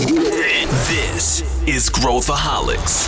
This 0.00 1.44
is 1.66 1.90
Growthaholics. 1.90 3.06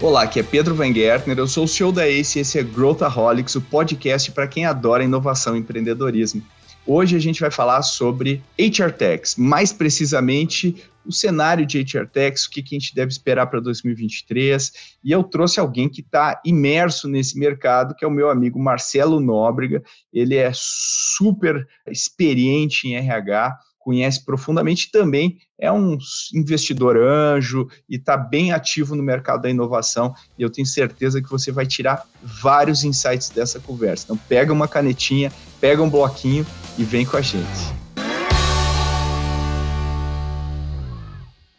Olá, 0.00 0.22
aqui 0.22 0.40
é 0.40 0.42
Pedro 0.42 0.74
Van 0.74 0.92
Gertner, 0.92 1.38
eu 1.38 1.46
sou 1.46 1.64
o 1.64 1.68
CEO 1.68 1.92
da 1.92 2.08
ACE 2.08 2.38
e 2.38 2.42
esse 2.42 2.58
é 2.58 2.64
Growthaholics, 2.64 3.54
o 3.54 3.60
podcast 3.60 4.32
para 4.32 4.48
quem 4.48 4.66
adora 4.66 5.04
inovação 5.04 5.54
e 5.54 5.60
empreendedorismo. 5.60 6.42
Hoje 6.86 7.16
a 7.16 7.18
gente 7.18 7.40
vai 7.40 7.50
falar 7.50 7.82
sobre 7.82 8.40
HR 8.56 8.92
Techs, 8.96 9.34
mais 9.34 9.72
precisamente 9.72 10.84
o 11.04 11.12
cenário 11.12 11.66
de 11.66 11.78
HR 11.78 12.06
Techs, 12.06 12.44
o 12.44 12.50
que, 12.50 12.62
que 12.62 12.76
a 12.76 12.78
gente 12.78 12.94
deve 12.94 13.10
esperar 13.10 13.46
para 13.46 13.58
2023. 13.58 14.72
E 15.02 15.10
eu 15.10 15.24
trouxe 15.24 15.58
alguém 15.58 15.88
que 15.88 16.00
está 16.00 16.40
imerso 16.44 17.08
nesse 17.08 17.36
mercado, 17.36 17.92
que 17.94 18.04
é 18.04 18.08
o 18.08 18.10
meu 18.10 18.30
amigo 18.30 18.56
Marcelo 18.58 19.18
Nóbrega. 19.18 19.82
Ele 20.12 20.36
é 20.36 20.52
super 20.54 21.66
experiente 21.88 22.86
em 22.86 22.94
RH, 22.94 23.58
conhece 23.80 24.24
profundamente 24.24 24.90
também 24.90 25.38
é 25.58 25.72
um 25.72 25.96
investidor 26.34 26.96
anjo 26.96 27.68
e 27.88 27.96
está 27.96 28.16
bem 28.16 28.52
ativo 28.52 28.94
no 28.94 29.02
mercado 29.02 29.42
da 29.42 29.50
inovação 29.50 30.14
e 30.38 30.42
eu 30.42 30.50
tenho 30.50 30.66
certeza 30.66 31.22
que 31.22 31.30
você 31.30 31.50
vai 31.50 31.66
tirar 31.66 32.04
vários 32.22 32.84
insights 32.84 33.30
dessa 33.30 33.58
conversa. 33.58 34.04
Então 34.04 34.16
pega 34.28 34.52
uma 34.52 34.68
canetinha, 34.68 35.32
pega 35.60 35.82
um 35.82 35.90
bloquinho 35.90 36.46
e 36.78 36.84
vem 36.84 37.04
com 37.06 37.16
a 37.16 37.20
gente. 37.20 37.76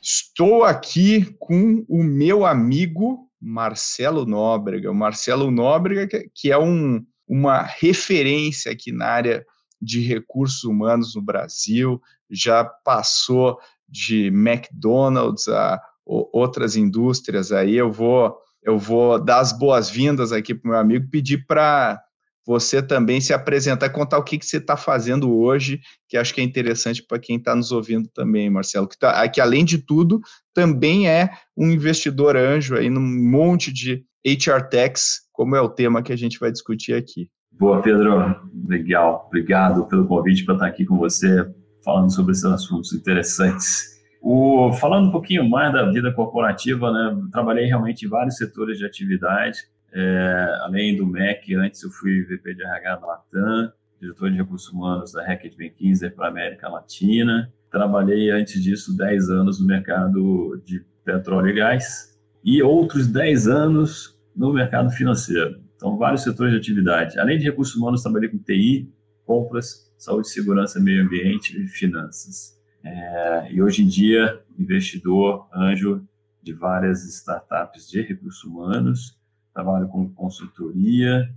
Estou 0.01 0.63
aqui 0.63 1.35
com 1.39 1.83
o 1.89 2.03
meu 2.03 2.45
amigo 2.45 3.27
Marcelo 3.41 4.25
Nóbrega. 4.25 4.89
O 4.89 4.95
Marcelo 4.95 5.51
Nóbrega, 5.51 6.07
que 6.33 6.51
é 6.51 6.57
um, 6.57 7.03
uma 7.27 7.61
referência 7.61 8.71
aqui 8.71 8.91
na 8.91 9.05
área 9.05 9.45
de 9.81 10.01
recursos 10.01 10.63
humanos 10.63 11.15
no 11.15 11.21
Brasil, 11.21 12.01
já 12.29 12.63
passou 12.63 13.59
de 13.87 14.27
McDonald's 14.27 15.47
a 15.47 15.81
outras 16.05 16.75
indústrias 16.75 17.51
aí. 17.51 17.75
Eu 17.75 17.91
vou, 17.91 18.35
eu 18.63 18.77
vou 18.77 19.23
dar 19.23 19.39
as 19.39 19.51
boas-vindas 19.51 20.31
aqui 20.31 20.55
para 20.55 20.67
o 20.67 20.71
meu 20.71 20.79
amigo, 20.79 21.09
pedir 21.09 21.45
para 21.45 22.01
você 22.47 22.81
também 22.81 23.19
se 23.19 23.33
apresentar, 23.33 23.89
contar 23.89 24.17
o 24.17 24.23
que, 24.23 24.37
que 24.37 24.45
você 24.45 24.55
está 24.55 24.77
fazendo 24.77 25.37
hoje, 25.37 25.81
que 26.07 26.15
acho 26.15 26.33
que 26.33 26.39
é 26.39 26.43
interessante 26.45 27.03
para 27.03 27.19
quem 27.19 27.35
está 27.35 27.53
nos 27.53 27.73
ouvindo 27.73 28.07
também, 28.13 28.49
Marcelo, 28.49 28.87
que, 28.87 28.97
tá, 28.97 29.27
que 29.27 29.41
além 29.41 29.65
de 29.65 29.79
tudo 29.79 30.21
também 30.53 31.09
é 31.09 31.29
um 31.57 31.69
investidor 31.69 32.37
anjo 32.37 32.77
aí 32.77 32.89
num 32.89 33.01
monte 33.01 33.71
de 33.73 34.05
HR 34.25 34.69
Techs, 34.69 35.27
como 35.33 35.57
é 35.57 35.61
o 35.61 35.67
tema 35.67 36.01
que 36.01 36.13
a 36.13 36.15
gente 36.15 36.39
vai 36.39 36.49
discutir 36.49 36.93
aqui. 36.93 37.29
Boa, 37.51 37.81
Pedro. 37.81 38.37
Legal. 38.65 39.25
Obrigado 39.27 39.85
pelo 39.85 40.07
convite 40.07 40.45
para 40.45 40.53
estar 40.53 40.67
aqui 40.67 40.85
com 40.85 40.97
você 40.97 41.45
falando 41.83 42.13
sobre 42.13 42.31
esses 42.31 42.45
assuntos 42.45 42.93
interessantes. 42.93 43.97
O, 44.21 44.71
falando 44.73 45.09
um 45.09 45.11
pouquinho 45.11 45.47
mais 45.47 45.73
da 45.73 45.91
vida 45.91 46.13
corporativa, 46.13 46.91
né, 46.91 47.17
trabalhei 47.31 47.65
realmente 47.65 48.05
em 48.05 48.09
vários 48.09 48.37
setores 48.37 48.77
de 48.77 48.85
atividade, 48.85 49.59
é, 49.93 50.57
além 50.61 50.95
do 50.95 51.05
MEC, 51.05 51.55
antes 51.55 51.81
eu 51.83 51.89
fui 51.89 52.23
VP 52.23 52.55
de 52.55 52.63
RH 52.63 52.95
da 52.97 53.07
Latam, 53.07 53.73
diretor 53.99 54.29
de 54.29 54.37
recursos 54.37 54.71
humanos 54.71 55.11
da 55.11 55.25
Hackett 55.25 55.55
McKinsey 55.59 56.09
para 56.09 56.25
a 56.25 56.29
América 56.29 56.69
Latina. 56.69 57.51
Trabalhei 57.71 58.29
antes 58.31 58.61
disso 58.61 58.95
10 58.95 59.29
anos 59.29 59.59
no 59.59 59.67
mercado 59.67 60.61
de 60.65 60.85
petróleo 61.03 61.49
e 61.49 61.53
gás 61.53 62.17
e 62.43 62.61
outros 62.61 63.07
10 63.07 63.47
anos 63.47 64.17
no 64.35 64.53
mercado 64.53 64.89
financeiro. 64.91 65.61
Então, 65.75 65.97
vários 65.97 66.23
setores 66.23 66.53
de 66.53 66.59
atividade. 66.59 67.19
Além 67.19 67.37
de 67.37 67.45
recursos 67.45 67.75
humanos, 67.75 68.01
trabalhei 68.01 68.29
com 68.29 68.37
TI, 68.37 68.91
compras, 69.25 69.91
saúde, 69.97 70.29
segurança, 70.29 70.79
meio 70.79 71.03
ambiente 71.03 71.59
e 71.59 71.67
finanças. 71.67 72.57
É, 72.83 73.51
e 73.51 73.61
hoje 73.61 73.83
em 73.83 73.87
dia, 73.87 74.41
investidor, 74.57 75.47
anjo 75.53 76.07
de 76.41 76.53
várias 76.53 77.03
startups 77.03 77.89
de 77.89 78.01
recursos 78.01 78.43
humanos, 78.43 79.17
trabalho 79.57 79.87
com 79.87 80.07
consultoria, 80.09 81.27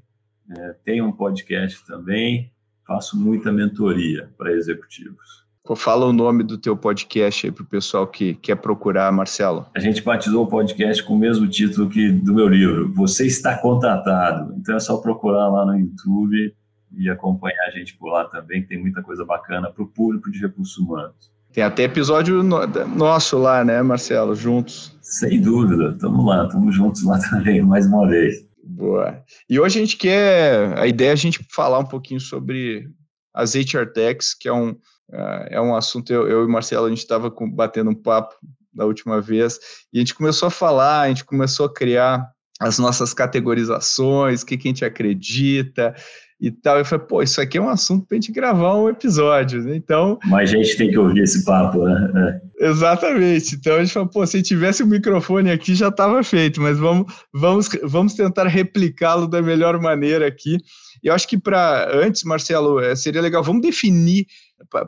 é, 0.50 0.76
tenho 0.84 1.06
um 1.06 1.12
podcast 1.12 1.86
também, 1.86 2.53
faço 2.86 3.19
muita 3.19 3.50
mentoria 3.50 4.28
para 4.36 4.53
executivos. 4.53 5.41
Fala 5.76 6.04
o 6.04 6.12
nome 6.12 6.42
do 6.42 6.59
teu 6.59 6.76
podcast 6.76 7.47
aí 7.47 7.53
para 7.53 7.62
o 7.62 7.66
pessoal 7.66 8.06
que 8.06 8.34
quer 8.34 8.56
procurar, 8.56 9.10
Marcelo. 9.12 9.66
A 9.75 9.78
gente 9.78 10.03
batizou 10.03 10.44
o 10.44 10.48
podcast 10.48 11.03
com 11.04 11.14
o 11.14 11.19
mesmo 11.19 11.47
título 11.48 11.88
que 11.88 12.10
do 12.10 12.34
meu 12.34 12.48
livro, 12.48 12.92
Você 12.92 13.26
Está 13.26 13.56
Contratado. 13.56 14.53
Então 14.59 14.75
é 14.75 14.80
só 14.80 14.97
procurar 14.98 15.48
lá 15.48 15.64
no 15.64 15.78
YouTube 15.78 16.54
e 16.92 17.09
acompanhar 17.09 17.69
a 17.69 17.70
gente 17.70 17.97
por 17.97 18.10
lá 18.10 18.25
também, 18.25 18.62
que 18.62 18.69
tem 18.69 18.80
muita 18.80 19.00
coisa 19.00 19.25
bacana 19.25 19.70
para 19.70 19.84
o 19.84 19.86
público 19.86 20.30
de 20.30 20.41
recursos 20.41 20.76
humanos. 20.76 21.30
Tem 21.53 21.65
até 21.65 21.83
episódio 21.83 22.43
no, 22.43 22.65
nosso 22.97 23.37
lá, 23.38 23.65
né, 23.65 23.83
Marcelo, 23.83 24.37
juntos. 24.37 24.97
Sem 25.03 25.41
dúvida, 25.41 25.91
estamos 25.91 26.25
lá, 26.25 26.44
estamos 26.47 26.75
juntos 26.75 27.03
lá 27.03 27.19
também, 27.28 27.61
mais 27.61 27.87
uma 27.87 28.06
vez. 28.06 28.37
Boa. 28.62 29.21
E 29.49 29.59
hoje 29.59 29.78
a 29.78 29.83
gente 29.83 29.97
quer, 29.97 30.78
a 30.78 30.87
ideia 30.87 31.10
é 31.10 31.12
a 31.12 31.16
gente 31.16 31.44
falar 31.50 31.81
um 31.81 31.87
pouquinho 31.87 32.21
sobre 32.21 32.89
as 33.34 33.55
HR 33.55 33.87
Techs, 33.93 34.33
que 34.33 34.49
é 34.49 34.53
um, 34.53 34.71
uh, 34.71 35.47
é 35.49 35.60
um 35.60 35.75
assunto, 35.75 36.12
eu, 36.12 36.28
eu 36.28 36.44
e 36.44 36.49
Marcelo, 36.49 36.87
a 36.87 36.89
gente 36.89 36.99
estava 36.99 37.33
batendo 37.53 37.91
um 37.91 37.94
papo 37.94 38.34
da 38.72 38.87
última 38.87 39.21
vez, 39.21 39.59
e 39.93 39.99
a 39.99 40.00
gente 40.00 40.15
começou 40.15 40.47
a 40.47 40.50
falar, 40.50 41.00
a 41.00 41.09
gente 41.09 41.25
começou 41.25 41.66
a 41.66 41.75
criar 41.75 42.31
as 42.60 42.78
nossas 42.78 43.12
categorizações, 43.12 44.43
o 44.43 44.47
que, 44.47 44.56
que 44.56 44.69
a 44.69 44.71
gente 44.71 44.84
acredita, 44.84 45.94
e 46.41 46.51
tal. 46.51 46.78
Eu 46.78 46.84
falei, 46.84 47.05
pô, 47.06 47.23
isso 47.23 47.41
aqui 47.41 47.59
é 47.59 47.61
um 47.61 47.69
assunto 47.69 48.06
para 48.06 48.17
a 48.17 48.21
gente 48.21 48.33
gravar 48.33 48.75
um 48.77 48.89
episódio, 48.89 49.62
né? 49.62 49.77
Então. 49.77 50.19
Mas 50.27 50.51
a 50.51 50.56
gente 50.56 50.77
tem 50.77 50.91
que 50.91 50.99
ouvir 50.99 51.23
esse 51.23 51.45
papo, 51.45 51.84
né? 51.84 52.41
É. 52.61 52.69
Exatamente. 52.69 53.56
Então 53.56 53.77
a 53.77 53.81
gente 53.81 53.93
falou, 53.93 54.09
pô, 54.09 54.27
se 54.27 54.43
tivesse 54.43 54.83
o 54.83 54.87
um 54.87 54.89
microfone 54.89 55.51
aqui 55.51 55.75
já 55.75 55.89
estava 55.89 56.23
feito, 56.23 56.61
mas 56.61 56.78
vamos, 56.78 57.12
vamos, 57.33 57.69
vamos 57.83 58.15
tentar 58.15 58.47
replicá-lo 58.47 59.28
da 59.28 59.43
melhor 59.43 59.78
maneira 59.81 60.27
aqui. 60.27 60.56
E 61.03 61.09
eu 61.09 61.15
acho 61.15 61.28
que 61.28 61.39
para 61.39 61.91
antes, 61.95 62.25
Marcelo, 62.25 62.81
é, 62.81 62.95
seria 62.95 63.22
legal, 63.22 63.43
vamos 63.43 63.62
definir, 63.62 64.27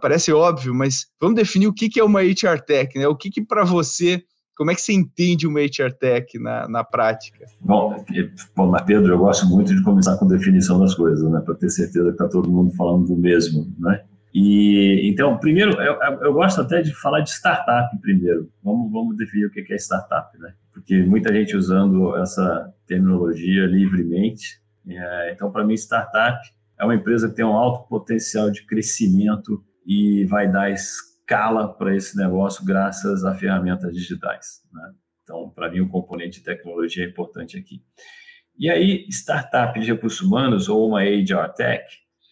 parece 0.00 0.32
óbvio, 0.32 0.74
mas 0.74 1.06
vamos 1.20 1.36
definir 1.36 1.66
o 1.66 1.72
que, 1.72 1.88
que 1.88 2.00
é 2.00 2.04
uma 2.04 2.20
HR 2.22 2.60
Tech, 2.66 2.98
né? 2.98 3.06
O 3.08 3.16
que, 3.16 3.30
que 3.30 3.42
para 3.42 3.64
você 3.64 4.22
como 4.56 4.70
é 4.70 4.74
que 4.74 4.80
você 4.80 4.92
entende 4.92 5.46
uma 5.46 5.60
HR 5.60 5.92
Tech 5.98 6.38
na, 6.38 6.68
na 6.68 6.84
prática? 6.84 7.46
Bom, 7.60 7.96
mas 8.70 8.82
Pedro, 8.82 9.14
eu 9.14 9.18
gosto 9.18 9.46
muito 9.46 9.74
de 9.74 9.82
começar 9.82 10.16
com 10.18 10.26
definição 10.26 10.78
das 10.78 10.94
coisas, 10.94 11.30
né, 11.30 11.40
para 11.40 11.54
ter 11.54 11.70
certeza 11.70 12.06
que 12.06 12.12
está 12.12 12.28
todo 12.28 12.50
mundo 12.50 12.70
falando 12.76 13.06
do 13.06 13.16
mesmo, 13.16 13.72
né? 13.78 14.02
E 14.34 15.10
então, 15.10 15.36
primeiro, 15.36 15.72
eu, 15.82 15.94
eu, 16.22 16.32
gosto 16.32 16.62
até 16.62 16.80
de 16.80 16.94
falar 16.94 17.20
de 17.20 17.30
startup 17.30 17.94
primeiro. 18.00 18.48
Vamos, 18.64 18.90
vamos 18.90 19.16
definir 19.16 19.44
o 19.46 19.50
que 19.50 19.60
é 19.70 19.76
startup, 19.76 20.38
né? 20.38 20.54
Porque 20.72 21.02
muita 21.02 21.32
gente 21.34 21.54
usando 21.54 22.16
essa 22.16 22.72
terminologia 22.86 23.66
livremente. 23.66 24.58
É, 24.88 25.32
então, 25.32 25.52
para 25.52 25.64
mim, 25.64 25.74
startup 25.74 26.38
é 26.78 26.84
uma 26.84 26.94
empresa 26.94 27.28
que 27.28 27.36
tem 27.36 27.44
um 27.44 27.52
alto 27.52 27.86
potencial 27.88 28.50
de 28.50 28.64
crescimento 28.64 29.62
e 29.86 30.24
vai 30.24 30.50
dar 30.50 30.70
escala 31.32 31.72
para 31.72 31.96
esse 31.96 32.16
negócio 32.16 32.64
graças 32.64 33.24
a 33.24 33.34
ferramentas 33.34 33.94
digitais. 33.94 34.60
Né? 34.70 34.92
Então, 35.22 35.48
para 35.48 35.70
mim, 35.70 35.80
o 35.80 35.88
componente 35.88 36.40
de 36.40 36.44
tecnologia 36.44 37.04
é 37.04 37.08
importante 37.08 37.56
aqui. 37.56 37.82
E 38.58 38.68
aí, 38.68 39.06
startup 39.08 39.78
de 39.80 39.90
recursos 39.90 40.20
humanos 40.20 40.68
ou 40.68 40.86
uma 40.86 41.00
HR 41.02 41.54
Tech 41.56 41.84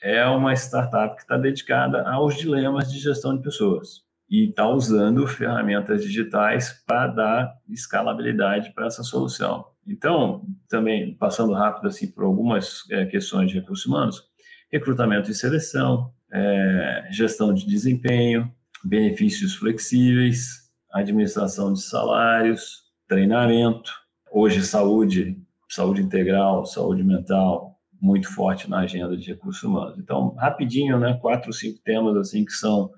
é 0.03 0.25
uma 0.27 0.53
startup 0.53 1.16
que 1.16 1.22
está 1.22 1.39
dedicada 1.39 2.06
aos 2.10 2.37
dilemas 2.37 2.93
de 2.93 2.99
gestão 2.99 3.34
de 3.37 3.43
pessoas 3.43 4.03
e 4.28 4.50
está 4.50 4.69
usando 4.69 5.27
ferramentas 5.27 6.03
digitais 6.03 6.84
para 6.87 7.06
dar 7.06 7.55
escalabilidade 7.69 8.72
para 8.75 8.87
essa 8.87 9.03
solução. 9.03 9.65
Então, 9.87 10.44
também 10.69 11.16
passando 11.16 11.55
rápido 11.55 11.89
assim 11.89 12.12
por 12.12 12.25
algumas 12.25 12.83
é, 12.91 13.06
questões 13.06 13.50
de 13.50 13.59
recursos 13.59 13.87
humanos, 13.87 14.22
recrutamento 14.71 15.31
e 15.31 15.34
seleção, 15.34 16.13
é, 16.30 17.09
gestão 17.10 17.53
de 17.53 17.66
desempenho, 17.66 18.54
benefícios 18.84 19.54
flexíveis, 19.54 20.71
administração 20.92 21.72
de 21.72 21.82
salários, 21.82 22.84
treinamento, 23.09 23.92
hoje 24.32 24.62
saúde, 24.62 25.36
saúde 25.68 26.03
integral, 26.03 26.65
saúde 26.66 27.03
mental, 27.03 27.78
muito 28.00 28.32
forte 28.32 28.68
na 28.68 28.80
agenda 28.80 29.16
de 29.16 29.27
recursos 29.27 29.62
humanos. 29.62 29.98
Então, 29.98 30.34
rapidinho, 30.36 30.98
né, 30.98 31.18
quatro, 31.21 31.53
cinco 31.53 31.80
temas 31.84 32.16
assim 32.16 32.44
que 32.44 32.53
são 32.53 32.91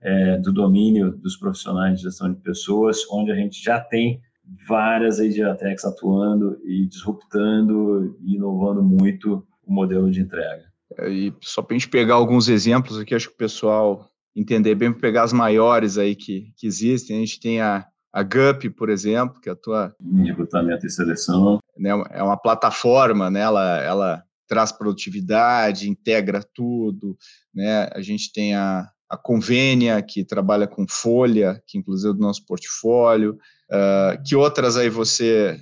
é, 0.00 0.36
do 0.38 0.52
domínio 0.52 1.12
dos 1.12 1.36
profissionais 1.36 1.98
de 1.98 2.04
gestão 2.04 2.32
de 2.32 2.40
pessoas, 2.40 2.98
onde 3.10 3.30
a 3.30 3.34
gente 3.34 3.62
já 3.62 3.80
tem 3.80 4.20
várias 4.66 5.18
Ediatex 5.18 5.84
atuando 5.84 6.58
e 6.64 6.86
disruptando 6.86 8.16
e 8.20 8.36
inovando 8.36 8.82
muito 8.82 9.46
o 9.66 9.72
modelo 9.72 10.10
de 10.10 10.20
entrega. 10.20 10.64
E 11.06 11.32
só 11.40 11.62
para 11.62 11.76
a 11.76 11.78
gente 11.78 11.90
pegar 11.90 12.14
alguns 12.14 12.48
exemplos 12.48 12.98
aqui, 12.98 13.14
acho 13.14 13.28
que 13.28 13.34
o 13.34 13.38
pessoal 13.38 14.08
entender 14.40 14.74
bem, 14.74 14.92
pegar 14.92 15.24
as 15.24 15.32
maiores 15.32 15.98
aí 15.98 16.14
que, 16.14 16.52
que 16.56 16.66
existem. 16.66 17.16
A 17.16 17.20
gente 17.20 17.40
tem 17.40 17.60
a, 17.60 17.86
a 18.12 18.22
GUP, 18.22 18.70
por 18.70 18.88
exemplo, 18.88 19.40
que 19.40 19.50
atua... 19.50 19.94
Em 20.00 20.26
recrutamento 20.26 20.86
e 20.86 20.90
seleção. 20.90 21.58
Né, 21.76 21.90
é 22.10 22.22
uma 22.22 22.36
plataforma, 22.36 23.30
né? 23.30 23.40
Ela, 23.40 23.82
ela 23.82 24.22
traz 24.46 24.72
produtividade, 24.72 25.90
integra 25.90 26.40
tudo, 26.54 27.16
né? 27.54 27.88
A 27.92 28.00
gente 28.00 28.32
tem 28.32 28.54
a, 28.54 28.88
a 29.08 29.16
Convênia, 29.16 30.00
que 30.02 30.24
trabalha 30.24 30.66
com 30.66 30.86
folha, 30.88 31.60
que 31.66 31.78
inclusive 31.78 32.10
é 32.10 32.14
do 32.14 32.20
nosso 32.20 32.44
portfólio. 32.46 33.38
Uh, 33.70 34.22
que 34.26 34.34
outras 34.34 34.76
aí 34.76 34.88
você 34.88 35.60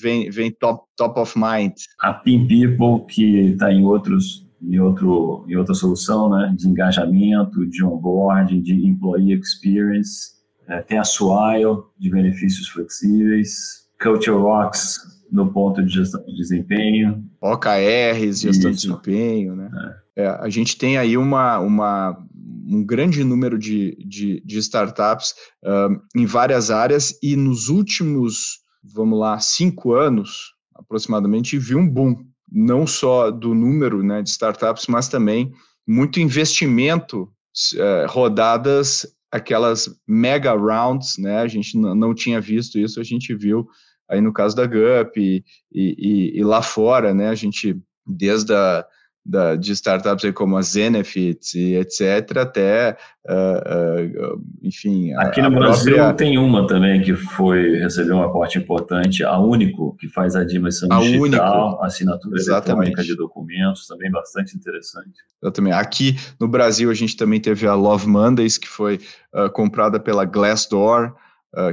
vem, 0.00 0.30
vem 0.30 0.50
top, 0.50 0.84
top 0.96 1.20
of 1.20 1.34
mind? 1.38 1.74
A 2.00 2.14
Pin 2.14 2.48
People, 2.48 3.06
que 3.06 3.52
está 3.52 3.72
em 3.72 3.84
outros 3.84 4.45
em, 4.62 4.78
outro, 4.80 5.44
em 5.48 5.56
outra 5.56 5.74
solução, 5.74 6.28
né, 6.30 6.54
de 6.56 6.68
engajamento, 6.68 7.66
de 7.66 7.84
onboarding, 7.84 8.60
de 8.60 8.86
employee 8.86 9.38
experience. 9.38 10.36
É, 10.68 10.82
tem 10.82 10.98
a 10.98 11.04
Swile, 11.04 11.82
de 11.98 12.10
benefícios 12.10 12.68
flexíveis. 12.68 13.86
Culture 14.02 14.36
Rocks, 14.36 14.98
no 15.30 15.52
ponto 15.52 15.82
de 15.82 15.92
gestão 15.92 16.24
de 16.24 16.36
desempenho. 16.36 17.24
OKRs, 17.40 18.40
gestão 18.40 18.70
Isso. 18.70 18.82
de 18.82 18.88
desempenho, 18.88 19.56
né? 19.56 19.70
É. 19.72 20.06
É, 20.16 20.28
a 20.28 20.48
gente 20.48 20.78
tem 20.78 20.96
aí 20.96 21.16
uma, 21.16 21.58
uma, 21.58 22.26
um 22.66 22.82
grande 22.82 23.22
número 23.22 23.58
de, 23.58 23.96
de, 24.06 24.42
de 24.44 24.58
startups 24.58 25.34
uh, 25.62 26.00
em 26.16 26.24
várias 26.24 26.70
áreas 26.70 27.18
e 27.22 27.36
nos 27.36 27.68
últimos, 27.68 28.60
vamos 28.82 29.18
lá, 29.18 29.38
cinco 29.38 29.92
anos, 29.92 30.54
aproximadamente, 30.74 31.58
viu 31.58 31.78
um 31.78 31.88
boom, 31.88 32.16
não 32.50 32.86
só 32.86 33.30
do 33.30 33.54
número 33.54 34.02
né, 34.02 34.22
de 34.22 34.30
startups, 34.30 34.86
mas 34.86 35.08
também 35.08 35.52
muito 35.86 36.20
investimento, 36.20 37.28
uh, 37.74 38.06
rodadas, 38.08 39.06
aquelas 39.30 39.88
mega 40.06 40.52
rounds, 40.52 41.18
né? 41.18 41.38
A 41.38 41.48
gente 41.48 41.76
não 41.76 42.14
tinha 42.14 42.40
visto 42.40 42.78
isso, 42.78 43.00
a 43.00 43.04
gente 43.04 43.34
viu 43.34 43.68
aí 44.08 44.20
no 44.20 44.32
caso 44.32 44.54
da 44.56 44.66
GUP 44.66 45.18
e, 45.20 45.44
e, 45.72 46.38
e 46.38 46.44
lá 46.44 46.62
fora, 46.62 47.12
né? 47.12 47.28
A 47.28 47.34
gente, 47.34 47.78
desde 48.06 48.54
a 48.54 48.84
da, 49.26 49.56
de 49.56 49.72
startups 49.72 50.24
aí 50.24 50.32
como 50.32 50.56
a 50.56 50.62
Zenefit 50.62 51.58
e 51.58 51.76
etc., 51.76 52.36
até, 52.38 52.96
uh, 53.28 54.34
uh, 54.34 54.42
enfim... 54.62 55.12
Aqui 55.14 55.42
no 55.42 55.50
Brasil 55.50 55.94
própria... 55.94 56.14
tem 56.14 56.38
uma 56.38 56.66
também 56.66 57.00
que 57.02 57.14
foi 57.14 57.78
receber 57.78 58.12
um 58.12 58.22
aporte 58.22 58.58
importante, 58.58 59.24
a 59.24 59.38
Único, 59.38 59.96
que 59.98 60.08
faz 60.08 60.36
a 60.36 60.44
dimensão 60.44 60.88
a 60.92 61.00
digital, 61.00 61.68
Único. 61.68 61.84
assinatura 61.84 62.36
Exatamente. 62.36 62.88
eletrônica 62.88 63.02
de 63.02 63.16
documentos, 63.16 63.86
também 63.86 64.10
bastante 64.10 64.56
interessante. 64.56 65.18
Exatamente. 65.42 65.74
Aqui 65.74 66.16
no 66.40 66.46
Brasil 66.46 66.90
a 66.90 66.94
gente 66.94 67.16
também 67.16 67.40
teve 67.40 67.66
a 67.66 67.74
Love 67.74 68.06
Mondays, 68.06 68.56
que 68.56 68.68
foi 68.68 69.00
uh, 69.34 69.50
comprada 69.50 69.98
pela 69.98 70.24
Glassdoor, 70.24 71.14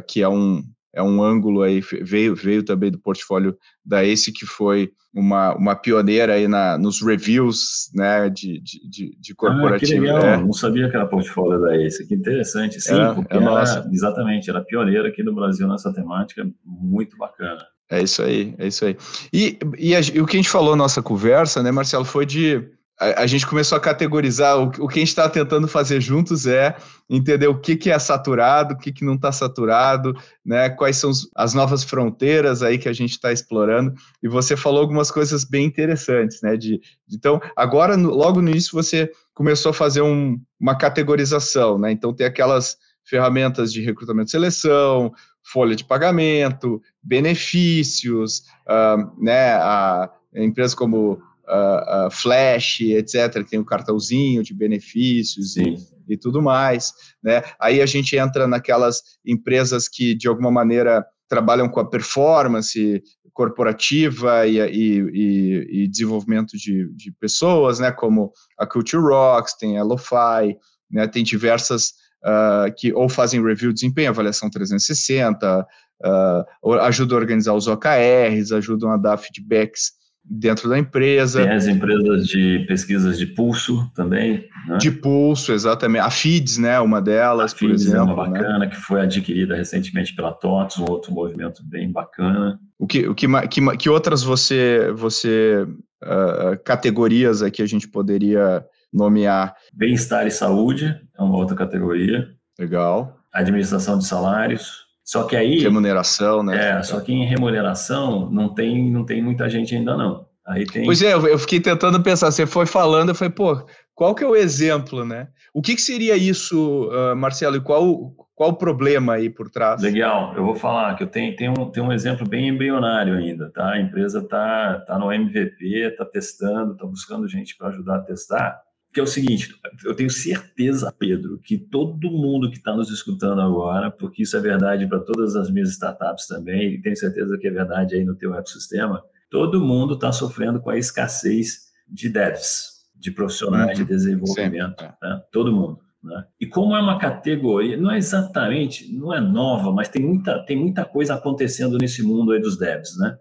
que 0.07 0.21
é 0.21 0.29
um, 0.29 0.63
é 0.93 1.01
um 1.01 1.23
ângulo 1.23 1.63
aí, 1.63 1.81
veio, 2.01 2.35
veio 2.35 2.63
também 2.63 2.91
do 2.91 2.99
portfólio 2.99 3.57
da 3.83 4.05
Ace, 4.05 4.31
que 4.31 4.45
foi 4.45 4.91
uma, 5.13 5.55
uma 5.55 5.75
pioneira 5.75 6.33
aí 6.33 6.47
na, 6.47 6.77
nos 6.77 7.01
reviews 7.01 7.91
né, 7.93 8.29
de, 8.29 8.59
de, 8.59 9.17
de 9.19 9.35
corporativo. 9.35 9.91
Ah, 9.91 9.95
que 9.95 9.99
legal, 9.99 10.23
é. 10.23 10.37
não 10.37 10.53
sabia 10.53 10.89
que 10.89 10.95
era 10.95 11.05
portfólio 11.05 11.61
da 11.61 11.75
Ace, 11.77 12.07
que 12.07 12.15
interessante. 12.15 12.79
Sim, 12.79 12.99
é, 12.99 13.13
porque 13.13 13.33
é 13.33 13.37
era, 13.37 13.89
exatamente, 13.91 14.49
era 14.49 14.61
pioneira 14.61 15.07
aqui 15.07 15.23
no 15.23 15.33
Brasil 15.33 15.67
nessa 15.67 15.93
temática, 15.93 16.47
muito 16.63 17.17
bacana. 17.17 17.65
É 17.89 18.01
isso 18.01 18.21
aí, 18.23 18.55
é 18.57 18.67
isso 18.67 18.85
aí. 18.85 18.97
E, 19.31 19.57
e, 19.77 19.95
a, 19.95 19.99
e 19.99 20.21
o 20.21 20.25
que 20.25 20.37
a 20.37 20.39
gente 20.39 20.49
falou 20.49 20.71
na 20.71 20.83
nossa 20.83 21.01
conversa, 21.01 21.61
né, 21.61 21.71
Marcelo, 21.71 22.05
foi 22.05 22.25
de 22.25 22.63
a, 22.99 23.25
gente 23.25 23.45
começou 23.45 23.77
a 23.77 23.81
categorizar 23.81 24.57
o, 24.57 24.67
o 24.67 24.87
que 24.87 24.99
a 24.99 25.01
gente 25.01 25.09
está 25.09 25.27
tentando 25.27 25.67
fazer 25.67 25.99
juntos 25.99 26.45
é 26.45 26.75
entender 27.09 27.47
o 27.47 27.59
que, 27.59 27.75
que 27.75 27.89
é 27.89 27.97
saturado, 27.97 28.73
o 28.73 28.77
que, 28.77 28.91
que 28.91 29.03
não 29.03 29.15
está 29.15 29.31
saturado, 29.31 30.15
né? 30.45 30.69
Quais 30.69 30.97
são 30.97 31.11
as 31.35 31.53
novas 31.53 31.83
fronteiras 31.83 32.61
aí 32.61 32.77
que 32.77 32.87
a 32.87 32.93
gente 32.93 33.11
está 33.11 33.31
explorando. 33.31 33.93
E 34.21 34.27
você 34.27 34.55
falou 34.55 34.81
algumas 34.81 35.11
coisas 35.11 35.43
bem 35.43 35.65
interessantes, 35.65 36.41
né? 36.41 36.55
De, 36.55 36.79
então, 37.11 37.41
agora, 37.55 37.95
logo 37.95 38.41
no 38.41 38.49
início, 38.49 38.71
você 38.71 39.11
começou 39.33 39.71
a 39.71 39.73
fazer 39.73 40.01
um, 40.01 40.39
uma 40.59 40.77
categorização, 40.77 41.77
né? 41.77 41.91
Então, 41.91 42.13
tem 42.13 42.27
aquelas 42.27 42.77
ferramentas 43.03 43.73
de 43.73 43.81
recrutamento 43.81 44.29
e 44.29 44.31
seleção, 44.31 45.11
folha 45.43 45.75
de 45.75 45.83
pagamento, 45.83 46.81
benefícios, 47.01 48.43
uh, 48.67 49.21
né? 49.21 49.53
A, 49.55 50.09
empresas 50.35 50.73
como 50.73 51.21
uh, 51.47 52.07
uh, 52.07 52.11
Flash, 52.11 52.81
etc., 52.81 53.43
que 53.43 53.51
tem 53.51 53.59
o 53.59 53.65
cartãozinho 53.65 54.43
de 54.43 54.53
benefícios 54.53 55.57
e, 55.57 55.75
e, 56.07 56.17
tudo 56.17 56.41
mais. 56.41 56.93
Né? 57.23 57.43
Aí 57.59 57.81
a 57.81 57.85
gente 57.85 58.15
entra 58.15 58.47
naquelas 58.47 59.01
empresas 59.25 59.87
que, 59.87 60.15
de 60.15 60.27
alguma 60.27 60.51
maneira, 60.51 61.05
trabalham 61.27 61.69
com 61.69 61.79
a 61.79 61.89
performance 61.89 63.01
corporativa 63.33 64.45
e, 64.45 64.59
e, 64.59 65.83
e 65.83 65.87
desenvolvimento 65.87 66.55
de, 66.55 66.87
de, 66.93 67.11
pessoas, 67.19 67.79
né? 67.79 67.91
como 67.91 68.31
a 68.59 68.65
Culture 68.65 69.01
Rocks, 69.01 69.55
tem 69.55 69.77
a 69.77 69.83
Lo-Fi, 69.83 70.55
né? 70.91 71.07
tem 71.07 71.23
diversas 71.23 71.93
uh, 72.23 72.71
que 72.77 72.93
ou 72.93 73.09
fazem 73.09 73.43
review 73.43 73.69
de 73.69 73.75
desempenho, 73.75 74.09
avaliação 74.09 74.49
360, 74.51 75.65
uh, 76.05 76.73
ajudam 76.81 77.17
a 77.17 77.21
organizar 77.21 77.53
os 77.53 77.67
OKRs, 77.67 78.51
ajudam 78.51 78.91
a 78.91 78.97
dar 78.97 79.17
feedbacks 79.17 80.02
dentro 80.23 80.69
da 80.69 80.79
empresa. 80.79 81.43
Tem 81.43 81.51
as 81.51 81.67
empresas 81.67 82.25
de 82.27 82.65
pesquisas 82.67 83.17
de 83.17 83.27
pulso 83.27 83.91
também. 83.93 84.47
Né? 84.67 84.77
De 84.77 84.89
pulso, 84.89 85.51
exatamente. 85.51 86.01
A 86.01 86.09
FIDS, 86.09 86.57
né, 86.57 86.79
uma 86.79 87.01
delas, 87.01 87.51
a 87.51 87.55
por 87.55 87.67
FIDS 87.67 87.85
exemplo. 87.87 88.11
É 88.11 88.13
uma 88.13 88.29
né? 88.29 88.39
bacana, 88.39 88.59
né? 88.59 88.67
que 88.67 88.75
foi 88.75 89.01
adquirida 89.01 89.55
recentemente 89.55 90.15
pela 90.15 90.31
TOTS, 90.31 90.77
um 90.77 90.85
outro 90.89 91.13
movimento 91.13 91.61
bem 91.65 91.91
bacana. 91.91 92.59
O 92.79 92.87
que, 92.87 93.07
o 93.07 93.13
que, 93.13 93.27
que, 93.47 93.77
que 93.77 93.89
outras 93.89 94.23
você, 94.23 94.91
você 94.95 95.67
uh, 96.03 96.57
categorias 96.63 97.41
aqui 97.41 97.61
a 97.61 97.67
gente 97.67 97.87
poderia 97.87 98.65
nomear? 98.91 99.55
Bem-estar 99.73 100.25
e 100.25 100.31
saúde 100.31 100.99
é 101.17 101.21
uma 101.21 101.37
outra 101.37 101.55
categoria. 101.55 102.29
Legal. 102.57 103.17
Administração 103.33 103.97
de 103.97 104.05
salários, 104.05 104.82
só 105.03 105.23
que 105.23 105.35
aí. 105.35 105.59
Remuneração, 105.59 106.41
né? 106.43 106.77
É, 106.77 106.83
só 106.83 106.99
que 106.99 107.11
em 107.11 107.25
remuneração 107.25 108.29
não 108.31 108.53
tem, 108.53 108.89
não 108.89 109.05
tem 109.05 109.21
muita 109.21 109.49
gente 109.49 109.75
ainda 109.75 109.97
não. 109.97 110.25
Aí 110.45 110.65
tem... 110.65 110.85
Pois 110.85 111.01
é, 111.01 111.13
eu 111.13 111.39
fiquei 111.39 111.59
tentando 111.59 112.01
pensar, 112.01 112.31
você 112.31 112.45
foi 112.45 112.65
falando, 112.65 113.09
eu 113.09 113.15
falei, 113.15 113.33
pô, 113.33 113.65
qual 113.95 114.13
que 114.13 114.23
é 114.23 114.27
o 114.27 114.35
exemplo, 114.35 115.05
né? 115.05 115.27
O 115.53 115.61
que, 115.61 115.75
que 115.75 115.81
seria 115.81 116.17
isso, 116.17 116.89
uh, 116.89 117.15
Marcelo, 117.15 117.55
e 117.55 117.61
qual, 117.61 118.11
qual 118.35 118.49
o 118.49 118.57
problema 118.57 119.13
aí 119.13 119.29
por 119.29 119.49
trás? 119.49 119.81
Legal, 119.81 120.33
eu 120.35 120.43
vou 120.43 120.55
falar 120.55 120.95
que 120.95 121.03
eu 121.03 121.07
tenho, 121.07 121.35
tenho, 121.35 121.51
um, 121.51 121.69
tenho 121.69 121.85
um 121.85 121.93
exemplo 121.93 122.27
bem 122.27 122.49
embrionário 122.49 123.15
ainda, 123.15 123.49
tá? 123.51 123.71
A 123.71 123.79
empresa 123.79 124.21
tá, 124.27 124.83
tá 124.85 124.97
no 124.97 125.11
MVP, 125.13 125.91
tá 125.97 126.03
testando, 126.03 126.75
tá 126.75 126.85
buscando 126.85 127.27
gente 127.27 127.55
para 127.55 127.69
ajudar 127.69 127.97
a 127.97 128.01
testar 128.01 128.59
que 128.93 128.99
é 128.99 129.03
o 129.03 129.07
seguinte, 129.07 129.49
eu 129.83 129.95
tenho 129.95 130.09
certeza, 130.09 130.93
Pedro, 130.97 131.39
que 131.39 131.57
todo 131.57 132.11
mundo 132.11 132.51
que 132.51 132.57
está 132.57 132.75
nos 132.75 132.91
escutando 132.91 133.41
agora, 133.41 133.89
porque 133.89 134.21
isso 134.21 134.37
é 134.37 134.39
verdade 134.39 134.87
para 134.87 134.99
todas 134.99 135.35
as 135.35 135.49
minhas 135.49 135.69
startups 135.71 136.27
também, 136.27 136.75
e 136.75 136.81
tenho 136.81 136.95
certeza 136.95 137.35
que 137.39 137.47
é 137.47 137.51
verdade 137.51 137.95
aí 137.95 138.05
no 138.05 138.15
teu 138.15 138.35
ecossistema, 138.35 139.03
todo 139.31 139.59
mundo 139.59 139.95
está 139.95 140.11
sofrendo 140.11 140.61
com 140.61 140.69
a 140.69 140.77
escassez 140.77 141.71
de 141.87 142.07
devs, 142.07 142.83
de 142.95 143.09
profissionais 143.09 143.79
uhum. 143.79 143.83
de 143.83 143.89
desenvolvimento, 143.89 144.83
né? 144.83 145.21
todo 145.31 145.51
mundo. 145.51 145.79
Né? 146.03 146.25
E 146.39 146.45
como 146.45 146.75
é 146.75 146.79
uma 146.79 146.99
categoria, 146.99 147.75
não 147.77 147.89
é 147.89 147.97
exatamente, 147.97 148.93
não 148.93 149.11
é 149.11 149.19
nova, 149.19 149.71
mas 149.71 149.89
tem 149.89 150.05
muita, 150.05 150.37
tem 150.45 150.55
muita 150.55 150.85
coisa 150.85 151.15
acontecendo 151.15 151.79
nesse 151.79 152.03
mundo 152.03 152.31
aí 152.31 152.39
dos 152.39 152.59
devs, 152.59 152.95
né? 152.99 153.17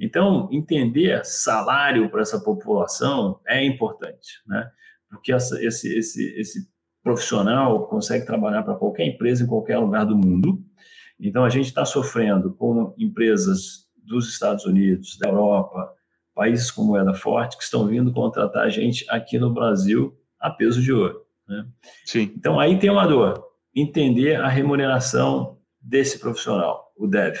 Então, 0.00 0.48
entender 0.52 1.24
salário 1.24 2.08
para 2.08 2.20
essa 2.20 2.38
população 2.38 3.40
é 3.46 3.64
importante, 3.64 4.42
né? 4.46 4.70
Porque 5.08 5.32
essa, 5.32 5.62
esse, 5.64 5.96
esse, 5.96 6.38
esse 6.38 6.68
profissional 7.02 7.86
consegue 7.86 8.26
trabalhar 8.26 8.62
para 8.62 8.74
qualquer 8.74 9.06
empresa 9.06 9.42
em 9.42 9.46
qualquer 9.46 9.78
lugar 9.78 10.04
do 10.04 10.16
mundo. 10.16 10.62
Então, 11.18 11.44
a 11.44 11.48
gente 11.48 11.66
está 11.66 11.84
sofrendo 11.84 12.52
com 12.54 12.94
empresas 12.98 13.86
dos 13.96 14.28
Estados 14.28 14.64
Unidos, 14.64 15.18
da 15.18 15.28
Europa, 15.28 15.92
países 16.34 16.70
com 16.70 16.84
moeda 16.84 17.14
forte, 17.14 17.56
que 17.56 17.64
estão 17.64 17.86
vindo 17.86 18.12
contratar 18.12 18.64
a 18.64 18.68
gente 18.68 19.04
aqui 19.08 19.38
no 19.38 19.52
Brasil 19.52 20.16
a 20.38 20.50
peso 20.50 20.80
de 20.80 20.92
ouro. 20.92 21.22
Né? 21.48 21.66
Sim. 22.04 22.32
Então, 22.36 22.60
aí 22.60 22.78
tem 22.78 22.90
uma 22.90 23.06
dor. 23.06 23.44
Entender 23.74 24.36
a 24.36 24.48
remuneração 24.48 25.58
desse 25.80 26.18
profissional, 26.18 26.92
o 26.96 27.06
dev. 27.06 27.36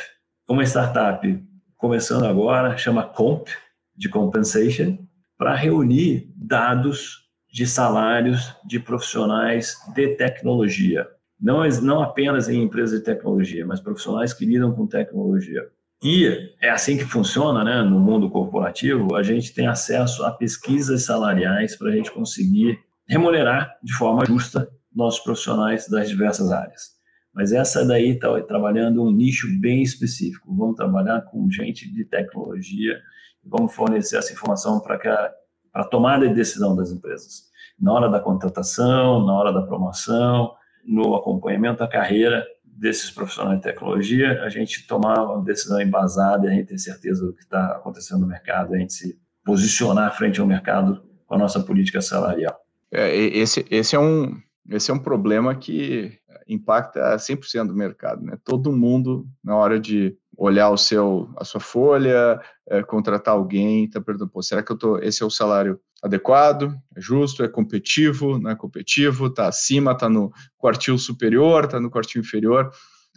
Uma 0.48 0.64
startup 0.64 1.44
começando 1.76 2.24
agora, 2.24 2.76
chama 2.76 3.04
Comp, 3.04 3.48
de 3.94 4.08
Compensation, 4.08 4.98
para 5.36 5.54
reunir 5.54 6.32
dados 6.34 7.27
de 7.50 7.66
salários 7.66 8.54
de 8.64 8.78
profissionais 8.78 9.76
de 9.94 10.08
tecnologia. 10.16 11.06
Não, 11.40 11.66
não 11.82 12.02
apenas 12.02 12.48
em 12.48 12.62
empresas 12.62 12.98
de 12.98 13.04
tecnologia, 13.04 13.64
mas 13.64 13.80
profissionais 13.80 14.32
que 14.32 14.44
lidam 14.44 14.72
com 14.72 14.86
tecnologia. 14.86 15.68
E 16.02 16.54
é 16.60 16.70
assim 16.70 16.96
que 16.96 17.04
funciona 17.04 17.64
né, 17.64 17.82
no 17.82 17.98
mundo 17.98 18.30
corporativo, 18.30 19.16
a 19.16 19.22
gente 19.22 19.52
tem 19.52 19.66
acesso 19.66 20.24
a 20.24 20.30
pesquisas 20.30 21.04
salariais 21.04 21.76
para 21.76 21.88
a 21.88 21.92
gente 21.92 22.10
conseguir 22.10 22.78
remunerar 23.06 23.76
de 23.82 23.92
forma 23.94 24.24
justa 24.24 24.68
nossos 24.94 25.20
profissionais 25.20 25.88
das 25.88 26.08
diversas 26.08 26.52
áreas. 26.52 26.98
Mas 27.34 27.52
essa 27.52 27.84
daí 27.84 28.10
está 28.10 28.40
trabalhando 28.42 29.02
um 29.02 29.10
nicho 29.10 29.48
bem 29.60 29.82
específico. 29.82 30.54
Vamos 30.54 30.76
trabalhar 30.76 31.22
com 31.22 31.50
gente 31.50 31.90
de 31.92 32.04
tecnologia, 32.04 33.00
vamos 33.44 33.74
fornecer 33.74 34.16
essa 34.16 34.32
informação 34.32 34.80
para 34.80 35.32
a 35.78 35.84
tomada 35.84 36.28
de 36.28 36.34
decisão 36.34 36.74
das 36.74 36.90
empresas. 36.90 37.44
Na 37.78 37.92
hora 37.92 38.08
da 38.08 38.18
contratação, 38.18 39.24
na 39.24 39.32
hora 39.32 39.52
da 39.52 39.62
promoção, 39.62 40.52
no 40.84 41.14
acompanhamento 41.14 41.78
da 41.78 41.88
carreira 41.88 42.44
desses 42.64 43.10
profissionais 43.10 43.58
de 43.58 43.62
tecnologia, 43.62 44.42
a 44.42 44.48
gente 44.48 44.86
tomar 44.86 45.22
uma 45.22 45.44
decisão 45.44 45.80
embasada 45.80 46.46
e 46.46 46.50
a 46.50 46.52
gente 46.52 46.66
ter 46.66 46.78
certeza 46.78 47.24
do 47.24 47.32
que 47.32 47.42
está 47.42 47.76
acontecendo 47.76 48.20
no 48.20 48.26
mercado, 48.26 48.74
a 48.74 48.78
gente 48.78 48.92
se 48.92 49.18
posicionar 49.44 50.16
frente 50.16 50.40
ao 50.40 50.46
mercado 50.46 51.02
com 51.26 51.34
a 51.34 51.38
nossa 51.38 51.60
política 51.60 52.00
salarial. 52.00 52.58
É, 52.90 53.14
esse, 53.16 53.64
esse, 53.70 53.94
é 53.94 53.98
um, 54.00 54.36
esse 54.70 54.90
é 54.90 54.94
um 54.94 54.98
problema 54.98 55.54
que 55.54 56.18
impacta 56.48 57.14
100% 57.16 57.68
do 57.68 57.74
mercado. 57.74 58.22
Né? 58.24 58.36
Todo 58.44 58.72
mundo, 58.72 59.28
na 59.44 59.54
hora 59.56 59.78
de 59.78 60.16
olhar 60.38 60.70
o 60.70 60.78
seu, 60.78 61.28
a 61.36 61.44
sua 61.44 61.60
folha, 61.60 62.40
é, 62.70 62.80
contratar 62.84 63.34
alguém, 63.34 63.84
está 63.84 64.00
perguntando, 64.00 64.30
será 64.40 64.62
que 64.62 64.70
eu 64.70 64.78
tô, 64.78 64.98
esse 64.98 65.20
é 65.20 65.26
o 65.26 65.30
salário 65.30 65.80
adequado, 66.00 66.72
é 66.96 67.00
justo, 67.00 67.42
é 67.42 67.48
competitivo, 67.48 68.38
não 68.38 68.52
é 68.52 68.54
competitivo, 68.54 69.26
está 69.26 69.48
acima, 69.48 69.90
está 69.92 70.08
no 70.08 70.32
quartil 70.56 70.96
superior, 70.96 71.64
está 71.64 71.80
no 71.80 71.90
quartil 71.90 72.20
inferior. 72.20 72.70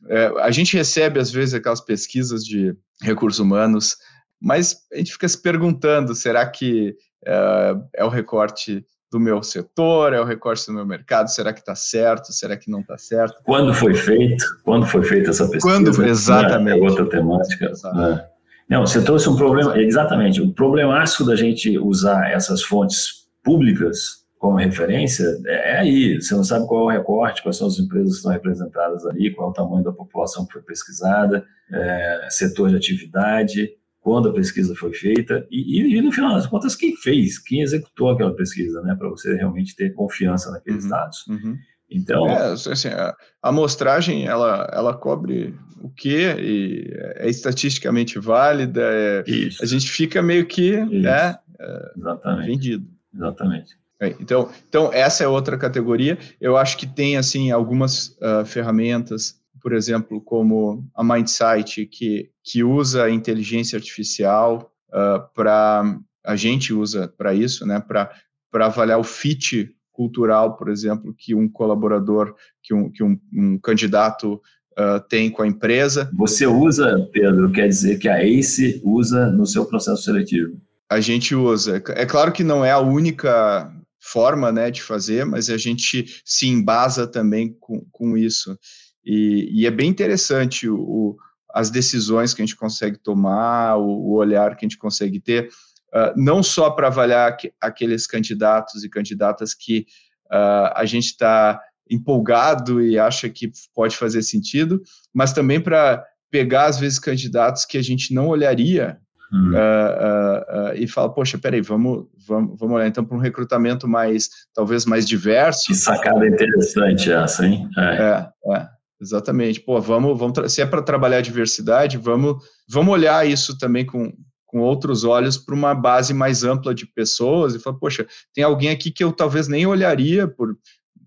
É, 0.09 0.31
a 0.39 0.49
gente 0.49 0.75
recebe, 0.75 1.19
às 1.19 1.31
vezes, 1.31 1.53
aquelas 1.53 1.79
pesquisas 1.79 2.43
de 2.43 2.75
recursos 2.99 3.39
humanos, 3.39 3.97
mas 4.41 4.77
a 4.91 4.97
gente 4.97 5.11
fica 5.11 5.27
se 5.27 5.39
perguntando, 5.39 6.15
será 6.15 6.49
que 6.49 6.95
é, 7.23 7.75
é 7.97 8.03
o 8.03 8.09
recorte 8.09 8.83
do 9.11 9.19
meu 9.19 9.43
setor, 9.43 10.13
é 10.13 10.21
o 10.21 10.23
recorte 10.23 10.65
do 10.67 10.73
meu 10.73 10.85
mercado, 10.85 11.27
será 11.27 11.51
que 11.51 11.59
está 11.59 11.75
certo, 11.75 12.31
será 12.31 12.55
que 12.55 12.71
não 12.71 12.79
está 12.79 12.97
certo? 12.97 13.35
Quando 13.43 13.73
foi 13.73 13.93
feito? 13.93 14.45
Quando 14.63 14.85
foi 14.85 15.03
feita 15.03 15.31
essa 15.31 15.49
pesquisa? 15.49 15.75
Quando, 15.75 16.05
exatamente. 16.05 16.79
É 16.79 16.81
outra 16.81 17.05
temática. 17.09 17.73
Né? 17.93 18.25
Não, 18.69 18.85
você 18.85 19.03
trouxe 19.03 19.27
um 19.27 19.35
problema, 19.35 19.77
exatamente, 19.77 20.41
o 20.41 20.53
problemaço 20.53 21.25
da 21.25 21.35
gente 21.35 21.77
usar 21.77 22.31
essas 22.31 22.63
fontes 22.63 23.25
públicas 23.43 24.21
como 24.37 24.57
referência 24.57 25.25
é 25.45 25.77
aí, 25.77 26.19
você 26.19 26.33
não 26.33 26.43
sabe 26.43 26.65
qual 26.65 26.89
é 26.89 26.95
o 26.95 26.97
recorte, 26.97 27.43
quais 27.43 27.57
são 27.57 27.67
as 27.67 27.77
empresas 27.77 28.11
que 28.11 28.17
estão 28.17 28.31
representadas 28.31 29.05
ali, 29.05 29.29
qual 29.35 29.49
é 29.49 29.51
o 29.51 29.53
tamanho 29.53 29.83
da 29.83 29.91
população 29.91 30.47
que 30.47 30.53
foi 30.53 30.63
pesquisada, 30.63 31.45
é, 31.71 32.27
setor 32.29 32.69
de 32.69 32.77
atividade, 32.77 33.69
quando 34.01 34.29
a 34.29 34.33
pesquisa 34.33 34.75
foi 34.75 34.93
feita 34.93 35.47
e, 35.49 35.95
e, 35.95 36.01
no 36.01 36.11
final 36.11 36.33
das 36.33 36.47
contas 36.47 36.75
quem 36.75 36.95
fez, 36.97 37.37
quem 37.37 37.61
executou 37.61 38.09
aquela 38.09 38.35
pesquisa, 38.35 38.81
né, 38.81 38.95
para 38.95 39.07
você 39.07 39.35
realmente 39.35 39.75
ter 39.75 39.93
confiança 39.93 40.51
naqueles 40.51 40.83
uhum, 40.83 40.89
dados. 40.89 41.27
Uhum. 41.27 41.57
Então, 41.89 42.27
é, 42.27 42.51
assim, 42.51 42.87
a 42.87 43.15
amostragem 43.41 44.25
ela 44.25 44.69
ela 44.73 44.93
cobre 44.93 45.53
o 45.81 45.89
que 45.89 46.17
e 46.39 46.89
é 47.15 47.29
estatisticamente 47.29 48.17
válida, 48.17 48.81
é, 48.81 49.23
a 49.61 49.65
gente 49.65 49.89
fica 49.89 50.21
meio 50.21 50.45
que 50.45 50.77
né, 50.77 51.37
é, 51.59 52.45
vendido. 52.45 52.87
Exatamente. 53.13 53.81
É, 53.99 54.15
então, 54.19 54.49
então 54.67 54.91
essa 54.91 55.23
é 55.23 55.27
outra 55.27 55.57
categoria. 55.57 56.17
Eu 56.39 56.57
acho 56.57 56.75
que 56.77 56.87
tem 56.87 57.17
assim 57.17 57.51
algumas 57.51 58.17
uh, 58.17 58.43
ferramentas 58.45 59.40
por 59.61 59.73
exemplo, 59.73 60.21
como 60.21 60.89
a 60.95 61.03
Mindsight, 61.03 61.85
que, 61.85 62.29
que 62.43 62.63
usa 62.63 63.03
a 63.03 63.11
inteligência 63.11 63.77
artificial 63.77 64.71
uh, 64.89 64.95
ah, 64.95 65.19
para. 65.33 65.99
A 66.23 66.35
gente 66.35 66.71
usa 66.71 67.07
para 67.07 67.33
isso, 67.33 67.65
né? 67.65 67.79
Para 67.79 68.11
avaliar 68.53 68.99
o 68.99 69.03
fit 69.03 69.75
cultural, 69.91 70.55
por 70.55 70.69
exemplo, 70.69 71.15
que 71.17 71.33
um 71.33 71.49
colaborador, 71.49 72.35
que 72.61 72.73
um, 72.73 72.91
que 72.91 73.03
um, 73.03 73.19
um 73.33 73.57
candidato 73.57 74.39
uh, 74.77 74.99
tem 75.09 75.31
com 75.31 75.41
a 75.41 75.47
empresa. 75.47 76.09
Você 76.13 76.45
usa, 76.45 77.09
Pedro, 77.11 77.51
quer 77.51 77.67
dizer 77.67 77.97
que 77.97 78.07
a 78.07 78.23
ACE 78.23 78.81
usa 78.83 79.31
no 79.31 79.45
seu 79.45 79.65
processo 79.65 80.03
seletivo? 80.03 80.61
A 80.89 80.99
gente 80.99 81.33
usa. 81.33 81.81
É 81.89 82.05
claro 82.05 82.31
que 82.31 82.43
não 82.43 82.63
é 82.63 82.71
a 82.71 82.79
única 82.79 83.71
forma 84.01 84.51
né, 84.51 84.71
de 84.71 84.81
fazer, 84.81 85.25
mas 85.25 85.49
a 85.49 85.57
gente 85.57 86.21
se 86.25 86.47
embasa 86.47 87.05
também 87.05 87.55
com, 87.59 87.85
com 87.91 88.17
isso. 88.17 88.57
E, 89.03 89.49
e 89.51 89.65
é 89.65 89.71
bem 89.71 89.89
interessante 89.89 90.69
o, 90.69 91.15
as 91.53 91.69
decisões 91.69 92.33
que 92.33 92.41
a 92.41 92.45
gente 92.45 92.55
consegue 92.55 92.97
tomar, 92.97 93.77
o, 93.77 93.87
o 93.87 94.13
olhar 94.13 94.55
que 94.55 94.65
a 94.65 94.67
gente 94.67 94.77
consegue 94.77 95.19
ter, 95.19 95.49
uh, 95.93 96.13
não 96.15 96.41
só 96.41 96.69
para 96.69 96.87
avaliar 96.87 97.35
que, 97.35 97.53
aqueles 97.59 98.07
candidatos 98.07 98.83
e 98.83 98.89
candidatas 98.89 99.53
que 99.53 99.85
uh, 100.31 100.71
a 100.75 100.85
gente 100.85 101.07
está 101.07 101.59
empolgado 101.89 102.81
e 102.81 102.97
acha 102.97 103.29
que 103.29 103.51
pode 103.75 103.97
fazer 103.97 104.21
sentido, 104.21 104.81
mas 105.13 105.33
também 105.33 105.59
para 105.59 106.03
pegar, 106.29 106.65
às 106.65 106.79
vezes, 106.79 106.97
candidatos 106.97 107.65
que 107.65 107.77
a 107.77 107.81
gente 107.81 108.13
não 108.13 108.27
olharia 108.27 108.97
Uhum. 109.31 109.51
Uh, 109.51 109.53
uh, 109.53 110.71
uh, 110.71 110.73
e 110.75 110.85
fala, 110.87 111.13
poxa, 111.13 111.37
peraí, 111.37 111.61
vamos, 111.61 112.05
vamos, 112.27 112.59
vamos 112.59 112.75
olhar 112.75 112.87
então 112.87 113.05
para 113.05 113.15
um 113.15 113.21
recrutamento 113.21 113.87
mais, 113.87 114.29
talvez 114.53 114.85
mais 114.85 115.07
diverso. 115.07 115.67
Que 115.67 115.75
sacada 115.75 116.27
interessante 116.27 117.09
essa, 117.09 117.45
hein? 117.45 117.69
É, 117.77 117.81
é. 117.81 118.53
é. 118.57 118.80
Exatamente. 119.01 119.59
Pô, 119.59 119.81
vamos, 119.81 120.17
vamos 120.17 120.53
se 120.53 120.61
é 120.61 120.65
para 120.65 120.81
trabalhar 120.83 121.21
diversidade, 121.21 121.97
vamos, 121.97 122.43
vamos 122.69 122.93
olhar 122.93 123.27
isso 123.27 123.57
também 123.57 123.83
com, 123.83 124.13
com 124.45 124.59
outros 124.59 125.03
olhos 125.03 125.37
para 125.37 125.55
uma 125.55 125.73
base 125.73 126.13
mais 126.13 126.43
ampla 126.43 126.73
de 126.75 126.85
pessoas 126.85 127.55
e 127.55 127.59
falar, 127.59 127.77
poxa, 127.77 128.05
tem 128.31 128.43
alguém 128.43 128.69
aqui 128.69 128.91
que 128.91 129.03
eu 129.03 129.11
talvez 129.11 129.47
nem 129.47 129.65
olharia 129.65 130.27
por, 130.27 130.55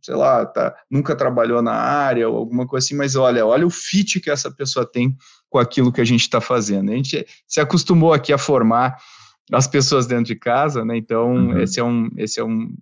sei 0.03 0.17
lá, 0.17 0.45
tá, 0.45 0.75
nunca 0.91 1.15
trabalhou 1.15 1.63
na 1.63 1.75
área 1.75 2.29
ou 2.29 2.37
alguma 2.37 2.67
coisa 2.67 2.85
assim, 2.85 2.97
mas 2.97 3.15
olha, 3.15 3.47
olha 3.47 3.65
o 3.65 3.71
fit 3.71 4.19
que 4.19 4.29
essa 4.29 4.51
pessoa 4.51 4.85
tem 4.85 5.17
com 5.49 5.59
aquilo 5.59 5.93
que 5.93 6.01
a 6.01 6.05
gente 6.05 6.23
está 6.23 6.41
fazendo. 6.41 6.91
A 6.91 6.97
gente 6.97 7.25
se 7.47 7.61
acostumou 7.61 8.13
aqui 8.13 8.33
a 8.33 8.39
formar 8.39 8.97
as 9.53 9.67
pessoas 9.67 10.07
dentro 10.07 10.25
de 10.25 10.37
casa, 10.37 10.85
né? 10.85 10.97
Então, 10.97 11.35
uhum. 11.35 11.59
esse 11.61 11.79
é 11.79 11.85
um, 11.85 12.09
esse 12.17 12.41
é 12.41 12.45
um, 12.45 12.73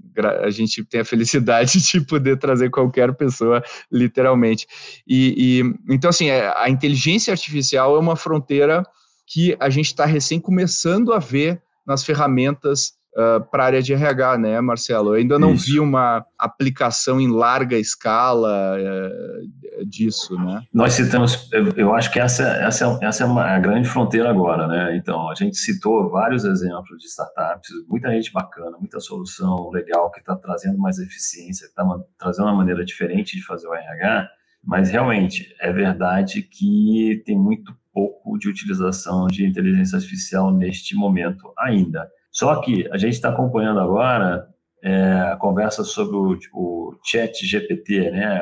a 0.42 0.50
gente 0.50 0.84
tem 0.84 1.00
a 1.00 1.04
felicidade 1.04 1.80
de 1.82 2.00
poder 2.00 2.38
trazer 2.38 2.70
qualquer 2.70 3.12
pessoa, 3.14 3.62
literalmente. 3.90 4.66
E, 5.06 5.34
e 5.36 5.94
então, 5.94 6.10
assim, 6.10 6.28
é, 6.28 6.52
a 6.56 6.68
inteligência 6.68 7.32
artificial 7.32 7.96
é 7.96 7.98
uma 7.98 8.16
fronteira 8.16 8.84
que 9.26 9.56
a 9.58 9.70
gente 9.70 9.86
está 9.86 10.04
recém 10.04 10.38
começando 10.38 11.12
a 11.12 11.18
ver 11.18 11.60
nas 11.86 12.04
ferramentas 12.04 12.92
uh, 13.16 13.44
para 13.50 13.62
a 13.62 13.66
área 13.66 13.82
de 13.82 13.92
RH, 13.92 14.38
né, 14.38 14.60
Marcelo? 14.60 15.10
Eu 15.10 15.14
ainda 15.14 15.38
não 15.38 15.54
Isso. 15.54 15.66
vi 15.66 15.80
uma 15.80 16.24
aplicação 16.38 17.20
em 17.20 17.28
larga 17.28 17.76
escala 17.76 18.76
uh, 18.78 19.84
disso, 19.86 20.36
né? 20.36 20.62
Nós 20.72 20.94
citamos, 20.94 21.48
eu, 21.52 21.68
eu 21.76 21.94
acho 21.94 22.10
que 22.10 22.20
essa, 22.20 22.44
essa, 22.62 22.98
essa 23.02 23.24
é 23.24 23.26
uma 23.26 23.58
grande 23.58 23.88
fronteira 23.88 24.30
agora, 24.30 24.66
né? 24.66 24.96
Então, 24.96 25.30
a 25.30 25.34
gente 25.34 25.56
citou 25.56 26.10
vários 26.10 26.44
exemplos 26.44 26.98
de 26.98 27.06
startups, 27.06 27.70
muita 27.88 28.10
gente 28.10 28.32
bacana, 28.32 28.76
muita 28.78 29.00
solução 29.00 29.70
legal 29.70 30.10
que 30.10 30.20
está 30.20 30.36
trazendo 30.36 30.78
mais 30.78 30.98
eficiência, 30.98 31.66
que 31.66 31.72
está 31.72 31.84
trazendo 32.18 32.46
uma 32.46 32.56
maneira 32.56 32.84
diferente 32.84 33.36
de 33.36 33.44
fazer 33.44 33.66
o 33.66 33.74
RH, 33.74 34.28
mas 34.64 34.90
realmente 34.90 35.54
é 35.60 35.72
verdade 35.72 36.42
que 36.42 37.22
tem 37.26 37.36
muito 37.36 37.74
pouco 37.92 38.38
de 38.38 38.48
utilização 38.48 39.26
de 39.26 39.44
inteligência 39.44 39.96
artificial 39.96 40.52
neste 40.52 40.94
momento 40.94 41.52
ainda. 41.58 42.08
Só 42.32 42.56
que 42.60 42.88
a 42.90 42.96
gente 42.96 43.12
está 43.12 43.28
acompanhando 43.28 43.78
agora 43.78 44.48
é, 44.82 45.30
a 45.32 45.36
conversa 45.36 45.84
sobre 45.84 46.16
o, 46.16 46.36
tipo, 46.36 46.98
chat 47.04 47.46
GPT, 47.46 48.10
né, 48.10 48.40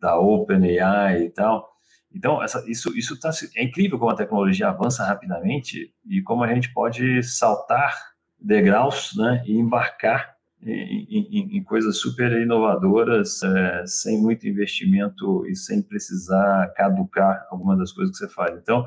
da 0.00 0.18
OpenAI 0.18 1.24
e 1.24 1.30
tal. 1.30 1.68
Então, 2.14 2.42
essa, 2.42 2.62
isso, 2.70 2.96
isso 2.96 3.18
tá, 3.18 3.30
é 3.56 3.64
incrível 3.64 3.98
como 3.98 4.10
a 4.10 4.16
tecnologia 4.16 4.68
avança 4.68 5.04
rapidamente 5.04 5.92
e 6.08 6.22
como 6.22 6.44
a 6.44 6.54
gente 6.54 6.72
pode 6.72 7.22
saltar 7.22 7.94
degraus 8.38 9.12
né, 9.16 9.42
e 9.46 9.58
embarcar 9.58 10.32
em, 10.64 11.06
em, 11.10 11.56
em 11.56 11.64
coisas 11.64 11.98
super 11.98 12.32
inovadoras, 12.32 13.42
é, 13.42 13.84
sem 13.86 14.20
muito 14.20 14.46
investimento 14.46 15.44
e 15.46 15.56
sem 15.56 15.82
precisar 15.82 16.72
caducar 16.76 17.46
algumas 17.50 17.78
das 17.78 17.92
coisas 17.92 18.16
que 18.16 18.24
você 18.24 18.32
faz. 18.32 18.56
Então, 18.56 18.86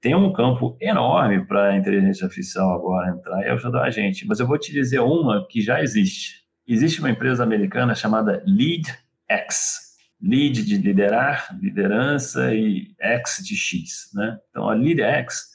tem 0.00 0.14
um 0.14 0.32
campo 0.32 0.76
enorme 0.80 1.44
para 1.44 1.70
a 1.70 1.76
inteligência 1.76 2.24
artificial 2.24 2.74
agora 2.74 3.10
entrar 3.10 3.42
e 3.42 3.50
ajudar 3.50 3.82
a 3.84 3.90
gente. 3.90 4.26
Mas 4.26 4.40
eu 4.40 4.46
vou 4.46 4.58
te 4.58 4.72
dizer 4.72 5.00
uma 5.00 5.46
que 5.46 5.60
já 5.60 5.82
existe. 5.82 6.40
Existe 6.66 7.00
uma 7.00 7.10
empresa 7.10 7.42
americana 7.42 7.94
chamada 7.94 8.42
LeadX. 8.46 9.90
Lead 10.22 10.64
de 10.64 10.76
liderar, 10.76 11.56
liderança 11.60 12.54
e 12.54 12.94
X 12.98 13.42
de 13.42 13.56
X. 13.56 14.10
Né? 14.14 14.38
Então, 14.50 14.68
a 14.68 14.74
LeadX 14.74 15.50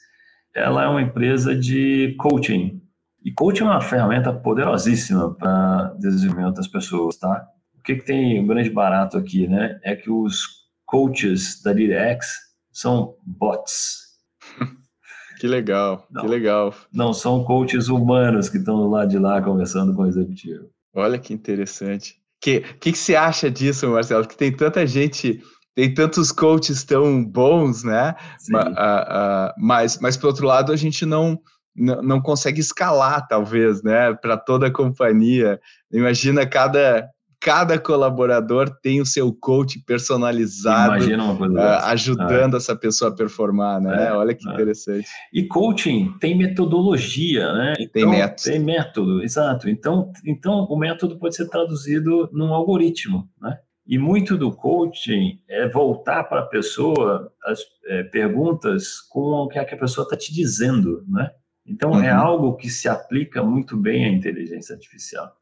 ela 0.54 0.84
é 0.84 0.88
uma 0.88 1.02
empresa 1.02 1.54
de 1.54 2.14
coaching. 2.18 2.80
E 3.24 3.32
coaching 3.32 3.64
é 3.64 3.66
uma 3.66 3.80
ferramenta 3.80 4.32
poderosíssima 4.32 5.34
para 5.34 5.94
desenvolvimento 5.98 6.56
das 6.56 6.68
pessoas, 6.68 7.16
tá? 7.18 7.46
O 7.78 7.82
que, 7.82 7.96
que 7.96 8.04
tem 8.04 8.40
um 8.40 8.46
grande 8.46 8.70
barato 8.70 9.18
aqui, 9.18 9.46
né? 9.46 9.78
É 9.84 9.94
que 9.94 10.10
os 10.10 10.66
coaches 10.84 11.60
da 11.62 11.72
LeadX 11.72 12.26
são 12.72 13.14
bots 13.24 14.05
que 15.38 15.46
legal, 15.46 16.06
não, 16.10 16.22
que 16.22 16.28
legal. 16.28 16.74
Não, 16.92 17.12
são 17.12 17.44
coaches 17.44 17.88
humanos 17.88 18.48
que 18.48 18.58
estão 18.58 18.76
do 18.76 18.88
lado 18.88 19.10
de 19.10 19.18
lá 19.18 19.40
conversando 19.40 19.94
com 19.94 20.02
o 20.02 20.06
executivo. 20.06 20.68
Olha 20.94 21.18
que 21.18 21.34
interessante. 21.34 22.12
O 22.12 22.40
que, 22.40 22.60
que, 22.60 22.92
que 22.92 22.98
você 22.98 23.14
acha 23.14 23.50
disso, 23.50 23.88
Marcelo? 23.88 24.26
Que 24.26 24.36
tem 24.36 24.50
tanta 24.50 24.86
gente, 24.86 25.42
tem 25.74 25.92
tantos 25.92 26.32
coaches 26.32 26.84
tão 26.84 27.24
bons, 27.24 27.84
né? 27.84 28.14
Mas, 28.48 28.66
uh, 28.66 28.70
uh, 28.70 29.52
mas, 29.58 29.98
mas, 30.00 30.16
por 30.16 30.28
outro 30.28 30.46
lado, 30.46 30.72
a 30.72 30.76
gente 30.76 31.04
não, 31.04 31.38
não 31.74 32.20
consegue 32.20 32.60
escalar, 32.60 33.26
talvez, 33.28 33.82
né, 33.82 34.14
para 34.14 34.36
toda 34.36 34.68
a 34.68 34.72
companhia. 34.72 35.60
Imagina 35.92 36.46
cada 36.46 37.06
cada 37.46 37.78
colaborador 37.78 38.68
tem 38.82 39.00
o 39.00 39.06
seu 39.06 39.32
coach 39.32 39.78
personalizado, 39.86 41.04
uh, 41.04 41.60
ajudando 41.84 42.54
é. 42.54 42.56
essa 42.56 42.74
pessoa 42.74 43.12
a 43.12 43.14
performar, 43.14 43.80
né? 43.80 44.08
É, 44.08 44.12
Olha 44.12 44.34
que 44.34 44.48
é. 44.48 44.52
interessante. 44.52 45.06
E 45.32 45.44
coaching 45.46 46.12
tem 46.18 46.36
metodologia, 46.36 47.52
né? 47.52 47.74
Então, 47.78 47.92
tem 47.92 48.06
método. 48.10 48.42
Tem 48.42 48.58
método, 48.58 49.22
exato. 49.22 49.70
Então, 49.70 50.10
então 50.24 50.64
o 50.64 50.76
método 50.76 51.20
pode 51.20 51.36
ser 51.36 51.48
traduzido 51.48 52.28
num 52.32 52.52
algoritmo, 52.52 53.30
né? 53.40 53.56
E 53.86 53.96
muito 53.96 54.36
do 54.36 54.50
coaching 54.50 55.38
é 55.48 55.68
voltar 55.68 56.24
para 56.24 56.40
a 56.40 56.46
pessoa 56.46 57.32
as 57.44 57.60
é, 57.86 58.02
perguntas 58.02 59.00
com 59.08 59.20
o 59.20 59.48
que 59.48 59.60
a 59.60 59.78
pessoa 59.78 60.02
está 60.02 60.16
te 60.16 60.34
dizendo, 60.34 61.04
né? 61.06 61.30
Então, 61.64 61.92
é 61.92 61.98
uhum. 61.98 62.02
é 62.02 62.10
algo 62.10 62.56
que 62.56 62.68
se 62.68 62.88
aplica 62.88 63.40
muito 63.40 63.76
bem 63.76 64.04
à 64.04 64.08
inteligência 64.08 64.74
artificial. 64.74 65.32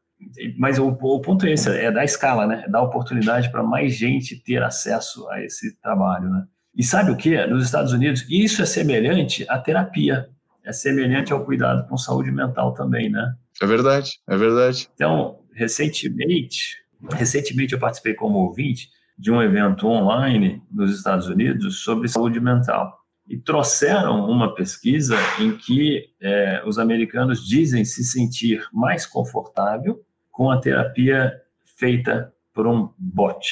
Mas 0.57 0.79
o, 0.79 0.87
o 0.87 1.21
ponto 1.21 1.45
é 1.45 1.51
esse, 1.51 1.69
é 1.69 1.91
dar 1.91 2.03
escala, 2.03 2.47
né? 2.47 2.63
É 2.65 2.69
dar 2.69 2.81
oportunidade 2.81 3.51
para 3.51 3.63
mais 3.63 3.95
gente 3.95 4.41
ter 4.41 4.63
acesso 4.63 5.27
a 5.29 5.43
esse 5.43 5.75
trabalho, 5.81 6.29
né? 6.29 6.45
E 6.75 6.83
sabe 6.83 7.11
o 7.11 7.15
que? 7.15 7.45
Nos 7.47 7.65
Estados 7.65 7.93
Unidos, 7.93 8.25
isso 8.29 8.61
é 8.61 8.65
semelhante 8.65 9.45
à 9.49 9.57
terapia. 9.57 10.27
É 10.63 10.73
semelhante 10.73 11.31
ao 11.31 11.45
cuidado 11.45 11.87
com 11.87 11.95
saúde 11.95 12.31
mental 12.31 12.73
também, 12.73 13.09
né? 13.09 13.33
É 13.61 13.65
verdade, 13.65 14.19
é 14.27 14.35
verdade. 14.35 14.89
Então, 14.93 15.39
recentemente, 15.53 16.77
recentemente 17.13 17.73
eu 17.73 17.79
participei 17.79 18.13
como 18.13 18.39
ouvinte 18.39 18.89
de 19.17 19.31
um 19.31 19.41
evento 19.41 19.87
online 19.87 20.61
nos 20.71 20.95
Estados 20.95 21.27
Unidos 21.27 21.83
sobre 21.83 22.07
saúde 22.07 22.39
mental 22.39 23.04
e 23.27 23.37
trouxeram 23.37 24.29
uma 24.29 24.53
pesquisa 24.53 25.17
em 25.39 25.55
que 25.57 26.09
é, 26.21 26.61
os 26.65 26.77
americanos 26.77 27.45
dizem 27.45 27.83
se 27.83 28.03
sentir 28.03 28.63
mais 28.71 29.05
confortável 29.05 29.99
com 30.31 30.51
a 30.51 30.59
terapia 30.59 31.33
feita 31.77 32.31
por 32.53 32.67
um 32.67 32.89
bot 32.97 33.47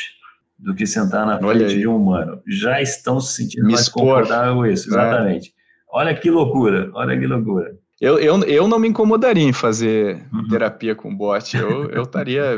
do 0.57 0.73
que 0.73 0.85
sentar 0.85 1.25
na 1.25 1.39
frente 1.39 1.77
de 1.77 1.87
um 1.87 1.97
humano. 1.97 2.41
Já 2.47 2.81
estão 2.81 3.19
se 3.19 3.35
sentindo 3.35 3.65
Me 3.65 3.73
mais 3.73 3.89
confortável 3.89 4.55
com 4.55 4.65
isso, 4.65 4.89
exatamente. 4.89 5.49
É. 5.49 5.51
Olha 5.89 6.15
que 6.15 6.29
loucura, 6.29 6.89
olha 6.93 7.19
que 7.19 7.27
loucura. 7.27 7.75
Eu, 7.99 8.19
eu, 8.19 8.43
eu 8.43 8.67
não 8.67 8.79
me 8.79 8.87
incomodaria 8.87 9.43
em 9.43 9.53
fazer 9.53 10.25
uhum. 10.33 10.47
terapia 10.47 10.95
com 10.95 11.15
bot. 11.15 11.55
Eu, 11.55 11.89
eu 11.89 12.03
estaria 12.03 12.57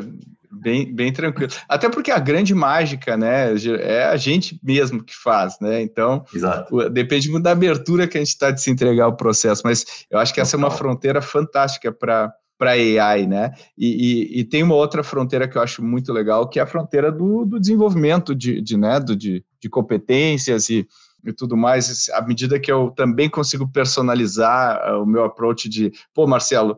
bem, 0.62 0.94
bem 0.94 1.12
tranquilo. 1.12 1.52
Até 1.68 1.90
porque 1.90 2.12
a 2.12 2.20
grande 2.20 2.54
mágica, 2.54 3.18
né, 3.18 3.54
é 3.80 4.06
a 4.06 4.16
gente 4.16 4.60
mesmo 4.64 5.04
que 5.04 5.16
faz, 5.16 5.60
né? 5.60 5.82
Então, 5.82 6.26
Exato. 6.34 6.90
depende 6.90 7.30
muito 7.30 7.44
da 7.44 7.52
abertura 7.52 8.08
que 8.08 8.18
a 8.18 8.22
gente 8.22 8.30
está 8.30 8.52
de 8.52 8.62
se 8.62 8.72
entregar 8.72 9.06
ao 9.06 9.16
processo. 9.16 9.62
Mas 9.66 10.06
eu 10.10 10.20
acho 10.20 10.34
que 10.34 10.42
essa 10.42 10.56
é 10.56 10.58
uma 10.58 10.72
fronteira 10.72 11.22
fantástica 11.22 11.92
para 11.92 12.34
para 12.58 12.72
AI, 12.72 13.28
né? 13.28 13.52
E, 13.78 14.38
e, 14.38 14.40
e, 14.40 14.44
tem 14.46 14.64
uma 14.64 14.76
outra 14.76 15.04
fronteira 15.04 15.46
que 15.46 15.58
eu 15.58 15.62
acho 15.62 15.84
muito 15.84 16.14
legal, 16.14 16.48
que 16.48 16.58
é 16.58 16.64
a 16.64 16.66
fronteira 16.66 17.12
do, 17.12 17.44
do 17.44 17.60
desenvolvimento 17.60 18.34
de, 18.34 18.62
de, 18.62 18.78
né, 18.78 18.98
do, 18.98 19.14
de, 19.14 19.44
de 19.60 19.70
competências 19.70 20.70
e, 20.70 20.88
e 21.26 21.34
tudo 21.34 21.58
mais, 21.58 22.08
à 22.14 22.22
medida 22.22 22.60
que 22.60 22.72
eu 22.72 22.92
também 22.92 23.30
consigo 23.30 23.68
personalizar 23.68 24.80
uh, 24.90 25.04
o 25.04 25.06
meu 25.06 25.26
approach 25.26 25.68
de, 25.68 25.92
pô, 26.14 26.26
Marcelo, 26.26 26.78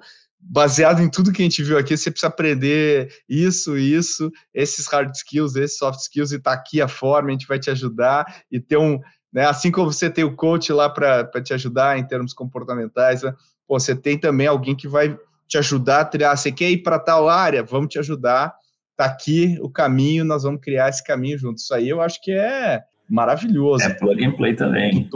baseado 0.50 1.02
em 1.02 1.10
tudo 1.10 1.32
que 1.32 1.42
a 1.42 1.46
gente 1.46 1.62
viu 1.62 1.78
aqui, 1.78 1.98
você 1.98 2.10
precisa 2.10 2.28
aprender 2.28 3.12
isso, 3.28 3.78
isso, 3.78 4.32
esses 4.54 4.88
hard 4.88 5.14
skills, 5.14 5.56
esses 5.56 5.78
soft 5.78 6.00
skills, 6.00 6.32
e 6.32 6.40
tá 6.40 6.54
aqui 6.54 6.82
a 6.82 6.88
forma, 6.88 7.30
a 7.30 7.32
gente 7.32 7.48
vai 7.48 7.60
te 7.60 7.70
ajudar 7.70 8.26
e 8.50 8.60
ter 8.60 8.78
um, 8.78 9.00
né, 9.32 9.46
assim 9.46 9.72
como 9.72 9.92
você 9.92 10.10
tem 10.10 10.24
o 10.24 10.36
coach 10.36 10.72
lá 10.72 10.90
para 10.90 11.30
te 11.44 11.54
ajudar 11.54 12.00
em 12.00 12.08
termos 12.08 12.34
comportamentais, 12.34 13.24
né, 13.24 13.34
pô, 13.68 13.78
você 13.78 13.94
tem 13.94 14.18
também 14.18 14.48
alguém 14.48 14.76
que 14.76 14.88
vai 14.88 15.18
te 15.48 15.58
ajudar 15.58 16.02
a 16.02 16.06
criar, 16.06 16.36
você 16.36 16.52
quer 16.52 16.70
ir 16.70 16.82
para 16.82 16.98
tal 16.98 17.28
área, 17.28 17.64
vamos 17.64 17.90
te 17.90 18.00
ajudar, 18.00 18.54
tá 18.96 19.06
aqui 19.06 19.58
o 19.62 19.70
caminho, 19.70 20.24
nós 20.24 20.44
vamos 20.44 20.62
criar 20.62 20.90
esse 20.90 21.04
caminho 21.04 21.38
junto. 21.38 21.60
Isso 21.60 21.74
aí 21.74 21.88
eu 21.88 22.02
acho 22.02 22.22
que 22.22 22.32
é 22.32 22.82
maravilhoso. 23.10 23.86
É 23.86 23.94
plug 23.94 24.26
and 24.26 24.36
play 24.36 24.56
também. 24.56 25.08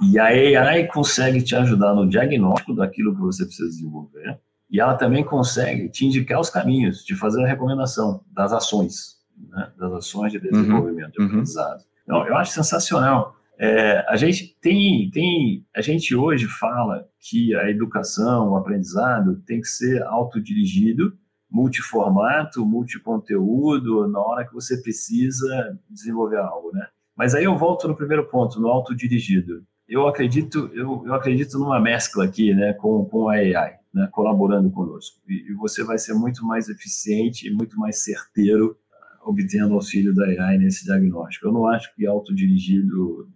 E, 0.00 0.12
e 0.12 0.18
a 0.18 0.26
AI 0.26 0.86
consegue 0.86 1.42
te 1.42 1.54
ajudar 1.56 1.92
no 1.92 2.08
diagnóstico 2.08 2.74
daquilo 2.74 3.14
que 3.14 3.20
você 3.20 3.44
precisa 3.44 3.68
desenvolver 3.68 4.38
e 4.70 4.80
ela 4.80 4.94
também 4.94 5.24
consegue 5.24 5.88
te 5.88 6.06
indicar 6.06 6.40
os 6.40 6.48
caminhos, 6.48 7.02
te 7.02 7.16
fazer 7.16 7.42
a 7.42 7.46
recomendação 7.46 8.22
das 8.32 8.52
ações, 8.52 9.16
né? 9.50 9.70
das 9.76 9.92
ações 9.92 10.30
de 10.30 10.38
uhum. 10.38 10.44
desenvolvimento 10.44 11.18
uhum. 11.18 11.26
de 11.26 11.32
aprendizado. 11.32 11.82
Então, 12.04 12.26
eu 12.26 12.36
acho 12.36 12.52
sensacional. 12.52 13.34
É, 13.58 14.04
a 14.08 14.16
gente 14.16 14.56
tem, 14.60 15.10
tem, 15.10 15.66
a 15.74 15.80
gente 15.80 16.14
hoje 16.14 16.46
fala 16.46 17.04
que 17.18 17.54
a 17.56 17.68
educação, 17.68 18.50
o 18.50 18.56
aprendizado 18.56 19.42
tem 19.44 19.60
que 19.60 19.68
ser 19.68 20.02
autodirigido, 20.04 21.12
multiformato, 21.50 22.64
multiconteúdo, 22.64 24.06
na 24.08 24.20
hora 24.20 24.46
que 24.46 24.54
você 24.54 24.80
precisa 24.80 25.78
desenvolver 25.90 26.38
algo, 26.38 26.70
né? 26.72 26.86
Mas 27.16 27.34
aí 27.34 27.44
eu 27.44 27.58
volto 27.58 27.88
no 27.88 27.96
primeiro 27.96 28.24
ponto, 28.28 28.60
no 28.60 28.68
autodirigido. 28.68 29.62
Eu 29.86 30.06
acredito, 30.06 30.70
eu, 30.72 31.02
eu 31.04 31.12
acredito 31.12 31.58
numa 31.58 31.80
mescla 31.80 32.24
aqui, 32.24 32.54
né, 32.54 32.72
com, 32.74 33.04
com 33.04 33.28
a 33.28 33.34
AI 33.34 33.79
né, 33.92 34.08
colaborando 34.12 34.70
conosco. 34.70 35.20
E, 35.28 35.52
você 35.54 35.82
vai 35.82 35.98
ser 35.98 36.14
muito 36.14 36.44
mais 36.44 36.68
eficiente 36.68 37.48
e 37.48 37.50
muito 37.52 37.78
mais 37.78 38.04
certeiro 38.04 38.76
obtendo 39.22 39.74
auxílio 39.74 40.14
da 40.14 40.24
AI 40.24 40.58
nesse 40.58 40.84
diagnóstico. 40.84 41.46
Eu 41.46 41.52
não 41.52 41.66
acho 41.66 41.94
que 41.94 42.06
autodirigido 42.06 43.28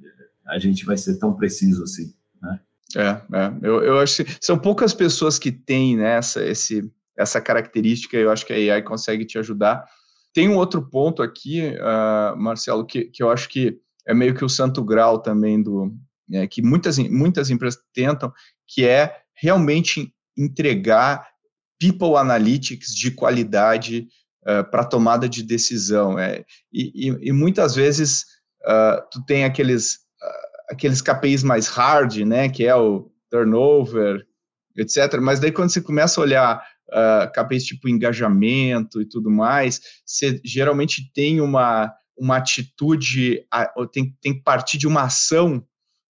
a 0.46 0.58
gente 0.58 0.84
vai 0.84 0.96
ser 0.96 1.18
tão 1.18 1.34
preciso 1.34 1.82
assim. 1.82 2.14
Né? 2.40 2.60
É, 2.96 3.36
é. 3.36 3.58
Eu, 3.62 3.82
eu 3.82 3.98
acho 3.98 4.24
que 4.24 4.36
são 4.40 4.58
poucas 4.58 4.94
pessoas 4.94 5.38
que 5.38 5.52
têm 5.52 5.96
né, 5.96 6.16
essa, 6.16 6.42
esse, 6.44 6.90
essa 7.16 7.40
característica, 7.40 8.16
eu 8.16 8.30
acho 8.30 8.46
que 8.46 8.52
a 8.52 8.74
AI 8.74 8.82
consegue 8.82 9.24
te 9.24 9.38
ajudar. 9.38 9.84
Tem 10.32 10.48
um 10.48 10.56
outro 10.56 10.82
ponto 10.88 11.22
aqui, 11.22 11.62
uh, 11.62 12.36
Marcelo, 12.36 12.84
que, 12.84 13.04
que 13.04 13.22
eu 13.22 13.30
acho 13.30 13.48
que 13.48 13.78
é 14.06 14.14
meio 14.14 14.34
que 14.34 14.44
o 14.44 14.48
santo 14.48 14.82
grau 14.82 15.20
também 15.20 15.62
do, 15.62 15.94
é, 16.32 16.46
que 16.46 16.62
muitas, 16.62 16.98
muitas 16.98 17.50
empresas 17.50 17.80
tentam, 17.92 18.32
que 18.66 18.84
é 18.84 19.16
realmente 19.34 20.12
entregar 20.36 21.26
people 21.78 22.16
analytics 22.16 22.94
de 22.94 23.10
qualidade 23.10 24.08
uh, 24.42 24.68
para 24.70 24.84
tomada 24.84 25.28
de 25.28 25.42
decisão. 25.42 26.18
É, 26.18 26.44
e, 26.72 27.08
e, 27.08 27.28
e 27.28 27.32
muitas 27.32 27.74
vezes 27.74 28.24
uh, 28.64 29.02
tu 29.10 29.24
tem 29.24 29.44
aqueles, 29.44 29.94
uh, 29.94 30.72
aqueles 30.72 31.02
KPIs 31.02 31.42
mais 31.42 31.68
hard, 31.68 32.18
né, 32.18 32.48
que 32.48 32.64
é 32.64 32.74
o 32.74 33.10
turnover, 33.30 34.24
etc. 34.76 35.18
Mas 35.20 35.40
daí 35.40 35.52
quando 35.52 35.70
você 35.70 35.80
começa 35.80 36.20
a 36.20 36.24
olhar 36.24 36.66
uh, 36.88 37.32
KPIs 37.32 37.64
tipo 37.64 37.88
engajamento 37.88 39.00
e 39.00 39.06
tudo 39.06 39.30
mais, 39.30 39.80
você 40.04 40.40
geralmente 40.44 41.10
tem 41.12 41.40
uma, 41.40 41.92
uma 42.16 42.36
atitude, 42.36 43.44
tem, 43.92 44.16
tem 44.20 44.34
que 44.34 44.42
partir 44.42 44.78
de 44.78 44.86
uma 44.86 45.02
ação 45.02 45.64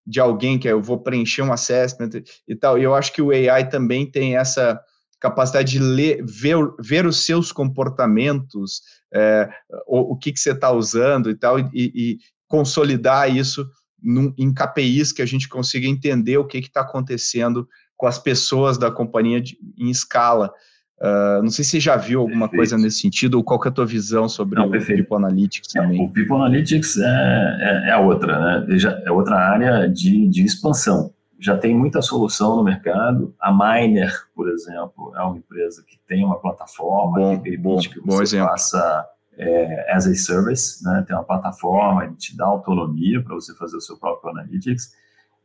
de 0.06 0.20
alguém 0.20 0.58
que 0.58 0.68
é, 0.68 0.72
eu 0.72 0.82
vou 0.82 0.98
preencher 0.98 1.42
um 1.42 1.52
assessment 1.52 2.10
e 2.46 2.54
tal. 2.54 2.78
E 2.78 2.82
eu 2.82 2.94
acho 2.94 3.12
que 3.12 3.22
o 3.22 3.30
AI 3.30 3.68
também 3.68 4.10
tem 4.10 4.36
essa 4.36 4.78
capacidade 5.20 5.72
de 5.72 5.78
ler, 5.78 6.22
ver, 6.24 6.56
ver 6.78 7.06
os 7.06 7.24
seus 7.24 7.50
comportamentos, 7.50 8.82
é, 9.12 9.48
o, 9.86 10.12
o, 10.12 10.16
que, 10.16 10.32
que 10.32 10.38
você 10.38 10.52
está 10.52 10.70
usando 10.70 11.30
e 11.30 11.34
tal, 11.34 11.58
e, 11.58 11.68
e 11.72 12.18
consolidar 12.46 13.34
isso 13.34 13.66
num, 14.02 14.34
em 14.36 14.52
KPIs 14.52 15.12
que 15.12 15.22
a 15.22 15.26
gente 15.26 15.48
consiga 15.48 15.86
entender 15.86 16.36
o 16.36 16.46
que 16.46 16.58
está 16.58 16.82
acontecendo 16.82 17.66
com 17.96 18.06
as 18.06 18.18
pessoas 18.18 18.76
da 18.76 18.90
companhia 18.90 19.40
de, 19.40 19.56
em 19.78 19.88
escala. 19.88 20.52
Uh, 21.00 21.42
não 21.42 21.50
sei 21.50 21.64
se 21.64 21.72
você 21.72 21.80
já 21.80 21.96
viu 21.96 22.20
alguma 22.20 22.48
perfeito. 22.48 22.56
coisa 22.56 22.78
nesse 22.78 23.00
sentido, 23.00 23.34
ou 23.34 23.44
qual 23.44 23.60
é 23.64 23.68
a 23.68 23.70
tua 23.70 23.84
visão 23.84 24.28
sobre 24.28 24.58
não, 24.58 24.68
o. 24.68 24.70
People 24.70 25.16
Analytics 25.16 25.74
é, 25.74 25.80
também? 25.80 26.04
O 26.04 26.08
People 26.10 26.36
Analytics 26.36 26.98
é, 26.98 27.58
é, 27.60 27.90
é 27.90 27.96
outra, 27.96 28.66
né? 28.66 28.76
é 29.04 29.10
outra 29.10 29.36
área 29.36 29.88
de, 29.88 30.28
de 30.28 30.44
expansão. 30.44 31.12
Já 31.38 31.58
tem 31.58 31.76
muita 31.76 32.00
solução 32.00 32.56
no 32.56 32.62
mercado. 32.62 33.34
A 33.40 33.52
Miner, 33.52 34.12
por 34.34 34.48
exemplo, 34.48 35.12
é 35.16 35.22
uma 35.22 35.36
empresa 35.36 35.84
que 35.86 35.98
tem 36.06 36.24
uma 36.24 36.38
plataforma 36.38 37.18
bom, 37.18 37.36
que 37.36 37.50
permite 37.50 37.60
bom, 37.62 37.78
que 37.78 38.00
você 38.00 38.38
faça 38.38 39.06
é, 39.36 39.92
as 39.92 40.06
a 40.06 40.14
service, 40.14 40.82
né? 40.84 41.04
tem 41.06 41.14
uma 41.14 41.24
plataforma 41.24 42.06
que 42.06 42.16
te 42.16 42.36
dá 42.36 42.46
autonomia 42.46 43.20
para 43.22 43.34
você 43.34 43.52
fazer 43.56 43.76
o 43.76 43.80
seu 43.80 43.98
próprio 43.98 44.30
Analytics 44.30 44.92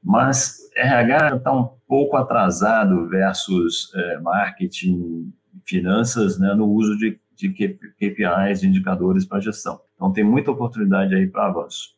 mas 0.04 0.58
RH 0.76 1.36
está 1.38 1.52
um 1.52 1.70
pouco 1.88 2.16
atrasado 2.16 3.08
versus 3.10 3.92
é, 3.94 4.20
marketing 4.20 5.32
finanças 5.70 6.40
né, 6.40 6.54
no 6.56 6.66
uso 6.68 6.98
de, 6.98 7.20
de 7.36 7.50
KPIs, 7.50 8.62
de 8.62 8.68
indicadores 8.68 9.26
para 9.26 9.40
gestão. 9.40 9.80
Então, 9.96 10.12
tem 10.12 10.24
muita 10.24 10.52
oportunidade 10.52 11.14
aí 11.16 11.28
para 11.28 11.48
avanço. 11.48 11.98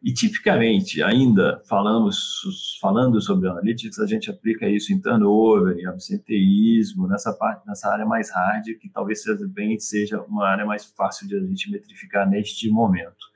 E, 0.00 0.12
tipicamente, 0.12 1.02
ainda 1.02 1.60
falamos, 1.68 2.78
falando 2.80 3.20
sobre 3.20 3.48
analytics, 3.48 3.98
a 3.98 4.06
gente 4.06 4.30
aplica 4.30 4.68
isso 4.68 4.92
em 4.92 5.00
turnover, 5.00 5.76
em 5.76 5.86
absenteísmo, 5.86 7.08
nessa 7.08 7.32
parte, 7.32 7.66
nessa 7.66 7.90
área 7.90 8.06
mais 8.06 8.30
hard, 8.30 8.64
que 8.80 8.88
talvez 8.88 9.24
bem, 9.48 9.76
seja 9.80 10.20
uma 10.22 10.46
área 10.46 10.64
mais 10.64 10.84
fácil 10.84 11.26
de 11.26 11.36
a 11.36 11.40
gente 11.40 11.70
metrificar 11.70 12.28
neste 12.28 12.70
momento. 12.70 13.26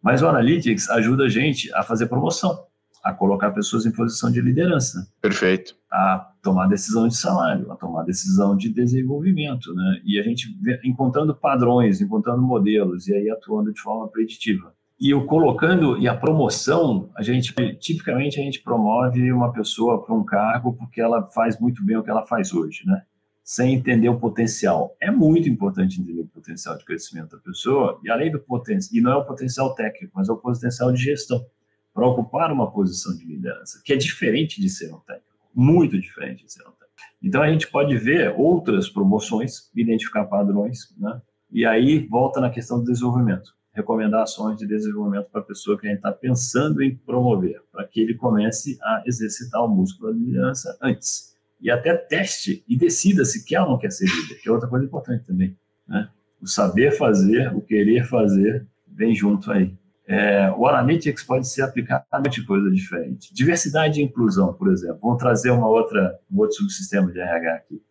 Mas 0.00 0.22
o 0.22 0.28
Analytics 0.28 0.88
ajuda 0.90 1.24
a 1.24 1.28
gente 1.28 1.72
a 1.74 1.82
fazer 1.82 2.06
promoção, 2.06 2.64
a 3.04 3.12
colocar 3.12 3.50
pessoas 3.50 3.84
em 3.84 3.92
posição 3.92 4.32
de 4.32 4.40
liderança. 4.40 5.06
Perfeito. 5.20 5.76
A 5.92 6.32
tomar 6.42 6.66
decisão 6.68 7.06
de 7.06 7.14
salário, 7.14 7.70
a 7.70 7.76
tomar 7.76 8.02
decisão 8.02 8.56
de 8.56 8.70
desenvolvimento, 8.70 9.74
né? 9.74 10.00
E 10.06 10.18
a 10.18 10.22
gente 10.22 10.48
encontrando 10.82 11.34
padrões, 11.34 12.00
encontrando 12.00 12.40
modelos 12.40 13.06
e 13.06 13.14
aí 13.14 13.28
atuando 13.28 13.70
de 13.74 13.80
forma 13.80 14.08
preditiva. 14.08 14.74
E 14.98 15.12
o 15.12 15.26
colocando 15.26 15.98
e 15.98 16.08
a 16.08 16.16
promoção, 16.16 17.10
a 17.14 17.22
gente 17.22 17.52
tipicamente 17.78 18.40
a 18.40 18.42
gente 18.42 18.62
promove 18.62 19.30
uma 19.30 19.52
pessoa 19.52 20.02
para 20.02 20.14
um 20.14 20.24
cargo 20.24 20.72
porque 20.72 20.98
ela 20.98 21.26
faz 21.26 21.60
muito 21.60 21.84
bem 21.84 21.98
o 21.98 22.02
que 22.02 22.10
ela 22.10 22.24
faz 22.24 22.54
hoje, 22.54 22.86
né? 22.86 23.02
Sem 23.42 23.74
entender 23.74 24.08
o 24.08 24.18
potencial. 24.18 24.96
É 24.98 25.10
muito 25.10 25.46
importante 25.46 26.00
entender 26.00 26.22
o 26.22 26.28
potencial 26.28 26.78
de 26.78 26.86
crescimento 26.86 27.36
da 27.36 27.42
pessoa 27.42 28.00
e 28.02 28.10
além 28.10 28.32
do 28.32 28.40
potencial, 28.40 28.96
e 28.98 29.02
não 29.02 29.12
é 29.12 29.16
o 29.16 29.26
potencial 29.26 29.74
técnico, 29.74 30.12
mas 30.16 30.30
é 30.30 30.32
o 30.32 30.38
potencial 30.38 30.90
de 30.90 31.02
gestão 31.02 31.44
para 31.94 32.06
ocupar 32.06 32.52
uma 32.52 32.70
posição 32.70 33.16
de 33.16 33.24
liderança, 33.24 33.80
que 33.84 33.92
é 33.92 33.96
diferente 33.96 34.60
de 34.60 34.68
ser 34.68 34.92
um 34.92 34.98
técnico, 34.98 35.28
muito 35.54 35.98
diferente 35.98 36.44
de 36.44 36.52
ser 36.52 36.62
um 36.62 36.72
técnico. 36.72 36.84
Então 37.22 37.40
a 37.40 37.48
gente 37.48 37.70
pode 37.70 37.96
ver 37.96 38.34
outras 38.36 38.90
promoções, 38.90 39.70
identificar 39.74 40.24
padrões, 40.24 40.92
né? 40.98 41.22
E 41.50 41.64
aí 41.64 42.04
volta 42.08 42.40
na 42.40 42.50
questão 42.50 42.80
do 42.80 42.84
desenvolvimento, 42.84 43.54
recomendar 43.72 44.22
ações 44.22 44.58
de 44.58 44.66
desenvolvimento 44.66 45.30
para 45.30 45.40
a 45.40 45.44
pessoa 45.44 45.78
que 45.78 45.86
a 45.86 45.90
gente 45.90 45.98
está 45.98 46.10
pensando 46.10 46.82
em 46.82 46.96
promover, 46.96 47.62
para 47.70 47.86
que 47.86 48.00
ele 48.00 48.14
comece 48.14 48.76
a 48.82 49.04
exercitar 49.06 49.64
o 49.64 49.68
músculo 49.68 50.12
da 50.12 50.18
liderança 50.18 50.76
antes. 50.82 51.32
E 51.60 51.70
até 51.70 51.94
teste 51.94 52.64
e 52.68 52.76
decida 52.76 53.24
se 53.24 53.44
quer 53.44 53.60
ou 53.60 53.70
não 53.70 53.78
quer 53.78 53.92
ser 53.92 54.06
líder, 54.06 54.40
que 54.40 54.48
é 54.48 54.52
outra 54.52 54.68
coisa 54.68 54.84
importante 54.84 55.24
também. 55.24 55.56
Né? 55.86 56.10
O 56.40 56.46
saber 56.46 56.90
fazer, 56.92 57.54
o 57.54 57.60
querer 57.60 58.04
fazer, 58.04 58.66
vem 58.86 59.14
junto 59.14 59.50
aí. 59.50 59.72
É, 60.06 60.52
o 60.56 60.66
Analytics 60.66 61.24
pode 61.24 61.48
ser 61.48 61.62
aplicado 61.62 62.04
a 62.10 62.20
muita 62.20 62.44
coisa 62.44 62.70
diferente. 62.70 63.32
Diversidade 63.32 64.00
e 64.00 64.04
inclusão, 64.04 64.52
por 64.52 64.70
exemplo. 64.70 64.98
Vamos 65.02 65.18
trazer 65.18 65.50
uma 65.50 65.68
outra, 65.68 66.18
um 66.30 66.38
outro 66.40 66.56
subsistema 66.56 67.10
de 67.10 67.20
RH 67.20 67.54
aqui. 67.54 67.82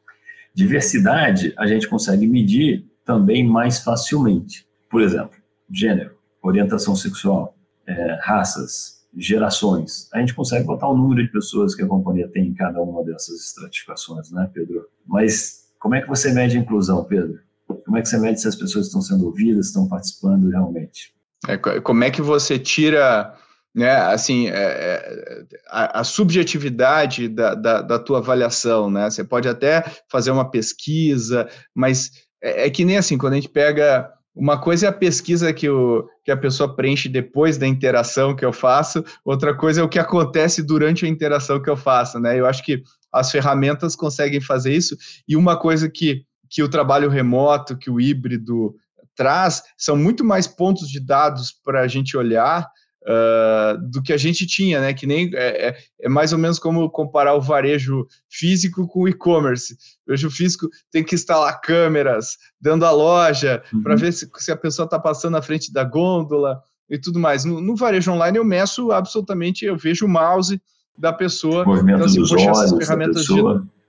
Diversidade 0.54 1.54
a 1.58 1.66
gente 1.66 1.88
consegue 1.88 2.28
medir 2.28 2.86
também 3.04 3.46
mais 3.48 3.80
facilmente. 3.80 4.68
Por 4.90 5.02
exemplo, 5.02 5.38
gênero, 5.72 6.16
orientação 6.42 6.96
sexual, 6.96 7.58
é, 7.88 8.20
raças, 8.22 9.04
gerações. 9.16 10.10
A 10.14 10.20
gente 10.20 10.34
consegue 10.34 10.66
botar 10.66 10.88
o 10.88 10.98
número 10.98 11.24
de 11.24 11.32
pessoas 11.32 11.74
que 11.74 11.82
a 11.82 11.88
companhia 11.88 12.28
tem 12.28 12.48
em 12.48 12.54
cada 12.54 12.82
uma 12.82 13.04
dessas 13.04 13.48
estratificações, 13.48 14.32
né, 14.32 14.50
Pedro? 14.54 14.88
Mas 15.06 15.68
como 15.80 15.96
é 15.96 16.02
que 16.02 16.08
você 16.08 16.32
mede 16.32 16.58
a 16.58 16.60
inclusão, 16.60 17.04
Pedro? 17.04 17.40
Como 17.68 17.98
é 17.98 18.02
que 18.02 18.08
você 18.08 18.18
mede 18.20 18.40
se 18.40 18.48
as 18.48 18.56
pessoas 18.56 18.88
estão 18.88 19.02
sendo 19.02 19.26
ouvidas, 19.26 19.68
estão 19.68 19.88
participando 19.88 20.50
realmente? 20.50 21.14
É, 21.48 21.58
como 21.58 22.04
é 22.04 22.12
que 22.12 22.22
você 22.22 22.58
tira 22.58 23.34
né, 23.76 23.96
assim, 23.96 24.48
é, 24.50 24.54
é, 24.54 25.46
a, 25.70 26.02
a, 26.02 26.04
subjetividade 26.04 27.28
da, 27.28 27.56
da, 27.56 27.82
da, 27.82 27.98
tua 27.98 28.20
avaliação, 28.20 28.90
né? 28.90 29.10
Você 29.10 29.24
pode 29.24 29.50
até 29.50 29.84
fazer 30.08 30.30
uma 30.30 30.50
pesquisa, 30.50 31.50
mas 31.74 32.12
é, 32.42 32.68
é, 32.68 32.70
que 32.70 32.86
nem 32.86 32.98
assim, 32.98 33.18
quando 33.18 33.34
a 33.34 33.36
gente 33.38 33.50
pega 33.50 34.12
uma 34.36 34.60
coisa 34.60 34.88
é 34.88 34.90
a 34.90 34.94
pesquisa 34.94 35.54
que, 35.54 35.70
o, 35.70 36.08
que 36.24 36.32
a 36.32 36.38
pessoa 36.38 36.76
preenche 36.76 37.10
depois 37.10 37.58
da 37.58 37.68
interação 37.68 38.36
que 38.36 38.46
eu 38.46 38.54
faço, 38.54 39.04
outra 39.24 39.56
coisa 39.56 39.82
é 39.82 39.84
o 39.84 39.90
que 39.90 40.00
acontece 40.00 40.62
durante 40.62 41.06
a 41.06 41.10
interação 41.10 41.62
que 41.62 41.70
eu 41.70 41.78
faço, 41.78 42.20
né? 42.20 42.40
Eu 42.40 42.46
acho 42.46 42.64
que 42.64 42.84
as 43.12 43.32
ferramentas 43.32 43.96
conseguem 43.96 44.42
fazer 44.42 44.74
isso, 44.74 44.98
e 45.28 45.36
uma 45.36 45.58
coisa 45.58 45.90
que, 45.90 46.24
que 46.50 46.64
o 46.64 46.70
trabalho 46.70 47.10
remoto, 47.10 47.78
que 47.78 47.90
o 47.90 48.02
híbrido 48.02 48.76
traz 49.16 49.64
são 49.78 49.96
muito 49.96 50.24
mais 50.24 50.48
pontos 50.48 50.90
de 50.90 51.00
dados 51.00 51.52
para 51.52 51.82
a 51.82 51.88
gente 51.88 52.16
olhar 52.18 52.68
uh, 53.04 53.78
do 53.90 54.02
que 54.02 54.14
a 54.14 54.18
gente 54.18 54.46
tinha, 54.46 54.80
né? 54.82 54.94
Que 54.94 55.06
nem 55.06 55.30
é, 55.34 55.68
é, 55.68 55.78
é, 56.02 56.10
mais 56.10 56.34
ou 56.34 56.40
menos 56.40 56.60
como 56.60 56.90
comparar 56.90 57.36
o 57.36 57.42
varejo 57.42 58.08
físico 58.30 58.88
com 58.88 59.02
o 59.02 59.08
e-commerce. 59.08 59.74
O 59.74 59.78
varejo 60.08 60.30
físico 60.30 60.68
tem 60.92 61.04
que 61.04 61.16
instalar 61.16 61.60
câmeras 61.62 62.38
dentro 62.60 62.82
da 62.82 62.92
loja 62.92 63.64
uhum. 63.74 63.84
para 63.84 63.96
ver 63.96 64.12
se, 64.14 64.30
se, 64.38 64.52
a 64.52 64.58
pessoa 64.58 64.86
está 64.86 65.00
passando 65.00 65.34
na 65.34 65.42
frente 65.42 65.72
da 65.72 65.84
gôndola 65.84 66.62
e 66.90 66.98
tudo 66.98 67.20
mais. 67.20 67.46
No, 67.46 67.62
no, 67.62 67.76
varejo 67.76 68.12
online 68.12 68.38
eu 68.38 68.46
meço 68.46 68.92
absolutamente, 68.92 69.66
eu 69.66 69.78
vejo 69.78 70.06
o 70.06 70.10
mouse 70.10 70.62
da 70.98 71.12
pessoa. 71.12 71.66
Movimento 71.66 71.96
então, 71.96 72.06
assim, 72.06 72.20
dos 72.20 72.32
olhos, 72.32 72.60
essas 72.60 72.78
ferramentas 72.78 73.24
de 73.24 73.42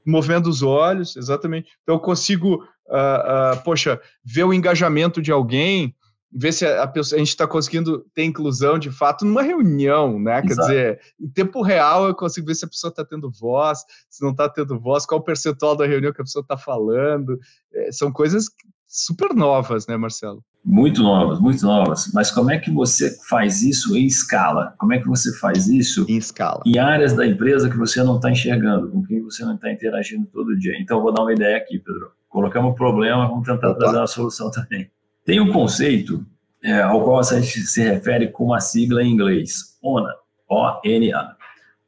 movendo 0.07 0.49
os 0.49 0.63
olhos, 0.63 1.17
exatamente. 1.17 1.71
Então 1.83 1.95
eu 1.95 2.01
consigo 2.01 2.63
uh, 2.89 3.57
uh, 3.57 3.63
poxa, 3.63 4.01
ver 4.25 4.45
o 4.45 4.53
engajamento 4.53 5.21
de 5.23 5.33
alguém, 5.33 5.95
ver 6.33 6.53
se 6.53 6.67
a, 6.67 6.87
pessoa, 6.87 7.17
a 7.17 7.19
gente 7.21 7.29
está 7.29 7.47
conseguindo 7.47 8.05
ter 8.13 8.25
inclusão 8.25 8.79
de 8.79 8.91
fato 8.91 9.25
numa 9.25 9.43
reunião, 9.43 10.19
né? 10.19 10.43
Exato. 10.45 10.49
Quer 10.49 10.63
dizer, 10.63 11.01
em 11.21 11.29
tempo 11.29 11.63
real 11.63 12.09
eu 12.09 12.15
consigo 12.15 12.47
ver 12.47 12.57
se 12.57 12.65
a 12.65 12.69
pessoa 12.69 12.89
está 12.89 13.05
tendo 13.05 13.31
voz, 13.31 13.85
se 14.11 14.23
não 14.23 14.33
está 14.33 14.49
tendo 14.49 14.79
voz, 14.79 15.07
qual 15.07 15.21
o 15.21 15.25
percentual 15.25 15.77
da 15.77 15.87
reunião 15.87 16.13
que 16.13 16.21
a 16.21 16.25
pessoa 16.25 16.43
está 16.43 16.57
falando. 16.57 17.39
É, 17.73 17.93
são 17.93 18.13
coisas 18.13 18.47
super 18.87 19.33
novas, 19.33 19.87
né, 19.87 19.97
Marcelo? 19.97 20.45
Muito 20.65 21.03
novas, 21.03 21.39
muito 21.41 21.65
novas. 21.65 22.11
Mas 22.15 22.31
como 22.31 22.51
é 22.51 22.59
que 22.59 22.71
você 22.71 23.17
faz 23.29 23.63
isso 23.63 23.97
em 23.97 24.07
escala? 24.07 24.75
Como 24.79 24.95
é 24.95 24.99
que 24.99 25.07
você 25.07 25.37
faz 25.39 25.69
isso 25.69 26.07
em 26.09 26.17
escala? 26.17 26.63
Em 26.65 26.79
áreas 26.79 27.13
da 27.13 27.27
empresa 27.27 27.69
que 27.69 27.77
você 27.77 28.03
não 28.03 28.17
está 28.17 28.31
enxergando, 28.31 28.89
com 28.89 29.03
quem 29.03 29.23
você 29.23 29.45
não 29.45 29.57
está 29.57 29.71
interagindo 29.71 30.27
todo 30.33 30.59
dia. 30.59 30.75
Então, 30.81 31.03
vou 31.03 31.13
dar 31.13 31.23
uma 31.23 31.33
ideia 31.33 31.59
aqui, 31.59 31.79
Pedro 31.79 32.13
colocamos 32.35 32.73
o 32.73 32.75
problema, 32.75 33.29
vamos 33.29 33.47
tentar 33.47 33.71
Opa. 33.71 33.79
trazer 33.79 33.97
uma 33.97 34.07
solução 34.09 34.51
também. 34.51 34.91
Tem 35.25 35.39
um 35.39 35.53
conceito 35.53 36.27
é, 36.65 36.83
ao 36.83 37.05
qual 37.05 37.21
a 37.21 37.23
gente 37.23 37.61
se 37.61 37.81
refere 37.81 38.29
com 38.29 38.47
uma 38.47 38.59
sigla 38.59 39.05
em 39.05 39.13
inglês, 39.13 39.79
ONA, 39.81 40.13
O-N-A, 40.49 41.37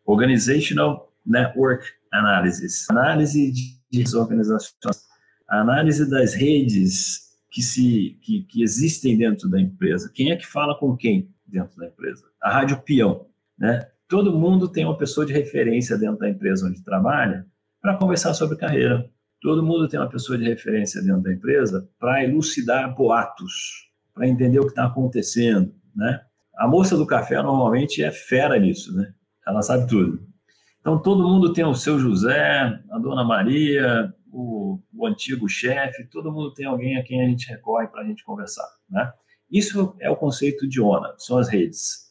Organizational 0.05 1.13
Network 1.27 1.85
Analysis, 2.13 2.89
análise 2.89 3.53
de 3.91 4.17
organizações, 4.17 5.05
análise 5.49 6.09
das 6.09 6.33
redes 6.35 7.26
que, 7.57 7.63
se, 7.63 8.19
que, 8.21 8.43
que 8.43 8.63
existem 8.63 9.17
dentro 9.17 9.49
da 9.49 9.59
empresa. 9.59 10.11
Quem 10.15 10.31
é 10.31 10.37
que 10.37 10.47
fala 10.47 10.79
com 10.79 10.95
quem 10.95 11.31
dentro 11.47 11.75
da 11.79 11.87
empresa? 11.87 12.27
A 12.43 12.51
rádio 12.51 12.83
peão, 12.83 13.27
né? 13.59 13.89
Todo 14.07 14.39
mundo 14.39 14.69
tem 14.69 14.85
uma 14.85 14.99
pessoa 14.99 15.25
de 15.25 15.33
referência 15.33 15.97
dentro 15.97 16.19
da 16.19 16.29
empresa 16.29 16.67
onde 16.67 16.85
trabalha 16.85 17.47
para 17.81 17.97
conversar 17.97 18.35
sobre 18.35 18.59
carreira, 18.59 19.11
Todo 19.41 19.63
mundo 19.63 19.87
tem 19.87 20.01
uma 20.01 20.09
pessoa 20.09 20.37
de 20.37 20.45
referência 20.45 21.01
dentro 21.01 21.23
da 21.23 21.33
empresa 21.33 21.89
para 22.01 22.25
elucidar 22.25 22.93
boatos, 22.95 23.89
para 24.13 24.27
entender 24.27 24.59
o 24.59 24.63
que 24.65 24.71
está 24.71 24.87
acontecendo, 24.87 25.73
né? 25.95 26.21
A 26.57 26.67
moça 26.67 26.97
do 26.97 27.07
café 27.07 27.41
normalmente 27.43 28.03
é 28.03 28.11
fera 28.11 28.59
nisso, 28.59 28.97
né? 28.97 29.13
Ela 29.47 29.63
sabe 29.63 29.87
tudo. 29.87 30.21
Então 30.81 30.99
todo 30.99 31.29
mundo 31.29 31.53
tem 31.53 31.65
o 31.65 31.75
seu 31.75 31.99
José, 31.99 32.81
a 32.91 32.99
dona 32.99 33.23
Maria, 33.23 34.13
o, 34.37 34.79
o 34.95 35.07
antigo 35.07 35.49
chefe, 35.49 36.05
todo 36.05 36.31
mundo 36.31 36.53
tem 36.53 36.67
alguém 36.67 36.99
a 36.99 37.03
quem 37.03 37.23
a 37.23 37.29
gente 37.29 37.49
recorre 37.49 37.87
para 37.87 38.03
a 38.03 38.05
gente 38.05 38.23
conversar, 38.23 38.69
né? 38.91 39.11
Isso 39.51 39.97
é 40.01 40.11
o 40.11 40.17
conceito 40.17 40.69
de 40.69 40.81
ONA, 40.81 41.15
são 41.17 41.39
as 41.39 41.49
redes. 41.49 42.07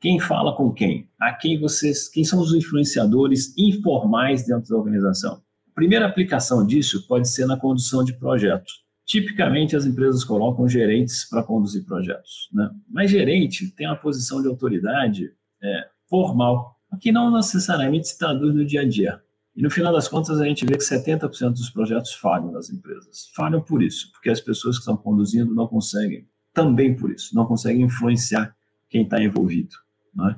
Quem 0.00 0.18
fala 0.18 0.56
com 0.56 0.72
quem? 0.72 1.08
A 1.20 1.32
quem 1.32 1.60
vocês, 1.60 2.08
quem 2.08 2.24
são 2.24 2.40
os 2.40 2.52
influenciadores 2.52 3.56
informais 3.56 4.44
dentro 4.44 4.70
da 4.70 4.76
organização? 4.76 5.34
A 5.70 5.74
primeira 5.74 6.06
aplicação 6.06 6.66
disso 6.66 7.06
pode 7.06 7.28
ser 7.28 7.46
na 7.46 7.56
condução 7.56 8.02
de 8.02 8.14
projetos. 8.14 8.82
Tipicamente, 9.06 9.76
as 9.76 9.86
empresas 9.86 10.24
colocam 10.24 10.66
gerentes 10.68 11.28
para 11.28 11.44
conduzir 11.44 11.84
projetos. 11.84 12.48
Né? 12.52 12.68
Mas 12.88 13.10
gerente 13.10 13.70
tem 13.76 13.86
uma 13.86 13.96
posição 13.96 14.42
de 14.42 14.48
autoridade 14.48 15.30
é, 15.62 15.86
formal, 16.08 16.76
que 17.00 17.12
não 17.12 17.30
necessariamente 17.30 18.08
se 18.08 18.18
traduz 18.18 18.54
no 18.54 18.64
dia 18.64 18.80
a 18.80 18.88
dia. 18.88 19.22
E 19.54 19.62
no 19.62 19.70
final 19.70 19.92
das 19.92 20.08
contas, 20.08 20.40
a 20.40 20.46
gente 20.46 20.64
vê 20.64 20.76
que 20.76 20.82
70% 20.82 21.50
dos 21.50 21.70
projetos 21.70 22.14
falham 22.14 22.50
nas 22.50 22.70
empresas. 22.70 23.30
Falham 23.34 23.60
por 23.60 23.82
isso, 23.82 24.10
porque 24.12 24.30
as 24.30 24.40
pessoas 24.40 24.76
que 24.76 24.80
estão 24.80 24.96
conduzindo 24.96 25.54
não 25.54 25.66
conseguem, 25.66 26.26
também 26.54 26.96
por 26.96 27.10
isso, 27.10 27.34
não 27.34 27.44
conseguem 27.44 27.82
influenciar 27.82 28.56
quem 28.88 29.02
está 29.02 29.22
envolvido. 29.22 29.74
Né? 30.14 30.36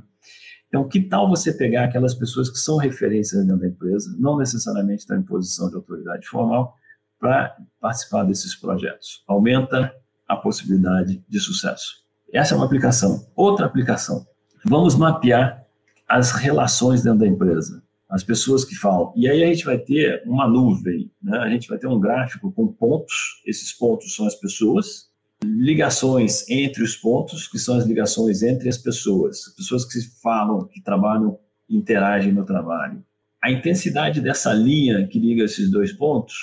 Então, 0.66 0.88
que 0.88 1.00
tal 1.00 1.28
você 1.28 1.52
pegar 1.52 1.84
aquelas 1.84 2.14
pessoas 2.14 2.50
que 2.50 2.58
são 2.58 2.76
referências 2.76 3.44
dentro 3.44 3.60
da 3.60 3.68
empresa, 3.68 4.12
não 4.18 4.36
necessariamente 4.36 5.02
estão 5.02 5.16
em 5.16 5.22
posição 5.22 5.68
de 5.68 5.76
autoridade 5.76 6.26
formal, 6.26 6.74
para 7.16 7.56
participar 7.80 8.24
desses 8.24 8.56
projetos? 8.56 9.22
Aumenta 9.28 9.94
a 10.26 10.34
possibilidade 10.36 11.24
de 11.28 11.38
sucesso. 11.38 12.02
Essa 12.32 12.54
é 12.54 12.56
uma 12.56 12.66
aplicação. 12.66 13.24
Outra 13.36 13.66
aplicação, 13.66 14.26
vamos 14.64 14.96
mapear 14.96 15.64
as 16.08 16.32
relações 16.32 17.04
dentro 17.04 17.20
da 17.20 17.26
empresa, 17.28 17.83
as 18.14 18.22
pessoas 18.22 18.64
que 18.64 18.76
falam. 18.76 19.12
E 19.16 19.28
aí 19.28 19.42
a 19.42 19.46
gente 19.48 19.64
vai 19.64 19.76
ter 19.76 20.22
uma 20.24 20.46
nuvem, 20.46 21.10
né? 21.20 21.36
a 21.38 21.48
gente 21.48 21.68
vai 21.68 21.76
ter 21.76 21.88
um 21.88 21.98
gráfico 21.98 22.52
com 22.52 22.68
pontos, 22.68 23.42
esses 23.44 23.72
pontos 23.72 24.14
são 24.14 24.24
as 24.24 24.36
pessoas, 24.36 25.08
ligações 25.42 26.48
entre 26.48 26.84
os 26.84 26.94
pontos, 26.94 27.48
que 27.48 27.58
são 27.58 27.76
as 27.76 27.84
ligações 27.84 28.44
entre 28.44 28.68
as 28.68 28.78
pessoas, 28.78 29.52
pessoas 29.56 29.84
que 29.84 30.00
falam, 30.22 30.64
que 30.68 30.80
trabalham, 30.80 31.36
interagem 31.68 32.32
no 32.32 32.44
trabalho. 32.44 33.04
A 33.42 33.50
intensidade 33.50 34.20
dessa 34.20 34.52
linha 34.52 35.08
que 35.08 35.18
liga 35.18 35.42
esses 35.42 35.68
dois 35.68 35.92
pontos 35.92 36.34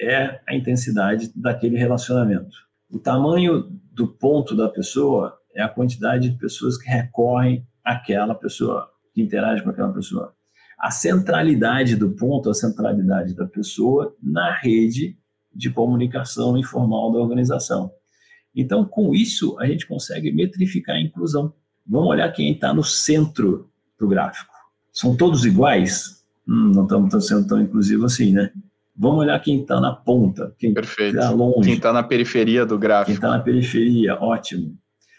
é 0.00 0.40
a 0.44 0.56
intensidade 0.56 1.30
daquele 1.36 1.78
relacionamento. 1.78 2.56
O 2.90 2.98
tamanho 2.98 3.70
do 3.92 4.08
ponto 4.08 4.56
da 4.56 4.68
pessoa 4.68 5.38
é 5.54 5.62
a 5.62 5.68
quantidade 5.68 6.30
de 6.30 6.36
pessoas 6.36 6.76
que 6.76 6.88
recorrem 6.90 7.64
àquela 7.84 8.34
pessoa. 8.34 8.90
que 9.14 9.22
interage 9.22 9.62
com 9.62 9.68
aquela 9.70 9.92
pessoa. 9.92 10.34
A 10.82 10.90
centralidade 10.90 11.94
do 11.94 12.10
ponto, 12.10 12.50
a 12.50 12.54
centralidade 12.54 13.34
da 13.34 13.46
pessoa 13.46 14.16
na 14.20 14.52
rede 14.52 15.16
de 15.54 15.70
comunicação 15.70 16.58
informal 16.58 17.12
da 17.12 17.20
organização. 17.20 17.92
Então, 18.54 18.84
com 18.84 19.14
isso, 19.14 19.56
a 19.60 19.66
gente 19.66 19.86
consegue 19.86 20.32
metrificar 20.32 20.96
a 20.96 21.00
inclusão. 21.00 21.54
Vamos 21.86 22.08
olhar 22.08 22.30
quem 22.32 22.52
está 22.52 22.74
no 22.74 22.82
centro 22.82 23.70
do 23.96 24.08
gráfico. 24.08 24.52
São 24.92 25.16
todos 25.16 25.44
iguais? 25.46 26.24
Hum, 26.48 26.72
não 26.74 26.84
estamos 26.84 27.26
sendo 27.26 27.46
tão 27.46 27.62
inclusivos 27.62 28.12
assim, 28.12 28.32
né? 28.32 28.50
Vamos 28.94 29.20
olhar 29.20 29.38
quem 29.40 29.62
está 29.62 29.80
na 29.80 29.92
ponta, 29.92 30.54
quem 30.58 30.74
está 30.76 31.30
longe. 31.30 31.68
Quem 31.68 31.74
está 31.74 31.92
na 31.92 32.02
periferia 32.02 32.66
do 32.66 32.76
gráfico. 32.76 33.06
Quem 33.06 33.14
está 33.14 33.30
na 33.30 33.40
periferia, 33.40 34.16
ótimo. 34.16 34.76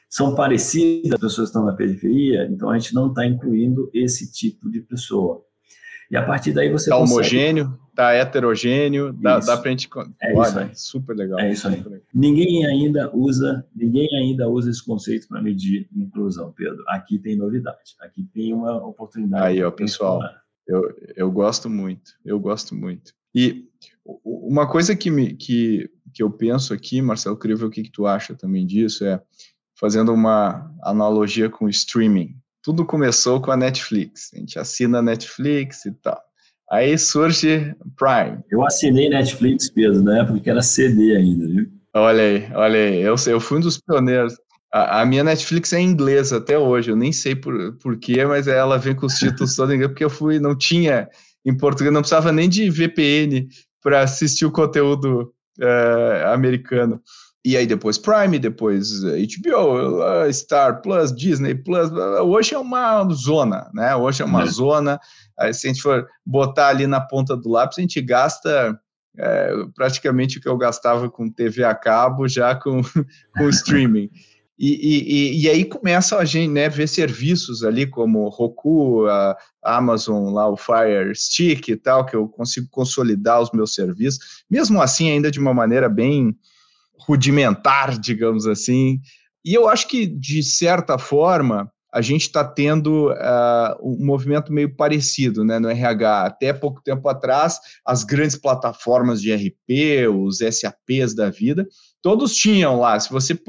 São 0.09 0.35
parecidas 0.35 1.13
as 1.13 1.19
pessoas 1.19 1.49
que 1.49 1.57
estão 1.57 1.65
na 1.65 1.73
periferia, 1.73 2.47
então 2.51 2.69
a 2.69 2.77
gente 2.77 2.93
não 2.93 3.07
está 3.07 3.25
incluindo 3.25 3.89
esse 3.93 4.31
tipo 4.31 4.69
de 4.69 4.81
pessoa. 4.81 5.43
E 6.13 6.15
a 6.15 6.21
partir 6.21 6.53
daí 6.53 6.69
você 6.69 6.91
Está 6.91 6.97
consegue... 6.97 7.19
homogêneo, 7.19 7.79
está 7.89 8.13
heterogêneo, 8.13 9.11
dá, 9.13 9.39
dá 9.39 9.57
para 9.57 9.67
a 9.67 9.71
gente... 9.71 9.89
É 10.21 10.31
Olha. 10.35 10.69
Super 10.75 11.15
legal. 11.15 11.39
É 11.39 11.51
isso 11.51 11.67
aí. 11.67 11.83
Ninguém 12.13 12.63
ainda 12.67 13.09
usa, 13.15 13.65
ninguém 13.75 14.07
ainda 14.15 14.47
usa 14.47 14.69
esse 14.69 14.85
conceito 14.85 15.27
para 15.27 15.41
medir 15.41 15.89
inclusão, 15.91 16.53
Pedro. 16.55 16.83
Aqui 16.87 17.17
tem 17.17 17.35
novidade, 17.35 17.95
aqui 17.99 18.23
tem 18.31 18.53
uma 18.53 18.75
oportunidade. 18.85 19.43
Aí, 19.43 19.63
ó, 19.63 19.71
pessoal, 19.71 20.21
eu, 20.67 20.83
eu 21.15 21.31
gosto 21.31 21.67
muito, 21.67 22.11
eu 22.23 22.39
gosto 22.39 22.75
muito. 22.75 23.11
E 23.33 23.65
uma 24.23 24.69
coisa 24.69 24.95
que, 24.95 25.09
me, 25.09 25.33
que, 25.33 25.89
que 26.13 26.21
eu 26.21 26.29
penso 26.29 26.75
aqui, 26.75 27.01
Marcelo, 27.01 27.39
queria 27.39 27.57
ver 27.57 27.65
o 27.65 27.71
que, 27.71 27.81
que 27.81 27.91
tu 27.91 28.05
acha 28.05 28.35
também 28.35 28.67
disso, 28.67 29.03
é 29.03 29.19
fazendo 29.79 30.13
uma 30.13 30.71
analogia 30.83 31.49
com 31.49 31.65
o 31.65 31.69
streaming. 31.69 32.35
Tudo 32.63 32.85
começou 32.85 33.41
com 33.41 33.51
a 33.51 33.57
Netflix. 33.57 34.31
A 34.33 34.37
gente 34.37 34.57
assina 34.57 34.99
a 34.99 35.01
Netflix 35.01 35.85
e 35.85 35.91
tal. 35.91 36.19
Aí 36.71 36.97
surge 36.97 37.75
Prime. 37.97 38.41
Eu 38.49 38.65
assinei 38.65 39.09
Netflix, 39.09 39.69
Pedro, 39.69 40.01
na 40.01 40.21
época 40.21 40.39
que 40.39 40.49
era 40.49 40.61
CD 40.61 41.15
ainda, 41.15 41.45
viu? 41.45 41.67
Olha 41.93 42.23
aí, 42.23 42.49
olha 42.55 42.79
aí. 42.79 43.01
Eu, 43.01 43.15
eu 43.27 43.39
fui 43.39 43.57
um 43.57 43.61
dos 43.61 43.77
pioneiros. 43.79 44.33
A, 44.71 45.01
a, 45.01 45.05
minha 45.05 45.23
Netflix 45.23 45.73
é 45.73 45.79
em 45.79 45.89
inglês 45.89 46.33
até 46.33 46.57
hoje. 46.57 46.89
Eu 46.89 46.95
nem 46.95 47.11
sei 47.11 47.35
por, 47.35 47.77
por 47.77 47.97
quê, 47.99 48.25
mas 48.25 48.47
ela 48.47 48.79
vem 48.79 48.95
com 48.95 49.05
os 49.05 49.15
títulos 49.15 49.53
todos 49.57 49.71
em 49.71 49.75
inglês, 49.75 49.91
porque 49.91 50.05
eu 50.05 50.09
fui, 50.09 50.39
não 50.39 50.57
tinha 50.57 51.07
em 51.45 51.55
português, 51.55 51.93
não 51.93 52.01
precisava 52.01 52.31
nem 52.31 52.49
de 52.49 52.69
VPN 52.69 53.47
para 53.81 54.01
assistir 54.01 54.45
o 54.45 54.51
conteúdo 54.51 55.33
uh, 55.59 56.27
americano. 56.33 57.01
E 57.45 57.57
aí 57.57 57.67
depois 57.67 57.97
Prime, 57.97 58.39
depois 58.39 59.03
HBO, 59.03 59.99
uh, 59.99 60.33
Star 60.33 60.81
Plus, 60.81 61.13
Disney 61.13 61.55
Plus. 61.55 61.91
Hoje 62.23 62.55
é 62.55 62.59
uma 62.59 63.05
zona, 63.13 63.69
né? 63.73 63.95
Hoje 63.95 64.21
é 64.21 64.25
uma 64.25 64.43
é. 64.43 64.47
zona. 64.47 64.99
Aí, 65.37 65.53
se 65.53 65.67
a 65.67 65.73
gente 65.73 65.81
for 65.81 66.07
botar 66.25 66.69
ali 66.69 66.87
na 66.87 67.01
ponta 67.01 67.35
do 67.35 67.49
lápis, 67.49 67.77
a 67.77 67.81
gente 67.81 67.99
gasta 68.01 68.79
é, 69.17 69.51
praticamente 69.75 70.37
o 70.37 70.41
que 70.41 70.47
eu 70.47 70.57
gastava 70.57 71.09
com 71.09 71.29
TV 71.29 71.63
a 71.63 71.75
cabo 71.75 72.27
já 72.27 72.55
com, 72.55 72.81
com 73.37 73.49
streaming. 73.49 74.09
E, 74.57 74.69
e, 74.69 75.41
e, 75.41 75.49
aí 75.49 75.65
começa 75.65 76.15
a 76.17 76.23
gente 76.23 76.49
né, 76.49 76.69
ver 76.69 76.87
serviços 76.87 77.63
ali 77.63 77.87
como 77.87 78.29
Roku, 78.29 79.05
a 79.07 79.35
Amazon, 79.63 80.31
lá 80.31 80.47
o 80.47 80.55
Fire 80.55 81.13
Stick 81.15 81.69
e 81.69 81.75
tal, 81.75 82.05
que 82.05 82.15
eu 82.15 82.27
consigo 82.29 82.67
consolidar 82.69 83.41
os 83.41 83.51
meus 83.51 83.73
serviços, 83.73 84.43
mesmo 84.49 84.79
assim 84.79 85.09
ainda 85.09 85.31
de 85.31 85.39
uma 85.39 85.53
maneira 85.53 85.89
bem 85.89 86.37
rudimentar, 87.07 87.97
digamos 87.99 88.47
assim. 88.47 88.99
E 89.45 89.53
eu 89.53 89.67
acho 89.67 89.87
que, 89.87 90.05
de 90.05 90.41
certa 90.41 90.97
forma, 90.97 91.71
a 91.93 92.01
gente 92.01 92.21
está 92.21 92.43
tendo 92.43 93.11
uh, 93.11 93.75
um 93.81 94.03
movimento 94.03 94.51
meio 94.51 94.75
parecido 94.75 95.45
né, 95.45 95.59
no 95.59 95.69
RH. 95.69 96.25
Até 96.25 96.51
pouco 96.51 96.81
tempo 96.81 97.07
atrás, 97.07 97.59
as 97.85 98.03
grandes 98.03 98.35
plataformas 98.35 99.21
de 99.21 99.31
RP, 99.31 100.09
os 100.09 100.39
SAPs 100.39 101.13
da 101.13 101.29
vida, 101.29 101.67
todos 102.01 102.35
tinham 102.35 102.79
lá. 102.79 102.99
Se 102.99 103.11
você, 103.11 103.39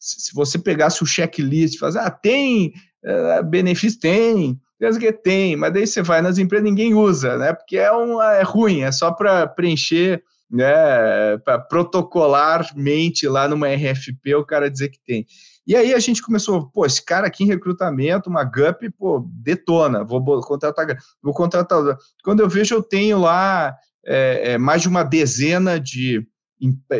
se 0.00 0.34
você 0.34 0.58
pegasse 0.58 1.02
o 1.02 1.06
checklist 1.06 1.76
e 1.76 1.78
fazer, 1.78 2.00
ah, 2.00 2.10
tem 2.10 2.72
uh, 3.04 3.44
benefício? 3.44 4.00
Tem. 4.00 4.60
Que 4.98 5.12
tem, 5.12 5.54
mas 5.54 5.72
daí 5.72 5.86
você 5.86 6.02
vai 6.02 6.20
nas 6.20 6.38
empresas 6.38 6.64
ninguém 6.64 6.92
usa, 6.92 7.38
né? 7.38 7.52
Porque 7.52 7.76
é, 7.76 7.92
um, 7.92 8.20
é 8.20 8.42
ruim, 8.42 8.80
é 8.80 8.90
só 8.90 9.12
para 9.12 9.46
preencher, 9.46 10.20
né? 10.52 11.38
Para 11.38 11.58
protocolarmente 11.58 13.26
lá 13.26 13.48
numa 13.48 13.68
RFP 13.68 14.34
o 14.34 14.44
cara 14.44 14.70
dizer 14.70 14.90
que 14.90 14.98
tem. 15.04 15.26
E 15.66 15.74
aí 15.74 15.94
a 15.94 15.98
gente 15.98 16.22
começou, 16.22 16.68
pô, 16.68 16.84
esse 16.84 17.02
cara 17.02 17.26
aqui 17.26 17.44
em 17.44 17.46
recrutamento, 17.46 18.28
uma 18.28 18.44
GUP, 18.44 18.90
pô, 18.90 19.26
detona, 19.32 20.04
vou 20.04 20.22
contratar, 20.42 20.86
vou 21.22 21.32
contratar. 21.32 21.96
Quando 22.22 22.40
eu 22.40 22.48
vejo, 22.48 22.74
eu 22.74 22.82
tenho 22.82 23.18
lá 23.18 23.74
é, 24.04 24.52
é, 24.52 24.58
mais 24.58 24.82
de 24.82 24.88
uma 24.88 25.02
dezena 25.02 25.80
de 25.80 26.26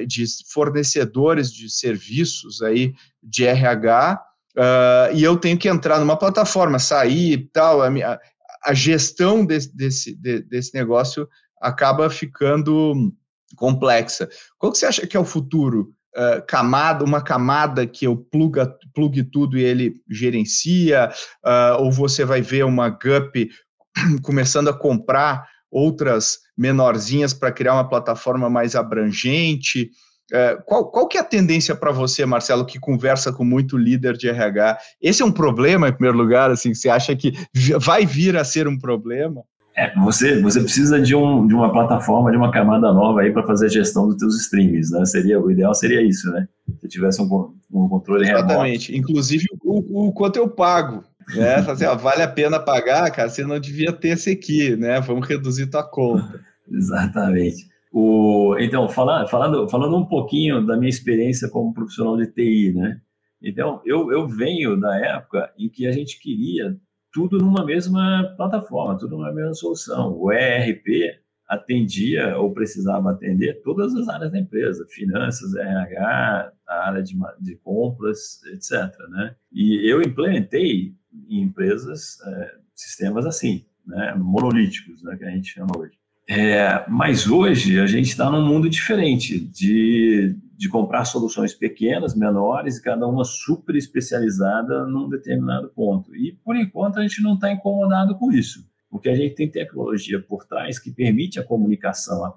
de 0.09 0.25
fornecedores 0.53 1.53
de 1.53 1.71
serviços 1.71 2.63
aí 2.63 2.95
de 3.23 3.47
RH, 3.47 4.21
uh, 4.57 4.61
ah, 4.61 5.11
e 5.15 5.23
eu 5.23 5.37
tenho 5.37 5.57
que 5.57 5.69
entrar 5.69 6.01
numa 6.01 6.17
plataforma, 6.17 6.81
sair 6.81 7.35
e 7.35 7.39
tal, 7.39 7.81
a, 7.81 7.89
minha, 7.89 8.19
a 8.65 8.75
gestão 8.75 9.45
desse, 9.45 9.73
desse, 9.73 10.17
desse 10.17 10.75
negócio 10.75 11.29
acaba 11.61 12.11
ficando 12.11 13.13
complexa. 13.57 14.29
Qual 14.59 14.73
que 14.73 14.79
você 14.79 14.87
acha 14.87 15.07
que 15.07 15.17
é 15.17 15.21
o 15.21 15.25
futuro? 15.25 15.93
Uh, 16.15 16.45
camada, 16.47 17.05
uma 17.05 17.23
camada 17.23 17.87
que 17.87 18.07
eu 18.07 18.15
pluga, 18.17 18.71
plugue 18.95 19.23
tudo 19.23 19.57
e 19.57 19.63
ele 19.63 19.95
gerencia, 20.11 21.11
uh, 21.43 21.83
ou 21.83 21.91
você 21.91 22.23
vai 22.23 22.43
ver 22.43 22.65
uma 22.67 22.91
GUP 22.91 23.49
começando 24.23 24.69
a 24.69 24.79
comprar 24.79 25.47
outras 25.71 26.39
menorzinhas 26.57 27.33
para 27.33 27.51
criar 27.51 27.73
uma 27.73 27.89
plataforma 27.89 28.51
mais 28.51 28.77
abrangente? 28.77 29.91
É, 30.33 30.57
qual, 30.65 30.91
qual 30.91 31.07
que 31.07 31.19
é 31.19 31.21
a 31.21 31.25
tendência 31.25 31.75
para 31.75 31.93
você, 31.93 32.25
Marcelo, 32.25 32.65
que 32.65 32.79
conversa 32.79 33.33
com 33.33 33.45
muito 33.45 33.77
líder 33.77 34.17
de 34.17 34.29
RH? 34.29 34.79
Esse 35.01 35.23
é 35.23 35.25
um 35.25 35.33
problema, 35.33 35.89
em 35.89 35.93
primeiro 35.93 36.17
lugar, 36.17 36.51
assim, 36.51 36.75
você 36.75 36.89
acha 36.89 37.15
que 37.15 37.33
vai 37.81 38.07
vir 38.07 38.37
a 38.37 38.45
ser 38.45 38.67
um 38.67 38.79
problema? 38.79 39.43
É, 39.75 39.95
você, 40.01 40.41
você 40.41 40.61
precisa 40.61 41.01
de, 41.01 41.15
um, 41.15 41.47
de 41.47 41.55
uma 41.55 41.73
plataforma, 41.73 42.31
de 42.31 42.37
uma 42.37 42.51
camada 42.51 42.93
nova 42.93 43.23
aí 43.23 43.33
para 43.33 43.43
fazer 43.43 43.67
a 43.67 43.71
gestão 43.71 44.07
dos 44.07 44.17
teus 44.17 44.41
streams, 44.43 44.91
né? 44.91 45.05
Seria, 45.07 45.41
o 45.41 45.51
ideal 45.51 45.75
seria 45.75 46.03
isso, 46.03 46.31
né? 46.31 46.47
Se 46.81 46.89
tivesse 46.89 47.23
um, 47.23 47.25
um 47.73 47.89
controle 47.89 48.23
Exatamente. 48.23 48.23
remoto. 48.23 48.53
Exatamente. 48.53 48.97
Inclusive 48.97 49.47
o, 49.65 50.09
o 50.09 50.13
quanto 50.13 50.37
eu 50.37 50.49
pago 50.49 51.03
né? 51.35 51.57
Assim, 51.69 51.85
ó, 51.85 51.95
vale 51.97 52.23
a 52.23 52.29
pena 52.29 52.59
pagar, 52.59 53.11
cara, 53.11 53.29
você 53.29 53.45
não 53.45 53.59
devia 53.59 53.93
ter 53.93 54.11
esse 54.11 54.31
aqui, 54.31 54.77
né? 54.77 55.01
Vamos 55.01 55.27
reduzir 55.27 55.71
tua 55.71 55.83
conta. 55.83 56.41
Exatamente. 56.71 57.71
O, 57.93 58.57
então, 58.59 58.89
falando, 58.89 59.29
falando, 59.29 59.69
falando 59.69 59.97
um 59.97 60.07
pouquinho 60.07 60.65
da 60.65 60.77
minha 60.77 60.89
experiência 60.89 61.49
como 61.49 61.75
profissional 61.75 62.17
de 62.17 62.27
TI, 62.27 62.73
né? 62.75 63.01
Então, 63.43 63.83
eu, 63.85 64.11
eu 64.11 64.27
venho 64.29 64.79
da 64.79 64.97
época 64.99 65.53
em 65.59 65.69
que 65.69 65.87
a 65.87 65.93
gente 65.93 66.19
queria 66.19 66.77
tudo 67.13 67.39
numa 67.39 67.65
mesma 67.65 68.35
plataforma, 68.37 68.99
tudo 68.99 69.17
numa 69.17 69.33
mesma 69.33 69.55
solução. 69.55 70.17
O 70.17 70.33
ERP 70.33 71.21
atendia 71.49 72.37
ou 72.39 72.53
precisava 72.53 73.11
atender 73.11 73.61
todas 73.63 73.95
as 73.95 74.09
áreas 74.09 74.33
da 74.33 74.39
empresa, 74.39 74.87
finanças, 74.89 75.55
RH, 75.55 76.53
a 76.67 76.89
área 76.89 77.03
de, 77.03 77.15
de 77.41 77.57
compras, 77.57 78.41
etc. 78.55 78.73
Né? 79.11 79.35
E 79.53 79.91
eu 79.91 80.01
implementei 80.01 80.95
em 81.29 81.43
empresas 81.43 82.19
é, 82.27 82.55
sistemas 82.75 83.27
assim, 83.27 83.67
né, 83.87 84.15
monolíticos, 84.17 85.03
né, 85.03 85.17
que 85.17 85.25
a 85.25 85.31
gente 85.31 85.53
chama 85.53 85.77
hoje. 85.77 85.93
É, 86.29 86.85
mas 86.89 87.27
hoje 87.27 87.81
a 87.81 87.87
gente 87.87 88.09
está 88.09 88.31
num 88.31 88.47
mundo 88.47 88.71
diferente 88.71 89.39
de, 89.39 90.35
de 90.63 90.69
comprar 90.69 91.05
soluções 91.05 91.53
pequenas, 91.53 92.15
menores, 92.15 92.77
e 92.77 92.83
cada 92.85 93.05
uma 93.05 93.25
super 93.25 93.75
especializada 93.75 94.87
num 94.87 95.09
determinado 95.09 95.69
ponto. 95.71 96.15
E 96.15 96.39
por 96.45 96.55
enquanto 96.55 97.01
a 97.01 97.03
gente 97.03 97.21
não 97.21 97.35
está 97.35 97.51
incomodado 97.51 98.17
com 98.17 98.31
isso, 98.31 98.65
porque 98.89 99.09
a 99.09 99.15
gente 99.17 99.35
tem 99.35 99.51
tecnologia 99.51 100.23
por 100.23 100.45
trás 100.45 100.79
que 100.79 100.93
permite 100.93 101.41
a 101.41 101.45
comunicação, 101.45 102.25
a 102.25 102.31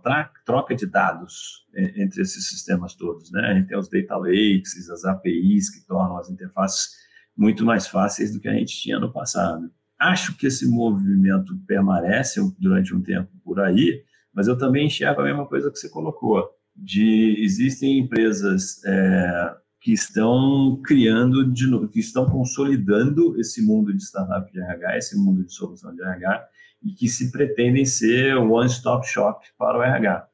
troca 0.44 0.74
de 0.74 0.88
dados 0.88 1.68
entre 1.76 2.24
esses 2.24 2.50
sistemas 2.50 2.96
todos. 2.96 3.32
Né? 3.32 3.42
A 3.42 3.54
gente 3.54 3.68
tem 3.68 3.78
os 3.78 3.88
data 3.88 4.18
lakes, 4.18 4.90
as 4.90 5.06
APIs 5.06 5.70
que 5.70 5.86
tornam 5.86 6.18
as 6.18 6.28
interfaces 6.28 6.96
muito 7.38 7.64
mais 7.64 7.86
fáceis 7.86 8.34
do 8.34 8.40
que 8.40 8.48
a 8.48 8.54
gente 8.54 8.76
tinha 8.76 8.98
no 8.98 9.14
passado. 9.14 9.70
Acho 10.00 10.36
que 10.36 10.48
esse 10.48 10.68
movimento 10.68 11.56
permanece 11.68 12.42
durante 12.58 12.92
um 12.92 13.04
tempo 13.04 13.30
por 13.44 13.60
aí, 13.60 14.04
mas 14.34 14.48
eu 14.48 14.58
também 14.58 14.88
enxergo 14.88 15.22
a 15.22 15.26
mesma 15.26 15.46
coisa 15.46 15.70
que 15.70 15.78
você 15.78 15.90
colocou, 15.90 16.55
de 16.76 17.36
existem 17.44 18.00
empresas 18.00 18.84
é, 18.86 19.56
que 19.80 19.94
estão 19.94 20.82
criando, 20.84 21.50
de, 21.52 21.70
que 21.90 22.00
estão 22.00 22.26
consolidando 22.26 23.40
esse 23.40 23.66
mundo 23.66 23.94
de 23.94 24.04
startup 24.04 24.52
de 24.52 24.60
RH, 24.60 24.98
esse 24.98 25.18
mundo 25.18 25.44
de 25.44 25.54
solução 25.54 25.96
de 25.96 26.02
RH, 26.02 26.48
e 26.84 26.92
que 26.92 27.08
se 27.08 27.32
pretendem 27.32 27.86
ser 27.86 28.36
one-stop 28.36 29.08
shop 29.08 29.46
para 29.58 29.78
o 29.78 29.84
RH. 29.84 30.28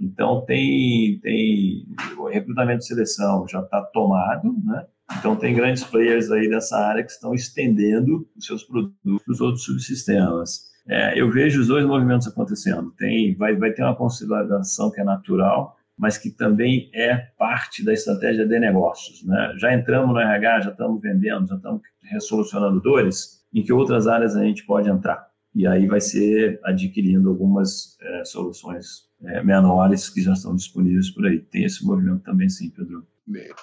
Então, 0.00 0.44
tem, 0.44 1.18
tem 1.20 1.86
o 2.16 2.28
recrutamento 2.28 2.82
e 2.82 2.86
seleção 2.86 3.46
já 3.48 3.60
está 3.60 3.80
tomado, 3.82 4.54
né? 4.64 4.86
Então, 5.18 5.34
tem 5.36 5.54
grandes 5.54 5.84
players 5.84 6.30
aí 6.30 6.48
dessa 6.48 6.76
área 6.76 7.02
que 7.02 7.10
estão 7.10 7.32
estendendo 7.32 8.28
os 8.36 8.44
seus 8.44 8.62
produtos 8.62 8.98
para 9.24 9.32
os 9.32 9.40
outros 9.40 9.64
subsistemas. 9.64 10.68
É, 10.86 11.18
eu 11.18 11.30
vejo 11.30 11.60
os 11.60 11.68
dois 11.68 11.86
movimentos 11.86 12.26
acontecendo. 12.26 12.90
Tem, 12.92 13.34
vai, 13.34 13.56
vai 13.56 13.72
ter 13.72 13.82
uma 13.82 13.96
consolidação 13.96 14.90
que 14.90 15.00
é 15.00 15.04
natural, 15.04 15.77
mas 15.98 16.16
que 16.16 16.30
também 16.30 16.88
é 16.94 17.16
parte 17.36 17.84
da 17.84 17.92
estratégia 17.92 18.46
de 18.46 18.58
negócios. 18.60 19.24
Né? 19.24 19.54
Já 19.58 19.74
entramos 19.74 20.14
no 20.14 20.20
RH, 20.20 20.60
já 20.60 20.70
estamos 20.70 21.02
vendendo, 21.02 21.48
já 21.48 21.56
estamos 21.56 21.82
resolucionando 22.02 22.80
dores, 22.80 23.44
em 23.52 23.62
que 23.62 23.72
outras 23.72 24.06
áreas 24.06 24.36
a 24.36 24.44
gente 24.44 24.64
pode 24.64 24.88
entrar. 24.88 25.28
E 25.54 25.66
aí 25.66 25.86
vai 25.86 26.00
ser 26.00 26.60
adquirindo 26.62 27.28
algumas 27.28 27.96
é, 28.00 28.24
soluções 28.24 29.08
é, 29.24 29.42
menores 29.42 30.08
que 30.08 30.22
já 30.22 30.34
estão 30.34 30.54
disponíveis 30.54 31.10
por 31.10 31.26
aí. 31.26 31.40
Tem 31.40 31.64
esse 31.64 31.84
movimento 31.84 32.22
também, 32.22 32.48
sim, 32.48 32.70
Pedro. 32.70 33.04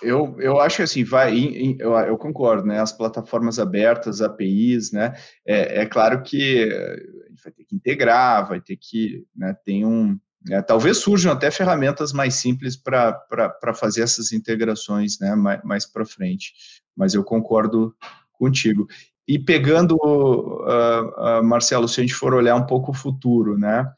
Eu, 0.02 0.36
eu 0.40 0.60
acho 0.60 0.78
que 0.78 0.84
assim, 0.84 1.04
vai, 1.04 1.34
eu, 1.80 1.94
eu, 1.94 2.18
concordo, 2.18 2.68
né? 2.68 2.80
As 2.80 2.92
plataformas 2.92 3.58
abertas, 3.58 4.22
APIs, 4.22 4.92
né? 4.92 5.14
É, 5.44 5.82
é, 5.82 5.86
claro 5.88 6.22
que 6.22 6.70
vai 7.44 7.52
ter 7.52 7.64
que 7.64 7.76
integrar, 7.76 8.48
vai 8.48 8.60
ter 8.60 8.76
que, 8.76 9.26
né, 9.36 9.56
tem 9.66 9.86
um, 9.86 10.20
né, 10.46 10.62
talvez 10.62 10.98
surjam 10.98 11.32
até 11.32 11.50
ferramentas 11.50 12.14
mais 12.14 12.36
simples 12.36 12.76
para 12.76 13.74
fazer 13.76 14.04
essas 14.04 14.32
integrações, 14.32 15.20
né, 15.20 15.36
mais, 15.36 15.62
mais 15.64 15.86
para 15.86 16.06
frente. 16.06 16.54
Mas 16.96 17.14
eu 17.14 17.24
concordo 17.24 17.94
contigo. 18.34 18.88
E 19.28 19.40
pegando, 19.40 19.96
uh, 19.96 21.40
uh, 21.40 21.44
Marcelo, 21.44 21.88
se 21.88 22.00
a 22.00 22.04
gente 22.04 22.14
for 22.14 22.34
olhar 22.34 22.56
um 22.56 22.66
pouco 22.66 22.92
o 22.92 22.96
futuro, 22.96 23.58
né? 23.58 23.92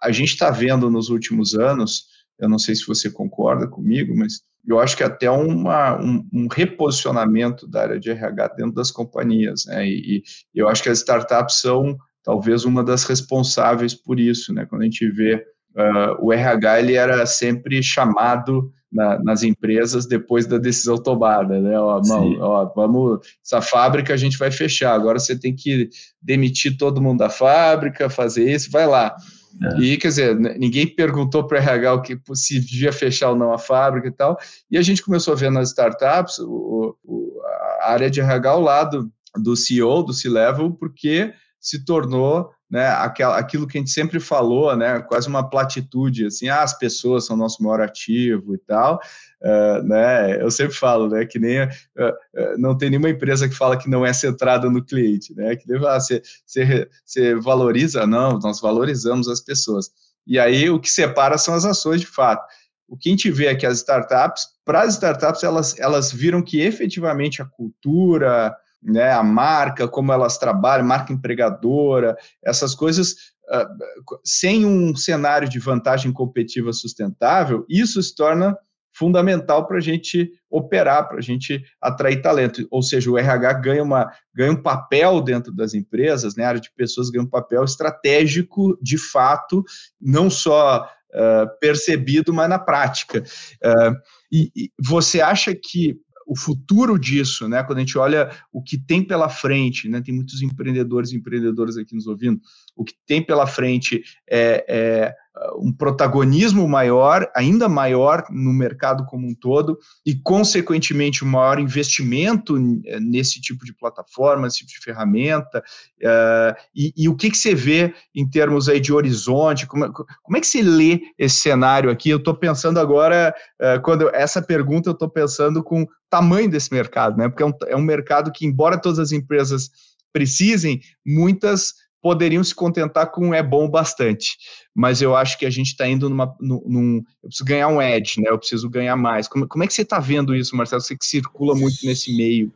A 0.00 0.12
gente 0.12 0.30
está 0.30 0.50
vendo 0.50 0.88
nos 0.88 1.08
últimos 1.08 1.54
anos, 1.54 2.06
eu 2.38 2.48
não 2.48 2.58
sei 2.58 2.74
se 2.74 2.86
você 2.86 3.10
concorda 3.10 3.66
comigo, 3.66 4.16
mas 4.16 4.42
eu 4.66 4.78
acho 4.78 4.96
que 4.96 5.02
até 5.02 5.28
uma, 5.30 6.00
um, 6.00 6.28
um, 6.32 6.46
reposicionamento 6.46 7.66
da 7.66 7.82
área 7.82 8.00
de 8.00 8.10
RH 8.10 8.48
dentro 8.48 8.74
das 8.74 8.90
companhias, 8.90 9.64
né? 9.66 9.86
E, 9.86 10.18
e, 10.18 10.22
eu 10.54 10.68
acho 10.68 10.82
que 10.82 10.88
as 10.88 10.98
startups 10.98 11.60
são 11.60 11.96
talvez 12.22 12.64
uma 12.64 12.84
das 12.84 13.04
responsáveis 13.04 13.94
por 13.94 14.20
isso, 14.20 14.52
né? 14.52 14.66
Quando 14.66 14.82
a 14.82 14.84
gente 14.84 15.08
vê 15.10 15.44
uh, 15.76 16.24
o 16.24 16.32
RH, 16.32 16.80
ele 16.80 16.94
era 16.94 17.24
sempre 17.26 17.82
chamado 17.82 18.72
na, 18.92 19.22
nas 19.22 19.42
empresas 19.42 20.06
depois 20.06 20.46
da 20.46 20.58
decisão 20.58 20.98
tomada, 20.98 21.60
né? 21.60 21.78
Ó, 21.78 22.00
não, 22.02 22.40
ó, 22.40 22.72
vamos, 22.74 23.20
essa 23.44 23.62
fábrica 23.62 24.12
a 24.12 24.16
gente 24.16 24.36
vai 24.36 24.50
fechar. 24.50 24.94
Agora 24.94 25.18
você 25.18 25.38
tem 25.38 25.54
que 25.54 25.88
demitir 26.20 26.76
todo 26.76 27.00
mundo 27.00 27.18
da 27.18 27.30
fábrica, 27.30 28.10
fazer 28.10 28.50
isso, 28.50 28.70
vai 28.70 28.86
lá. 28.86 29.14
É. 29.62 29.80
E, 29.80 29.96
quer 29.96 30.08
dizer, 30.08 30.36
ninguém 30.36 30.86
perguntou 30.86 31.46
para 31.46 31.58
o 31.58 31.62
RH 31.62 31.94
o 31.94 32.02
que 32.02 32.18
se 32.34 32.60
devia 32.60 32.92
fechar 32.92 33.30
ou 33.30 33.36
não 33.36 33.52
a 33.52 33.58
fábrica 33.58 34.08
e 34.08 34.12
tal. 34.12 34.38
E 34.70 34.78
a 34.78 34.82
gente 34.82 35.02
começou 35.02 35.34
a 35.34 35.36
ver 35.36 35.50
nas 35.50 35.68
startups 35.68 36.38
o, 36.38 36.96
o, 37.04 37.42
a 37.80 37.92
área 37.92 38.10
de 38.10 38.20
RH 38.20 38.50
ao 38.50 38.60
lado 38.60 39.10
do 39.36 39.56
CEO, 39.56 40.02
do 40.02 40.12
C-Level, 40.12 40.72
porque 40.72 41.32
se 41.60 41.84
tornou 41.84 42.50
né, 42.70 42.86
aquilo 42.86 43.66
que 43.66 43.76
a 43.76 43.80
gente 43.80 43.90
sempre 43.90 44.20
falou, 44.20 44.76
né, 44.76 45.00
quase 45.00 45.26
uma 45.26 45.48
platitude, 45.48 46.26
assim, 46.26 46.48
ah, 46.48 46.62
as 46.62 46.78
pessoas 46.78 47.26
são 47.26 47.36
nosso 47.36 47.62
maior 47.62 47.80
ativo 47.80 48.54
e 48.54 48.58
tal, 48.58 49.00
uh, 49.42 49.82
né, 49.82 50.40
eu 50.40 50.50
sempre 50.52 50.74
falo, 50.74 51.08
né, 51.08 51.26
que 51.26 51.38
nem, 51.38 51.62
uh, 51.62 51.66
uh, 51.66 52.58
não 52.58 52.78
tem 52.78 52.88
nenhuma 52.88 53.10
empresa 53.10 53.48
que 53.48 53.56
fala 53.56 53.76
que 53.76 53.90
não 53.90 54.06
é 54.06 54.12
centrada 54.12 54.70
no 54.70 54.84
cliente, 54.84 55.34
né, 55.34 55.56
que 55.56 55.68
nem, 55.68 55.84
ah, 55.84 55.98
você, 55.98 56.22
você, 56.46 56.88
você 57.04 57.34
valoriza, 57.34 58.06
não, 58.06 58.38
nós 58.38 58.60
valorizamos 58.60 59.26
as 59.26 59.40
pessoas, 59.40 59.90
e 60.24 60.38
aí 60.38 60.70
o 60.70 60.78
que 60.78 60.88
separa 60.88 61.36
são 61.36 61.54
as 61.54 61.64
ações 61.64 62.00
de 62.00 62.06
fato, 62.06 62.46
o 62.86 62.96
que 62.96 63.08
a 63.08 63.12
gente 63.12 63.30
vê 63.30 63.46
é 63.46 63.54
que 63.54 63.66
as 63.66 63.78
startups, 63.78 64.48
para 64.64 64.82
as 64.82 64.94
startups, 64.94 65.42
elas, 65.42 65.78
elas 65.78 66.12
viram 66.12 66.42
que 66.42 66.60
efetivamente 66.60 67.42
a 67.42 67.44
cultura, 67.44 68.54
né, 68.82 69.12
a 69.12 69.22
marca, 69.22 69.86
como 69.86 70.12
elas 70.12 70.38
trabalham, 70.38 70.86
marca 70.86 71.12
empregadora, 71.12 72.16
essas 72.44 72.74
coisas, 72.74 73.12
uh, 73.50 74.18
sem 74.24 74.64
um 74.64 74.94
cenário 74.94 75.48
de 75.48 75.58
vantagem 75.58 76.12
competitiva 76.12 76.72
sustentável, 76.72 77.64
isso 77.68 78.02
se 78.02 78.14
torna 78.14 78.56
fundamental 78.92 79.66
para 79.66 79.78
a 79.78 79.80
gente 79.80 80.30
operar, 80.50 81.08
para 81.08 81.18
a 81.18 81.22
gente 81.22 81.62
atrair 81.80 82.20
talento. 82.20 82.66
Ou 82.70 82.82
seja, 82.82 83.10
o 83.10 83.16
RH 83.16 83.52
ganha, 83.54 83.82
uma, 83.82 84.10
ganha 84.34 84.52
um 84.52 84.62
papel 84.62 85.20
dentro 85.20 85.54
das 85.54 85.74
empresas, 85.74 86.34
né, 86.36 86.44
a 86.44 86.48
área 86.48 86.60
de 86.60 86.70
pessoas 86.74 87.08
ganha 87.08 87.24
um 87.24 87.28
papel 87.28 87.64
estratégico, 87.64 88.76
de 88.82 88.98
fato, 88.98 89.64
não 90.00 90.28
só 90.28 90.84
uh, 90.84 91.58
percebido, 91.60 92.32
mas 92.32 92.48
na 92.48 92.58
prática. 92.58 93.22
Uh, 93.64 93.96
e, 94.32 94.50
e 94.56 94.70
você 94.78 95.20
acha 95.20 95.54
que 95.54 95.98
o 96.30 96.36
futuro 96.36 96.96
disso, 96.96 97.48
né? 97.48 97.60
Quando 97.64 97.78
a 97.78 97.80
gente 97.80 97.98
olha 97.98 98.30
o 98.52 98.62
que 98.62 98.78
tem 98.78 99.02
pela 99.04 99.28
frente, 99.28 99.88
né? 99.88 100.00
Tem 100.00 100.14
muitos 100.14 100.40
empreendedores 100.42 101.10
e 101.10 101.16
empreendedoras 101.16 101.76
aqui 101.76 101.92
nos 101.92 102.06
ouvindo. 102.06 102.40
O 102.80 102.84
que 102.84 102.94
tem 103.06 103.22
pela 103.22 103.46
frente 103.46 104.02
é, 104.26 104.64
é 104.66 105.14
um 105.58 105.70
protagonismo 105.70 106.66
maior, 106.66 107.30
ainda 107.36 107.68
maior 107.68 108.24
no 108.30 108.54
mercado 108.54 109.04
como 109.04 109.28
um 109.28 109.34
todo, 109.34 109.78
e, 110.04 110.14
consequentemente, 110.14 111.22
um 111.22 111.28
maior 111.28 111.58
investimento 111.58 112.56
eh, 112.86 112.98
nesse 112.98 113.38
tipo 113.38 113.64
de 113.66 113.74
plataforma, 113.74 114.44
nesse 114.44 114.58
tipo 114.58 114.70
de 114.70 114.80
ferramenta. 114.80 115.62
Uh, 116.00 116.56
e, 116.74 116.94
e, 116.96 117.08
o 117.08 117.14
que, 117.14 117.30
que 117.30 117.36
você 117.36 117.54
vê 117.54 117.94
em 118.14 118.28
termos 118.28 118.66
aí 118.66 118.80
de 118.80 118.94
horizonte? 118.94 119.66
Como, 119.66 119.84
é, 119.84 119.90
como 120.22 120.36
é 120.38 120.40
que 120.40 120.46
você 120.46 120.62
lê 120.62 121.02
esse 121.18 121.36
cenário 121.36 121.90
aqui? 121.90 122.08
Eu 122.08 122.18
estou 122.18 122.34
pensando 122.34 122.80
agora, 122.80 123.34
uh, 123.60 123.80
quando 123.82 124.08
essa 124.14 124.40
pergunta, 124.40 124.88
eu 124.88 124.94
estou 124.94 125.08
pensando 125.08 125.62
com 125.62 125.82
o 125.82 125.88
tamanho 126.08 126.48
desse 126.48 126.72
mercado, 126.72 127.18
né? 127.18 127.28
Porque 127.28 127.42
é 127.42 127.46
um, 127.46 127.52
é 127.68 127.76
um 127.76 127.82
mercado 127.82 128.32
que, 128.32 128.46
embora 128.46 128.80
todas 128.80 128.98
as 128.98 129.12
empresas 129.12 129.70
precisem, 130.12 130.80
muitas 131.06 131.74
poderiam 132.02 132.42
se 132.42 132.54
contentar 132.54 133.10
com 133.10 133.34
é 133.34 133.42
bom 133.42 133.68
bastante. 133.68 134.36
Mas 134.74 135.02
eu 135.02 135.16
acho 135.16 135.38
que 135.38 135.44
a 135.44 135.50
gente 135.50 135.68
está 135.68 135.86
indo 135.86 136.08
numa, 136.08 136.34
num, 136.40 137.02
Eu 137.22 137.28
preciso 137.28 137.44
ganhar 137.44 137.68
um 137.68 137.82
edge, 137.82 138.20
né? 138.20 138.30
Eu 138.30 138.38
preciso 138.38 138.70
ganhar 138.70 138.96
mais. 138.96 139.28
Como, 139.28 139.46
como 139.46 139.64
é 139.64 139.66
que 139.66 139.74
você 139.74 139.82
está 139.82 139.98
vendo 139.98 140.34
isso, 140.34 140.56
Marcelo? 140.56 140.80
Você 140.80 140.96
que 140.96 141.04
circula 141.04 141.54
muito 141.54 141.76
nesse 141.84 142.16
meio. 142.16 142.52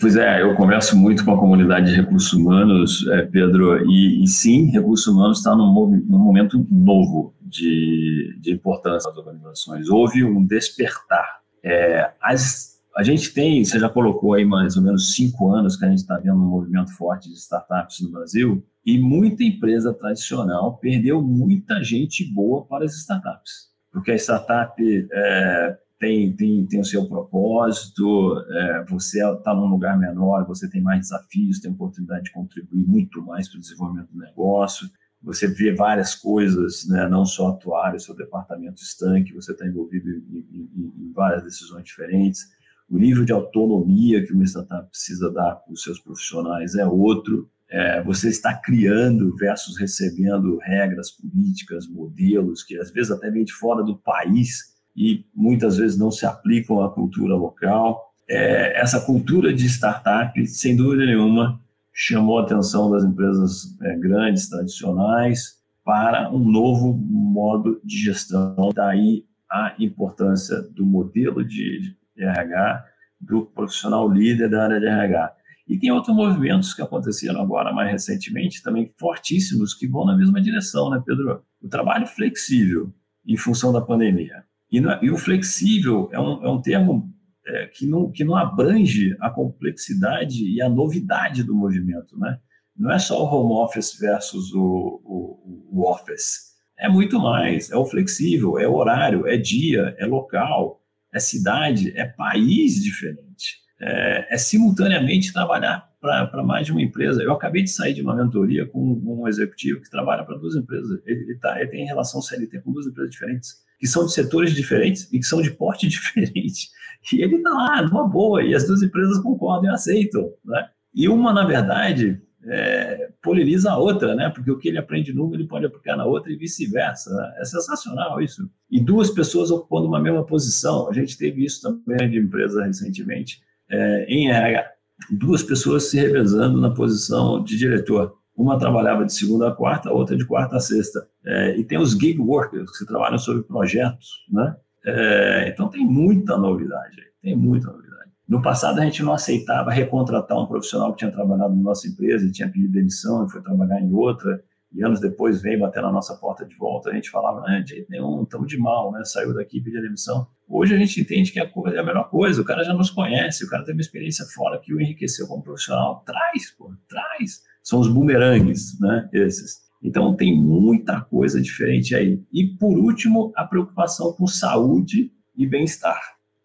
Pois 0.00 0.16
é, 0.16 0.42
eu 0.42 0.54
converso 0.54 0.96
muito 0.96 1.24
com 1.24 1.34
a 1.34 1.38
comunidade 1.38 1.90
de 1.90 1.96
recursos 1.96 2.32
humanos, 2.32 3.06
é, 3.08 3.22
Pedro, 3.22 3.84
e, 3.90 4.22
e, 4.22 4.26
sim, 4.28 4.70
recursos 4.70 5.06
humanos 5.06 5.38
está 5.38 5.54
num, 5.54 5.74
num 6.08 6.18
momento 6.18 6.64
novo 6.70 7.34
de, 7.40 8.38
de 8.40 8.52
importância 8.52 9.10
das 9.10 9.18
organizações. 9.18 9.88
Houve 9.88 10.24
um 10.24 10.46
despertar. 10.46 11.42
É, 11.64 12.10
as 12.20 12.71
a 12.96 13.02
gente 13.02 13.32
tem, 13.32 13.64
você 13.64 13.78
já 13.78 13.88
colocou 13.88 14.34
aí 14.34 14.44
mais 14.44 14.76
ou 14.76 14.82
menos 14.82 15.14
cinco 15.14 15.50
anos 15.50 15.76
que 15.76 15.84
a 15.84 15.88
gente 15.88 15.98
está 15.98 16.18
vendo 16.18 16.36
um 16.36 16.48
movimento 16.48 16.92
forte 16.92 17.28
de 17.28 17.34
startups 17.34 18.00
no 18.02 18.10
Brasil, 18.10 18.64
e 18.84 18.98
muita 18.98 19.44
empresa 19.44 19.94
tradicional 19.94 20.76
perdeu 20.78 21.22
muita 21.22 21.82
gente 21.82 22.24
boa 22.32 22.66
para 22.66 22.84
as 22.84 22.94
startups. 22.94 23.70
Porque 23.90 24.10
a 24.10 24.16
startup 24.16 25.08
é, 25.12 25.78
tem, 25.98 26.32
tem, 26.32 26.66
tem 26.66 26.80
o 26.80 26.84
seu 26.84 27.08
propósito, 27.08 28.36
é, 28.50 28.84
você 28.84 29.24
está 29.24 29.54
num 29.54 29.66
lugar 29.66 29.98
menor, 29.98 30.46
você 30.46 30.68
tem 30.68 30.82
mais 30.82 31.00
desafios, 31.00 31.60
tem 31.60 31.70
oportunidade 31.70 32.24
de 32.24 32.32
contribuir 32.32 32.84
muito 32.86 33.22
mais 33.22 33.48
para 33.48 33.58
o 33.58 33.60
desenvolvimento 33.60 34.12
do 34.12 34.18
negócio. 34.18 34.88
Você 35.22 35.46
vê 35.46 35.72
várias 35.72 36.16
coisas, 36.16 36.86
né, 36.88 37.08
não 37.08 37.24
só 37.24 37.50
atuar, 37.50 37.94
o 37.94 38.00
seu 38.00 38.16
departamento 38.16 38.82
estanque, 38.82 39.32
você 39.32 39.52
está 39.52 39.66
envolvido 39.66 40.10
em, 40.10 40.44
em, 40.52 40.92
em 40.98 41.12
várias 41.14 41.44
decisões 41.44 41.84
diferentes 41.84 42.50
o 42.92 42.98
nível 42.98 43.24
de 43.24 43.32
autonomia 43.32 44.22
que 44.22 44.34
uma 44.34 44.44
startup 44.44 44.86
precisa 44.90 45.32
dar 45.32 45.54
para 45.56 45.72
os 45.72 45.82
seus 45.82 45.98
profissionais 45.98 46.74
é 46.74 46.84
outro. 46.86 47.48
É, 47.70 48.02
você 48.02 48.28
está 48.28 48.52
criando 48.52 49.34
versus 49.36 49.78
recebendo 49.78 50.58
regras 50.58 51.10
políticas, 51.10 51.88
modelos 51.88 52.62
que 52.62 52.78
às 52.78 52.90
vezes 52.90 53.10
até 53.10 53.30
vêm 53.30 53.44
de 53.44 53.52
fora 53.54 53.82
do 53.82 53.96
país 53.96 54.74
e 54.94 55.24
muitas 55.34 55.78
vezes 55.78 55.96
não 55.96 56.10
se 56.10 56.26
aplicam 56.26 56.82
à 56.82 56.92
cultura 56.92 57.34
local. 57.34 58.12
É, 58.28 58.78
essa 58.78 59.00
cultura 59.00 59.54
de 59.54 59.64
startup, 59.70 60.46
sem 60.46 60.76
dúvida 60.76 61.06
nenhuma, 61.06 61.58
chamou 61.94 62.40
a 62.40 62.42
atenção 62.42 62.90
das 62.90 63.04
empresas 63.04 63.74
é, 63.80 63.96
grandes, 63.96 64.50
tradicionais, 64.50 65.62
para 65.82 66.30
um 66.30 66.44
novo 66.44 66.92
modo 66.92 67.80
de 67.82 67.96
gestão. 67.96 68.70
Daí 68.74 69.24
a 69.50 69.74
importância 69.78 70.60
do 70.60 70.84
modelo 70.84 71.42
de 71.42 71.96
de 72.16 72.24
RH, 72.24 72.84
do 73.20 73.46
profissional 73.46 74.10
líder 74.10 74.50
da 74.50 74.64
área 74.64 74.80
de 74.80 74.86
RH. 74.86 75.34
E 75.68 75.78
tem 75.78 75.90
outros 75.90 76.14
movimentos 76.14 76.74
que 76.74 76.82
aconteceram 76.82 77.40
agora 77.40 77.72
mais 77.72 77.90
recentemente, 77.90 78.62
também 78.62 78.92
fortíssimos, 78.98 79.74
que 79.74 79.86
vão 79.86 80.04
na 80.04 80.16
mesma 80.16 80.40
direção, 80.40 80.90
né, 80.90 81.02
Pedro? 81.04 81.42
O 81.62 81.68
trabalho 81.68 82.06
flexível 82.06 82.92
em 83.26 83.36
função 83.36 83.72
da 83.72 83.80
pandemia. 83.80 84.44
E, 84.70 84.78
e 85.02 85.10
o 85.10 85.16
flexível 85.16 86.08
é 86.12 86.20
um, 86.20 86.44
é 86.44 86.50
um 86.50 86.60
termo 86.60 87.08
é, 87.46 87.66
que, 87.66 87.86
não, 87.86 88.10
que 88.10 88.24
não 88.24 88.36
abrange 88.36 89.16
a 89.20 89.30
complexidade 89.30 90.44
e 90.44 90.60
a 90.60 90.68
novidade 90.68 91.42
do 91.42 91.54
movimento, 91.54 92.18
né? 92.18 92.38
Não 92.76 92.90
é 92.90 92.98
só 92.98 93.22
o 93.22 93.26
home 93.26 93.62
office 93.62 93.98
versus 93.98 94.52
o, 94.54 95.00
o, 95.04 95.68
o 95.70 95.90
office. 95.90 96.52
É 96.78 96.88
muito 96.88 97.20
mais. 97.20 97.70
É 97.70 97.76
o 97.76 97.84
flexível, 97.84 98.58
é 98.58 98.66
horário, 98.66 99.26
é 99.26 99.36
dia, 99.36 99.94
é 99.98 100.06
local, 100.06 100.81
é 101.12 101.20
cidade, 101.20 101.92
é 101.96 102.04
país 102.04 102.82
diferente. 102.82 103.60
É, 103.80 104.34
é 104.34 104.38
simultaneamente 104.38 105.32
trabalhar 105.32 105.90
para 106.00 106.42
mais 106.42 106.66
de 106.66 106.72
uma 106.72 106.82
empresa. 106.82 107.22
Eu 107.22 107.32
acabei 107.32 107.62
de 107.62 107.70
sair 107.70 107.94
de 107.94 108.02
uma 108.02 108.14
mentoria 108.14 108.66
com 108.66 109.00
um 109.04 109.28
executivo 109.28 109.80
que 109.80 109.90
trabalha 109.90 110.24
para 110.24 110.36
duas 110.36 110.56
empresas. 110.56 111.00
Ele, 111.06 111.20
ele, 111.20 111.38
tá, 111.38 111.60
ele 111.60 111.70
tem 111.70 111.86
relação 111.86 112.20
CLT 112.20 112.60
com 112.60 112.72
duas 112.72 112.86
empresas 112.86 113.12
diferentes, 113.12 113.54
que 113.78 113.86
são 113.86 114.06
de 114.06 114.12
setores 114.12 114.54
diferentes 114.54 115.08
e 115.12 115.18
que 115.18 115.24
são 115.24 115.42
de 115.42 115.50
porte 115.50 115.86
diferente. 115.88 116.70
E 117.12 117.22
ele 117.22 117.36
está 117.36 117.50
lá, 117.50 117.82
numa 117.82 118.08
boa, 118.08 118.42
e 118.42 118.54
as 118.54 118.66
duas 118.66 118.82
empresas 118.82 119.18
concordam 119.18 119.70
e 119.70 119.74
aceitam. 119.74 120.32
Né? 120.44 120.68
E 120.94 121.08
uma, 121.08 121.32
na 121.32 121.44
verdade, 121.44 122.20
é, 122.46 123.11
poliniza 123.22 123.70
a 123.70 123.78
outra, 123.78 124.14
né? 124.14 124.28
Porque 124.28 124.50
o 124.50 124.58
que 124.58 124.68
ele 124.68 124.78
aprende 124.78 125.12
numa, 125.12 125.34
ele 125.34 125.46
pode 125.46 125.64
aplicar 125.64 125.96
na 125.96 126.04
outra 126.04 126.32
e 126.32 126.36
vice-versa. 126.36 127.14
Né? 127.14 127.34
É 127.38 127.44
sensacional 127.44 128.20
isso. 128.20 128.50
E 128.70 128.80
duas 128.80 129.10
pessoas 129.10 129.50
ocupando 129.50 129.86
uma 129.86 130.00
mesma 130.00 130.24
posição. 130.24 130.90
A 130.90 130.92
gente 130.92 131.16
teve 131.16 131.44
isso 131.44 131.62
também 131.62 132.10
de 132.10 132.18
empresa 132.18 132.64
recentemente, 132.64 133.40
é, 133.70 134.04
em 134.08 134.28
RH. 134.28 134.70
Duas 135.10 135.42
pessoas 135.42 135.88
se 135.88 135.98
revezando 135.98 136.60
na 136.60 136.70
posição 136.70 137.42
de 137.42 137.56
diretor. 137.56 138.14
Uma 138.36 138.58
trabalhava 138.58 139.04
de 139.04 139.12
segunda 139.12 139.48
a 139.48 139.54
quarta, 139.54 139.88
a 139.88 139.92
outra 139.92 140.16
de 140.16 140.26
quarta 140.26 140.56
a 140.56 140.60
sexta. 140.60 141.06
É, 141.24 141.56
e 141.56 141.64
tem 141.64 141.78
os 141.78 141.92
gig 141.92 142.18
workers, 142.18 142.76
que 142.76 142.86
trabalham 142.86 143.18
sobre 143.18 143.42
projetos, 143.44 144.08
né? 144.30 144.56
É, 144.84 145.48
então 145.48 145.68
tem 145.68 145.86
muita 145.86 146.36
novidade 146.36 147.00
aí, 147.00 147.06
tem 147.22 147.36
muita 147.36 147.68
novidade. 147.68 147.91
No 148.28 148.40
passado, 148.40 148.80
a 148.80 148.84
gente 148.84 149.02
não 149.02 149.12
aceitava 149.12 149.70
recontratar 149.70 150.38
um 150.38 150.46
profissional 150.46 150.92
que 150.92 150.98
tinha 150.98 151.10
trabalhado 151.10 151.54
na 151.54 151.62
nossa 151.62 151.88
empresa 151.88 152.26
e 152.26 152.32
tinha 152.32 152.48
pedido 152.48 152.72
demissão 152.72 153.26
e 153.26 153.30
foi 153.30 153.42
trabalhar 153.42 153.80
em 153.80 153.92
outra, 153.92 154.42
e 154.72 154.82
anos 154.82 155.00
depois 155.00 155.42
veio 155.42 155.60
bater 155.60 155.82
na 155.82 155.92
nossa 155.92 156.14
porta 156.16 156.46
de 156.46 156.56
volta. 156.56 156.90
A 156.90 156.94
gente 156.94 157.10
falava, 157.10 157.42
né, 157.42 157.60
de 157.60 157.70
jeito 157.74 157.90
nenhum, 157.90 158.22
estamos 158.22 158.48
de 158.48 158.56
mal, 158.56 158.90
né, 158.90 159.04
saiu 159.04 159.34
daqui 159.34 159.58
e 159.58 159.60
pediu 159.60 159.82
demissão. 159.82 160.26
Hoje 160.48 160.74
a 160.74 160.78
gente 160.78 161.00
entende 161.00 161.30
que 161.30 161.40
é 161.40 161.42
a 161.78 161.84
melhor 161.84 162.08
coisa, 162.08 162.40
o 162.40 162.44
cara 162.44 162.64
já 162.64 162.72
nos 162.72 162.90
conhece, 162.90 163.44
o 163.44 163.48
cara 163.48 163.64
tem 163.64 163.74
uma 163.74 163.80
experiência 163.80 164.24
fora 164.34 164.58
que 164.58 164.72
o 164.72 164.80
enriqueceu 164.80 165.26
como 165.26 165.42
profissional. 165.42 166.02
Traz, 166.06 166.50
pô, 166.56 166.72
traz. 166.88 167.42
São 167.62 167.80
os 167.80 167.88
bumerangues, 167.88 168.78
né, 168.80 169.08
esses. 169.12 169.62
Então 169.82 170.14
tem 170.14 170.34
muita 170.34 171.00
coisa 171.02 171.40
diferente 171.40 171.94
aí. 171.94 172.22
E 172.32 172.46
por 172.46 172.78
último, 172.78 173.32
a 173.36 173.44
preocupação 173.44 174.12
com 174.12 174.26
saúde 174.26 175.12
e 175.36 175.46
bem-estar 175.46 176.00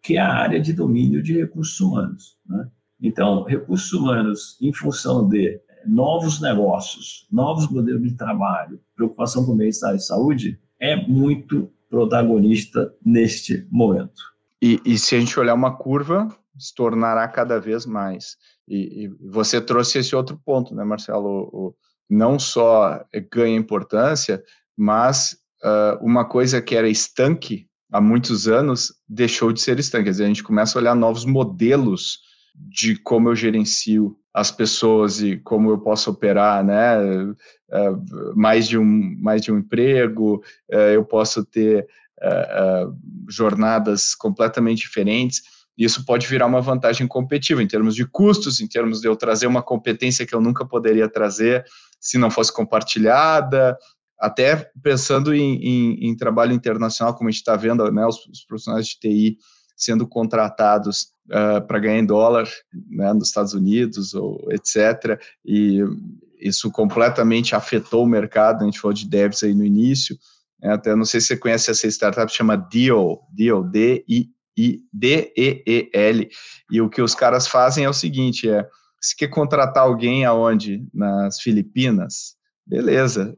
que 0.08 0.16
é 0.16 0.20
a 0.20 0.32
área 0.32 0.58
de 0.58 0.72
domínio 0.72 1.22
de 1.22 1.36
recursos 1.38 1.78
humanos. 1.78 2.38
Né? 2.48 2.66
Então, 2.98 3.44
recursos 3.44 3.92
humanos, 3.92 4.56
em 4.58 4.72
função 4.72 5.28
de 5.28 5.60
novos 5.84 6.40
negócios, 6.40 7.28
novos 7.30 7.70
modelos 7.70 8.02
de 8.02 8.14
trabalho, 8.14 8.80
preocupação 8.96 9.44
com 9.44 9.54
bem-estar 9.54 9.94
e 9.94 10.00
saúde, 10.00 10.58
é 10.80 10.96
muito 10.96 11.70
protagonista 11.90 12.90
neste 13.04 13.68
momento. 13.70 14.18
E, 14.62 14.80
e, 14.82 14.96
se 14.96 15.14
a 15.14 15.20
gente 15.20 15.38
olhar 15.38 15.52
uma 15.52 15.76
curva, 15.76 16.26
se 16.58 16.74
tornará 16.74 17.28
cada 17.28 17.60
vez 17.60 17.84
mais. 17.84 18.38
E, 18.66 19.04
e 19.04 19.08
você 19.30 19.60
trouxe 19.60 19.98
esse 19.98 20.16
outro 20.16 20.40
ponto, 20.42 20.74
né, 20.74 20.84
Marcelo? 20.84 21.50
O, 21.52 21.74
não 22.08 22.38
só 22.38 23.04
ganha 23.30 23.58
importância, 23.58 24.42
mas 24.74 25.36
uh, 25.62 26.02
uma 26.02 26.24
coisa 26.24 26.62
que 26.62 26.74
era 26.74 26.88
estanque 26.88 27.67
há 27.92 28.00
muitos 28.00 28.48
anos 28.48 28.92
deixou 29.08 29.52
de 29.52 29.60
ser 29.60 29.78
estanque. 29.78 30.04
Quer 30.04 30.10
dizer, 30.10 30.24
a 30.24 30.28
gente 30.28 30.42
começa 30.42 30.78
a 30.78 30.80
olhar 30.80 30.94
novos 30.94 31.24
modelos 31.24 32.20
de 32.54 32.96
como 32.96 33.28
eu 33.28 33.36
gerencio 33.36 34.16
as 34.34 34.50
pessoas 34.50 35.20
e 35.20 35.36
como 35.36 35.70
eu 35.70 35.78
posso 35.78 36.10
operar, 36.10 36.64
né? 36.64 36.96
É, 37.70 37.90
mais, 38.34 38.68
de 38.68 38.78
um, 38.78 39.16
mais 39.20 39.42
de 39.42 39.52
um 39.52 39.58
emprego, 39.58 40.42
é, 40.70 40.96
eu 40.96 41.04
posso 41.04 41.44
ter 41.44 41.86
é, 42.20 42.86
jornadas 43.28 44.14
completamente 44.14 44.80
diferentes. 44.80 45.42
Isso 45.76 46.04
pode 46.04 46.26
virar 46.26 46.46
uma 46.46 46.60
vantagem 46.60 47.06
competitiva 47.06 47.62
em 47.62 47.68
termos 47.68 47.94
de 47.94 48.04
custos, 48.04 48.60
em 48.60 48.66
termos 48.66 49.00
de 49.00 49.08
eu 49.08 49.14
trazer 49.14 49.46
uma 49.46 49.62
competência 49.62 50.26
que 50.26 50.34
eu 50.34 50.40
nunca 50.40 50.66
poderia 50.66 51.08
trazer 51.08 51.64
se 52.00 52.18
não 52.18 52.30
fosse 52.30 52.52
compartilhada, 52.52 53.76
até 54.18 54.70
pensando 54.82 55.34
em, 55.34 55.56
em, 55.56 56.08
em 56.08 56.16
trabalho 56.16 56.52
internacional, 56.52 57.14
como 57.14 57.28
a 57.28 57.30
gente 57.30 57.40
está 57.40 57.54
vendo, 57.56 57.90
né, 57.92 58.04
os, 58.06 58.26
os, 58.26 58.44
profissionais 58.44 58.86
de 58.86 58.98
TI 58.98 59.38
sendo 59.76 60.08
contratados 60.08 61.12
uh, 61.28 61.64
para 61.66 61.78
ganhar 61.78 61.98
em 61.98 62.06
dólar 62.06 62.48
né, 62.90 63.12
nos 63.12 63.28
Estados 63.28 63.54
Unidos, 63.54 64.12
ou 64.14 64.44
etc. 64.50 65.20
E 65.44 65.80
isso 66.40 66.68
completamente 66.70 67.54
afetou 67.54 68.02
o 68.02 68.08
mercado. 68.08 68.62
A 68.62 68.64
gente 68.64 68.80
falou 68.80 68.92
de 68.92 69.08
devs 69.08 69.44
aí 69.44 69.54
no 69.54 69.64
início. 69.64 70.18
Né, 70.60 70.72
até 70.72 70.96
não 70.96 71.04
sei 71.04 71.20
se 71.20 71.28
você 71.28 71.36
conhece 71.36 71.70
essa 71.70 71.86
startup, 71.86 72.32
chama 72.32 72.56
Deal, 72.56 73.20
Deal, 73.32 73.62
D-I-D-E-E-L. 73.62 74.28
E 76.72 76.80
o 76.80 76.90
que 76.90 77.00
os 77.00 77.14
caras 77.14 77.46
fazem 77.46 77.84
é 77.84 77.88
o 77.88 77.94
seguinte: 77.94 78.50
é 78.50 78.66
se 79.00 79.16
quer 79.16 79.28
contratar 79.28 79.84
alguém 79.84 80.24
aonde? 80.24 80.84
Nas 80.92 81.40
Filipinas, 81.40 82.34
beleza, 82.66 83.36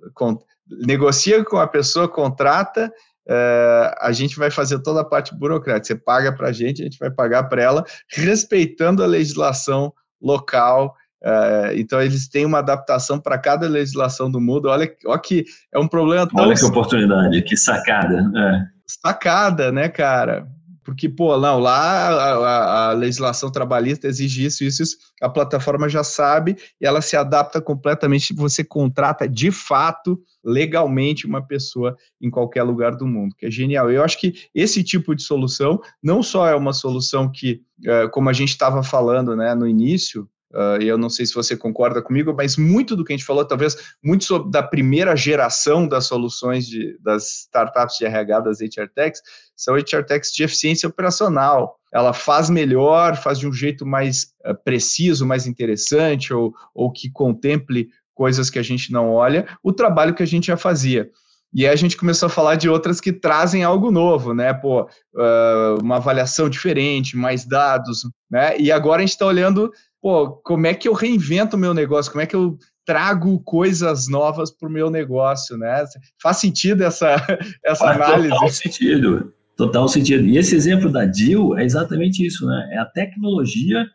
negocia 0.78 1.44
com 1.44 1.56
a 1.56 1.66
pessoa, 1.66 2.08
contrata, 2.08 2.92
é, 3.28 3.94
a 4.00 4.12
gente 4.12 4.36
vai 4.36 4.50
fazer 4.50 4.80
toda 4.82 5.02
a 5.02 5.04
parte 5.04 5.34
burocrática. 5.36 5.94
Você 5.94 5.94
paga 5.94 6.32
para 6.32 6.48
a 6.48 6.52
gente, 6.52 6.82
a 6.82 6.84
gente 6.84 6.98
vai 6.98 7.10
pagar 7.10 7.44
para 7.44 7.62
ela, 7.62 7.84
respeitando 8.12 9.02
a 9.02 9.06
legislação 9.06 9.92
local. 10.20 10.94
É, 11.22 11.72
então, 11.76 12.00
eles 12.00 12.28
têm 12.28 12.46
uma 12.46 12.58
adaptação 12.58 13.20
para 13.20 13.38
cada 13.38 13.68
legislação 13.68 14.30
do 14.30 14.40
mundo. 14.40 14.68
Olha, 14.68 14.90
olha 15.06 15.20
que 15.20 15.44
é 15.72 15.78
um 15.78 15.86
problema 15.86 16.26
tão. 16.26 16.44
Olha 16.44 16.54
que 16.54 16.64
oportunidade, 16.64 17.42
que 17.42 17.56
sacada. 17.56 18.30
É. 18.36 18.80
Sacada, 18.86 19.70
né, 19.70 19.88
cara? 19.88 20.48
Porque, 20.90 21.08
pô, 21.08 21.38
não, 21.38 21.60
lá 21.60 22.08
a, 22.08 22.34
a, 22.34 22.90
a, 22.90 22.92
legislação 22.94 23.48
trabalhista 23.48 24.08
exige 24.08 24.44
isso, 24.44 24.64
isso, 24.64 24.82
isso, 24.82 24.96
a 25.22 25.28
plataforma 25.28 25.88
já 25.88 26.02
sabe 26.02 26.56
e 26.80 26.84
ela 26.84 27.00
se 27.00 27.16
adapta 27.16 27.60
completamente, 27.60 28.34
você 28.34 28.64
contrata 28.64 29.28
de 29.28 29.52
fato, 29.52 30.20
legalmente, 30.42 31.28
uma 31.28 31.46
pessoa 31.46 31.96
em 32.20 32.28
qualquer 32.28 32.64
lugar 32.64 32.96
do 32.96 33.06
mundo, 33.06 33.36
que 33.38 33.46
é 33.46 33.50
genial. 33.52 33.88
Eu 33.88 34.02
acho 34.02 34.18
que 34.18 34.34
esse 34.52 34.82
tipo 34.82 35.14
de 35.14 35.22
solução 35.22 35.80
não 36.02 36.24
só 36.24 36.48
é 36.48 36.56
uma 36.56 36.72
solução 36.72 37.30
que, 37.30 37.62
eh, 37.86 38.08
como 38.08 38.28
a 38.28 38.32
gente 38.32 38.48
estava 38.48 38.82
falando 38.82 39.36
né, 39.36 39.54
no 39.54 39.68
início, 39.68 40.28
Uh, 40.52 40.82
eu 40.82 40.98
não 40.98 41.08
sei 41.08 41.24
se 41.24 41.34
você 41.34 41.56
concorda 41.56 42.02
comigo, 42.02 42.34
mas 42.36 42.56
muito 42.56 42.96
do 42.96 43.04
que 43.04 43.12
a 43.12 43.16
gente 43.16 43.24
falou, 43.24 43.44
talvez 43.44 43.76
muito 44.02 44.24
sobre 44.24 44.50
da 44.50 44.62
primeira 44.62 45.14
geração 45.14 45.86
das 45.86 46.06
soluções 46.06 46.66
de, 46.66 46.98
das 47.00 47.42
startups 47.42 47.96
de 47.98 48.04
RH, 48.04 48.40
das 48.40 48.58
HR 48.60 48.88
Techs, 48.92 49.22
são 49.54 49.76
HR 49.76 50.04
Techs 50.06 50.32
de 50.32 50.42
eficiência 50.42 50.88
operacional. 50.88 51.76
Ela 51.92 52.12
faz 52.12 52.50
melhor, 52.50 53.16
faz 53.16 53.38
de 53.38 53.46
um 53.46 53.52
jeito 53.52 53.86
mais 53.86 54.32
uh, 54.44 54.54
preciso, 54.64 55.24
mais 55.24 55.46
interessante, 55.46 56.34
ou, 56.34 56.52
ou 56.74 56.90
que 56.90 57.10
contemple 57.10 57.88
coisas 58.12 58.50
que 58.50 58.58
a 58.58 58.62
gente 58.62 58.92
não 58.92 59.12
olha, 59.12 59.46
o 59.62 59.72
trabalho 59.72 60.14
que 60.14 60.22
a 60.22 60.26
gente 60.26 60.48
já 60.48 60.56
fazia. 60.56 61.08
E 61.52 61.66
aí 61.66 61.72
a 61.72 61.76
gente 61.76 61.96
começou 61.96 62.26
a 62.26 62.30
falar 62.30 62.54
de 62.54 62.68
outras 62.68 63.00
que 63.00 63.12
trazem 63.12 63.64
algo 63.64 63.90
novo, 63.90 64.32
né? 64.32 64.52
Pô, 64.54 64.82
uh, 64.82 65.80
uma 65.82 65.96
avaliação 65.96 66.48
diferente, 66.48 67.16
mais 67.16 67.44
dados, 67.44 68.02
né? 68.30 68.56
E 68.58 68.70
agora 68.70 68.98
a 68.98 69.00
gente 69.00 69.12
está 69.12 69.26
olhando 69.26 69.72
pô, 70.00 70.32
como 70.44 70.66
é 70.66 70.74
que 70.74 70.88
eu 70.88 70.92
reinvento 70.92 71.56
o 71.56 71.58
meu 71.58 71.74
negócio? 71.74 72.10
Como 72.10 72.22
é 72.22 72.26
que 72.26 72.36
eu 72.36 72.58
trago 72.84 73.40
coisas 73.40 74.08
novas 74.08 74.50
para 74.50 74.68
o 74.68 74.72
meu 74.72 74.90
negócio, 74.90 75.56
né? 75.56 75.84
Faz 76.20 76.38
sentido 76.38 76.82
essa, 76.82 77.16
essa 77.64 77.84
Faz 77.84 77.96
análise? 77.96 78.30
Total 78.30 78.48
sentido, 78.48 79.34
total 79.56 79.88
sentido. 79.88 80.26
E 80.26 80.38
esse 80.38 80.56
exemplo 80.56 80.90
da 80.90 81.04
DIL 81.04 81.56
é 81.56 81.64
exatamente 81.64 82.24
isso, 82.24 82.46
né? 82.46 82.70
É 82.72 82.78
a 82.78 82.86
tecnologia 82.86 83.86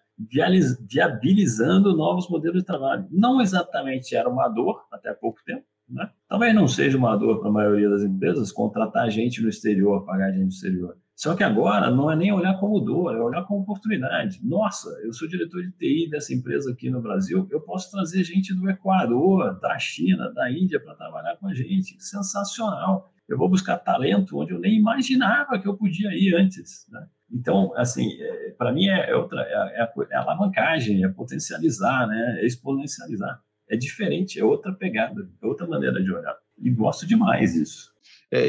viabilizando 0.90 1.96
novos 1.96 2.30
modelos 2.30 2.60
de 2.60 2.66
trabalho. 2.66 3.06
Não 3.12 3.42
exatamente 3.42 4.16
era 4.16 4.30
uma 4.30 4.48
dor 4.48 4.86
até 4.92 5.14
pouco 5.14 5.40
tempo, 5.46 5.66
né? 5.90 6.10
Talvez 6.30 6.56
não 6.56 6.68
seja 6.68 6.98
uma 6.98 7.16
dor 7.18 7.40
para 7.40 7.50
a 7.50 7.54
maioria 7.54 7.90
das 7.90 8.02
empresas 8.02 8.52
contratar 8.52 9.10
gente 9.12 9.42
no 9.42 9.50
exterior, 9.50 10.06
pagar 10.06 10.32
gente 10.32 10.44
no 10.44 10.50
exterior. 10.50 10.96
Só 11.16 11.34
que 11.34 11.44
agora 11.44 11.90
não 11.90 12.12
é 12.12 12.16
nem 12.16 12.34
olhar 12.34 12.60
como 12.60 12.80
dor, 12.82 13.16
é 13.16 13.22
olhar 13.22 13.44
como 13.44 13.62
oportunidade. 13.62 14.42
Nossa, 14.44 14.90
eu 15.02 15.14
sou 15.14 15.28
diretor 15.28 15.64
de 15.64 15.72
TI 15.72 16.10
dessa 16.10 16.34
empresa 16.34 16.72
aqui 16.72 16.90
no 16.90 17.02
Brasil, 17.02 17.48
eu 17.50 17.62
posso 17.62 17.90
trazer 17.90 18.24
gente 18.24 18.54
do 18.54 18.70
Equador, 18.70 19.58
da 19.62 19.80
China, 19.80 20.30
da 20.34 20.52
Índia 20.52 20.80
para 20.80 20.94
trabalhar 20.94 21.38
com 21.38 21.48
a 21.48 21.54
gente. 21.54 21.96
Sensacional. 22.00 23.10
Eu 23.30 23.38
vou 23.38 23.50
buscar 23.50 23.78
talento 23.78 24.38
onde 24.38 24.52
eu 24.52 24.60
nem 24.60 24.78
imaginava 24.78 25.58
que 25.58 25.68
eu 25.68 25.78
podia 25.78 26.10
ir 26.14 26.36
antes. 26.36 26.86
Né? 26.92 27.08
Então, 27.32 27.74
assim, 27.76 28.08
é, 28.22 28.52
para 28.58 28.74
mim 28.74 28.88
é, 28.88 29.10
é 29.10 29.16
outra, 29.16 29.42
é, 29.42 29.84
é, 29.84 29.92
é 30.12 30.18
alavancagem, 30.18 31.04
é 31.04 31.08
potencializar, 31.08 32.08
né? 32.08 32.40
é 32.42 32.46
exponencializar. 32.46 33.42
É 33.70 33.76
diferente, 33.76 34.40
é 34.40 34.44
outra 34.44 34.74
pegada, 34.74 35.28
é 35.42 35.46
outra 35.46 35.66
maneira 35.66 36.04
de 36.04 36.12
olhar. 36.12 36.36
E 36.60 36.70
gosto 36.70 37.08
demais 37.08 37.54
disso. 37.54 37.92
É, 38.32 38.48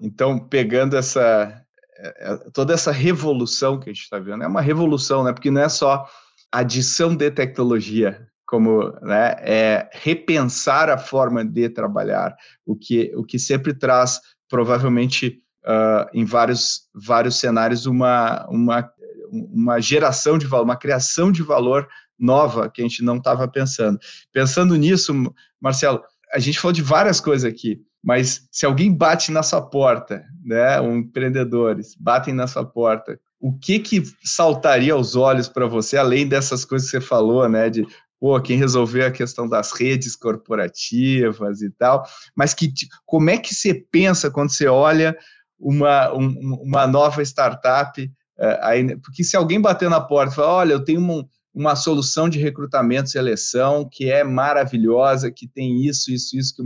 então, 0.00 0.38
pegando 0.38 0.96
essa, 0.96 1.59
é, 2.02 2.32
é, 2.32 2.36
toda 2.52 2.72
essa 2.72 2.90
revolução 2.90 3.78
que 3.78 3.90
a 3.90 3.92
gente 3.92 4.02
está 4.02 4.18
vendo 4.18 4.42
é 4.42 4.46
uma 4.46 4.60
revolução, 4.60 5.22
né? 5.22 5.32
Porque 5.32 5.50
não 5.50 5.60
é 5.60 5.68
só 5.68 6.06
adição 6.50 7.14
de 7.14 7.30
tecnologia, 7.30 8.26
como 8.46 8.90
né, 9.02 9.36
é 9.40 9.90
repensar 9.92 10.88
a 10.88 10.98
forma 10.98 11.44
de 11.44 11.68
trabalhar, 11.68 12.34
o 12.66 12.74
que, 12.74 13.12
o 13.14 13.22
que 13.22 13.38
sempre 13.38 13.72
traz 13.72 14.20
provavelmente 14.48 15.40
uh, 15.64 16.10
em 16.12 16.24
vários, 16.24 16.88
vários 16.92 17.36
cenários 17.36 17.86
uma, 17.86 18.44
uma, 18.48 18.90
uma 19.30 19.80
geração 19.80 20.36
de 20.36 20.46
valor, 20.46 20.64
uma 20.64 20.76
criação 20.76 21.30
de 21.30 21.42
valor 21.42 21.86
nova 22.18 22.68
que 22.68 22.82
a 22.82 22.84
gente 22.84 23.04
não 23.04 23.18
estava 23.18 23.46
pensando. 23.46 23.98
Pensando 24.32 24.74
nisso, 24.74 25.12
Marcelo, 25.60 26.02
a 26.32 26.38
gente 26.38 26.58
falou 26.58 26.72
de 26.72 26.82
várias 26.82 27.20
coisas 27.20 27.50
aqui, 27.50 27.80
mas 28.02 28.48
se 28.50 28.64
alguém 28.64 28.94
bate 28.94 29.30
na 29.30 29.42
sua 29.42 29.60
porta, 29.60 30.24
né, 30.44 30.80
um 30.80 30.98
empreendedores 30.98 31.94
batem 31.98 32.34
na 32.34 32.46
sua 32.46 32.64
porta, 32.64 33.18
o 33.38 33.52
que 33.52 33.78
que 33.78 34.02
saltaria 34.22 34.92
aos 34.92 35.16
olhos 35.16 35.48
para 35.48 35.66
você, 35.66 35.96
além 35.96 36.26
dessas 36.26 36.64
coisas 36.64 36.90
que 36.90 36.98
você 36.98 37.06
falou, 37.06 37.48
né, 37.48 37.70
de 37.70 37.86
pô, 38.18 38.38
quem 38.40 38.58
resolveu 38.58 39.06
a 39.06 39.10
questão 39.10 39.48
das 39.48 39.72
redes 39.72 40.14
corporativas 40.14 41.62
e 41.62 41.70
tal, 41.70 42.04
mas 42.36 42.52
que 42.52 42.70
como 43.06 43.30
é 43.30 43.38
que 43.38 43.54
você 43.54 43.74
pensa 43.90 44.30
quando 44.30 44.50
você 44.50 44.66
olha 44.66 45.16
uma, 45.58 46.12
um, 46.12 46.54
uma 46.62 46.86
nova 46.86 47.22
startup, 47.22 48.02
uh, 48.02 48.58
aí, 48.60 48.96
porque 48.98 49.24
se 49.24 49.36
alguém 49.36 49.60
bater 49.60 49.88
na 49.88 50.00
porta 50.00 50.32
e 50.32 50.36
falar, 50.36 50.54
olha, 50.54 50.72
eu 50.72 50.84
tenho 50.84 51.00
uma, 51.00 51.26
uma 51.54 51.76
solução 51.76 52.28
de 52.28 52.38
recrutamento 52.38 53.08
e 53.08 53.12
seleção 53.12 53.88
que 53.90 54.10
é 54.10 54.22
maravilhosa, 54.22 55.30
que 55.30 55.48
tem 55.48 55.86
isso, 55.86 56.10
isso, 56.10 56.36
isso, 56.36 56.54
que 56.54 56.62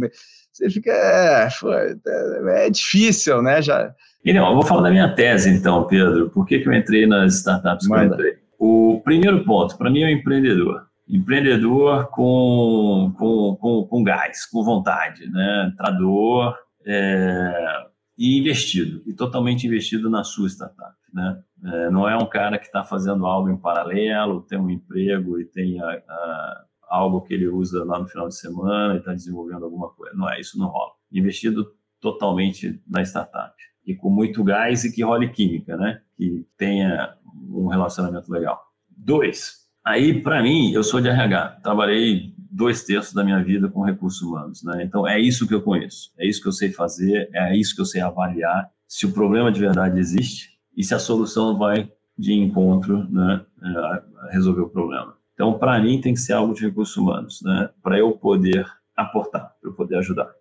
você 0.56 0.70
fica, 0.70 0.90
é, 0.90 1.48
é, 1.48 2.66
é 2.66 2.70
difícil, 2.70 3.42
né, 3.42 3.60
já... 3.60 3.92
E 4.24 4.32
não, 4.32 4.48
eu 4.48 4.54
vou 4.54 4.64
falar 4.64 4.82
da 4.82 4.90
minha 4.90 5.14
tese, 5.14 5.50
então, 5.50 5.86
Pedro. 5.86 6.30
Por 6.30 6.46
que, 6.46 6.58
que 6.58 6.68
eu 6.68 6.72
entrei 6.72 7.06
nas 7.06 7.34
startups 7.34 7.86
que 7.86 7.92
eu 7.92 8.04
entrei? 8.04 8.38
O 8.58 9.02
primeiro 9.04 9.44
ponto, 9.44 9.76
para 9.76 9.90
mim, 9.90 10.02
é 10.02 10.06
o 10.06 10.10
empreendedor 10.10 10.86
empreendedor 11.08 12.08
com, 12.10 13.12
com, 13.18 13.56
com, 13.60 13.86
com 13.86 14.02
gás, 14.02 14.46
com 14.46 14.64
vontade, 14.64 15.28
né? 15.30 15.72
Trador 15.76 16.56
é, 16.86 17.86
e 18.16 18.38
investido, 18.38 19.02
e 19.06 19.12
totalmente 19.12 19.66
investido 19.66 20.08
na 20.08 20.24
sua 20.24 20.48
startup, 20.48 20.94
né? 21.12 21.42
É, 21.64 21.90
não 21.90 22.08
é 22.08 22.16
um 22.16 22.26
cara 22.26 22.58
que 22.58 22.66
está 22.66 22.84
fazendo 22.84 23.26
algo 23.26 23.48
em 23.48 23.56
paralelo, 23.56 24.42
tem 24.42 24.58
um 24.58 24.70
emprego 24.70 25.40
e 25.40 25.44
tem 25.44 25.80
a, 25.80 26.02
a, 26.08 26.64
algo 26.88 27.22
que 27.22 27.34
ele 27.34 27.48
usa 27.48 27.84
lá 27.84 27.98
no 27.98 28.06
final 28.06 28.28
de 28.28 28.36
semana 28.36 28.94
e 28.94 28.98
está 28.98 29.12
desenvolvendo 29.12 29.64
alguma 29.64 29.90
coisa. 29.90 30.14
Não 30.16 30.30
é, 30.30 30.40
isso 30.40 30.58
não 30.58 30.68
rola. 30.68 30.92
Investido 31.12 31.66
totalmente 32.00 32.80
na 32.86 33.02
startup 33.02 33.54
e 33.86 33.94
com 33.94 34.10
muito 34.10 34.42
gás 34.42 34.84
e 34.84 34.92
que 34.92 35.02
role 35.02 35.30
química, 35.30 35.76
né? 35.76 36.00
Que 36.16 36.46
tenha 36.56 37.16
um 37.50 37.66
relacionamento 37.66 38.30
legal. 38.30 38.60
Dois, 38.88 39.64
Aí, 39.84 40.22
para 40.22 40.42
mim, 40.42 40.72
eu 40.72 40.82
sou 40.82 40.98
de 40.98 41.08
RH, 41.08 41.60
trabalhei 41.62 42.32
dois 42.38 42.84
terços 42.84 43.12
da 43.12 43.22
minha 43.22 43.44
vida 43.44 43.68
com 43.68 43.82
recursos 43.82 44.22
humanos, 44.22 44.62
né? 44.64 44.82
Então, 44.82 45.06
é 45.06 45.20
isso 45.20 45.46
que 45.46 45.52
eu 45.52 45.60
conheço, 45.60 46.10
é 46.18 46.26
isso 46.26 46.40
que 46.40 46.48
eu 46.48 46.52
sei 46.52 46.72
fazer, 46.72 47.28
é 47.34 47.54
isso 47.54 47.74
que 47.74 47.82
eu 47.82 47.84
sei 47.84 48.00
avaliar 48.00 48.70
se 48.88 49.04
o 49.04 49.12
problema 49.12 49.52
de 49.52 49.60
verdade 49.60 49.98
existe 49.98 50.58
e 50.74 50.82
se 50.82 50.94
a 50.94 50.98
solução 50.98 51.58
vai 51.58 51.92
de 52.16 52.32
encontro, 52.32 53.06
né, 53.10 53.44
a 53.60 54.28
resolver 54.30 54.62
o 54.62 54.70
problema. 54.70 55.14
Então, 55.34 55.58
para 55.58 55.80
mim, 55.80 56.00
tem 56.00 56.14
que 56.14 56.20
ser 56.20 56.32
algo 56.32 56.54
de 56.54 56.64
recursos 56.64 56.96
humanos, 56.96 57.42
né, 57.42 57.68
para 57.82 57.98
eu 57.98 58.12
poder 58.12 58.64
aportar, 58.96 59.54
para 59.60 59.70
eu 59.70 59.74
poder 59.74 59.96
ajudar. 59.96 60.32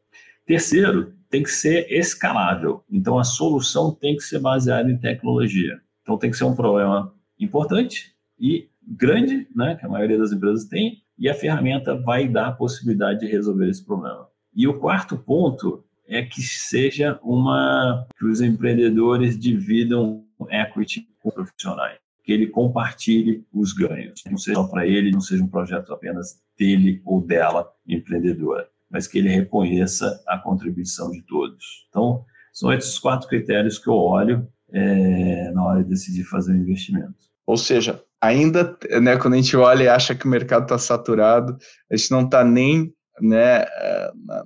Terceiro, 0.45 1.13
tem 1.29 1.41
que 1.41 1.49
ser 1.49 1.91
escalável. 1.91 2.83
Então, 2.91 3.17
a 3.17 3.23
solução 3.23 3.91
tem 3.91 4.15
que 4.15 4.23
ser 4.23 4.39
baseada 4.39 4.91
em 4.91 4.97
tecnologia. 4.97 5.81
Então, 6.01 6.17
tem 6.17 6.29
que 6.29 6.37
ser 6.37 6.43
um 6.43 6.55
problema 6.55 7.13
importante 7.39 8.13
e 8.39 8.69
grande, 8.85 9.47
né, 9.55 9.75
que 9.75 9.85
a 9.85 9.89
maioria 9.89 10.17
das 10.17 10.31
empresas 10.31 10.65
tem, 10.65 11.01
e 11.17 11.29
a 11.29 11.33
ferramenta 11.33 11.95
vai 11.95 12.27
dar 12.27 12.47
a 12.47 12.51
possibilidade 12.51 13.21
de 13.21 13.27
resolver 13.27 13.69
esse 13.69 13.83
problema. 13.83 14.27
E 14.55 14.67
o 14.67 14.79
quarto 14.79 15.17
ponto 15.17 15.83
é 16.07 16.21
que 16.21 16.41
seja 16.41 17.19
uma 17.23 18.05
que 18.17 18.25
os 18.25 18.41
empreendedores 18.41 19.39
dividam 19.39 20.25
equity 20.49 21.07
com 21.21 21.31
profissionais, 21.31 21.97
que 22.23 22.31
ele 22.31 22.47
compartilhe 22.47 23.45
os 23.53 23.73
ganhos, 23.73 24.23
não 24.29 24.37
seja 24.37 24.55
só 24.55 24.67
para 24.67 24.87
ele, 24.87 25.11
não 25.11 25.19
seja 25.19 25.43
um 25.43 25.47
projeto 25.47 25.91
apenas 25.93 26.41
dele 26.57 27.01
ou 27.03 27.21
dela 27.21 27.69
empreendedora, 27.87 28.67
mas 28.89 29.07
que 29.07 29.17
ele 29.17 29.29
reconheça 29.29 30.23
a 30.27 30.37
contribuição 30.37 31.11
de 31.11 31.21
todos. 31.23 31.85
Então, 31.89 32.23
são 32.53 32.71
esses 32.71 32.97
quatro 32.97 33.27
critérios 33.27 33.77
que 33.77 33.89
eu 33.89 33.95
olho 33.95 34.47
é, 34.71 35.51
na 35.51 35.65
hora 35.65 35.83
de 35.83 35.89
decidir 35.89 36.23
fazer 36.23 36.53
um 36.53 36.57
investimento. 36.57 37.15
Ou 37.45 37.57
seja, 37.57 38.01
ainda, 38.21 38.77
né, 39.01 39.17
quando 39.17 39.33
a 39.33 39.37
gente 39.37 39.57
olha 39.57 39.83
e 39.83 39.89
acha 39.89 40.15
que 40.15 40.25
o 40.25 40.29
mercado 40.29 40.63
está 40.63 40.77
saturado, 40.77 41.57
a 41.91 41.95
gente 41.97 42.09
não 42.09 42.21
está 42.21 42.43
nem 42.43 42.93
né, 43.21 43.65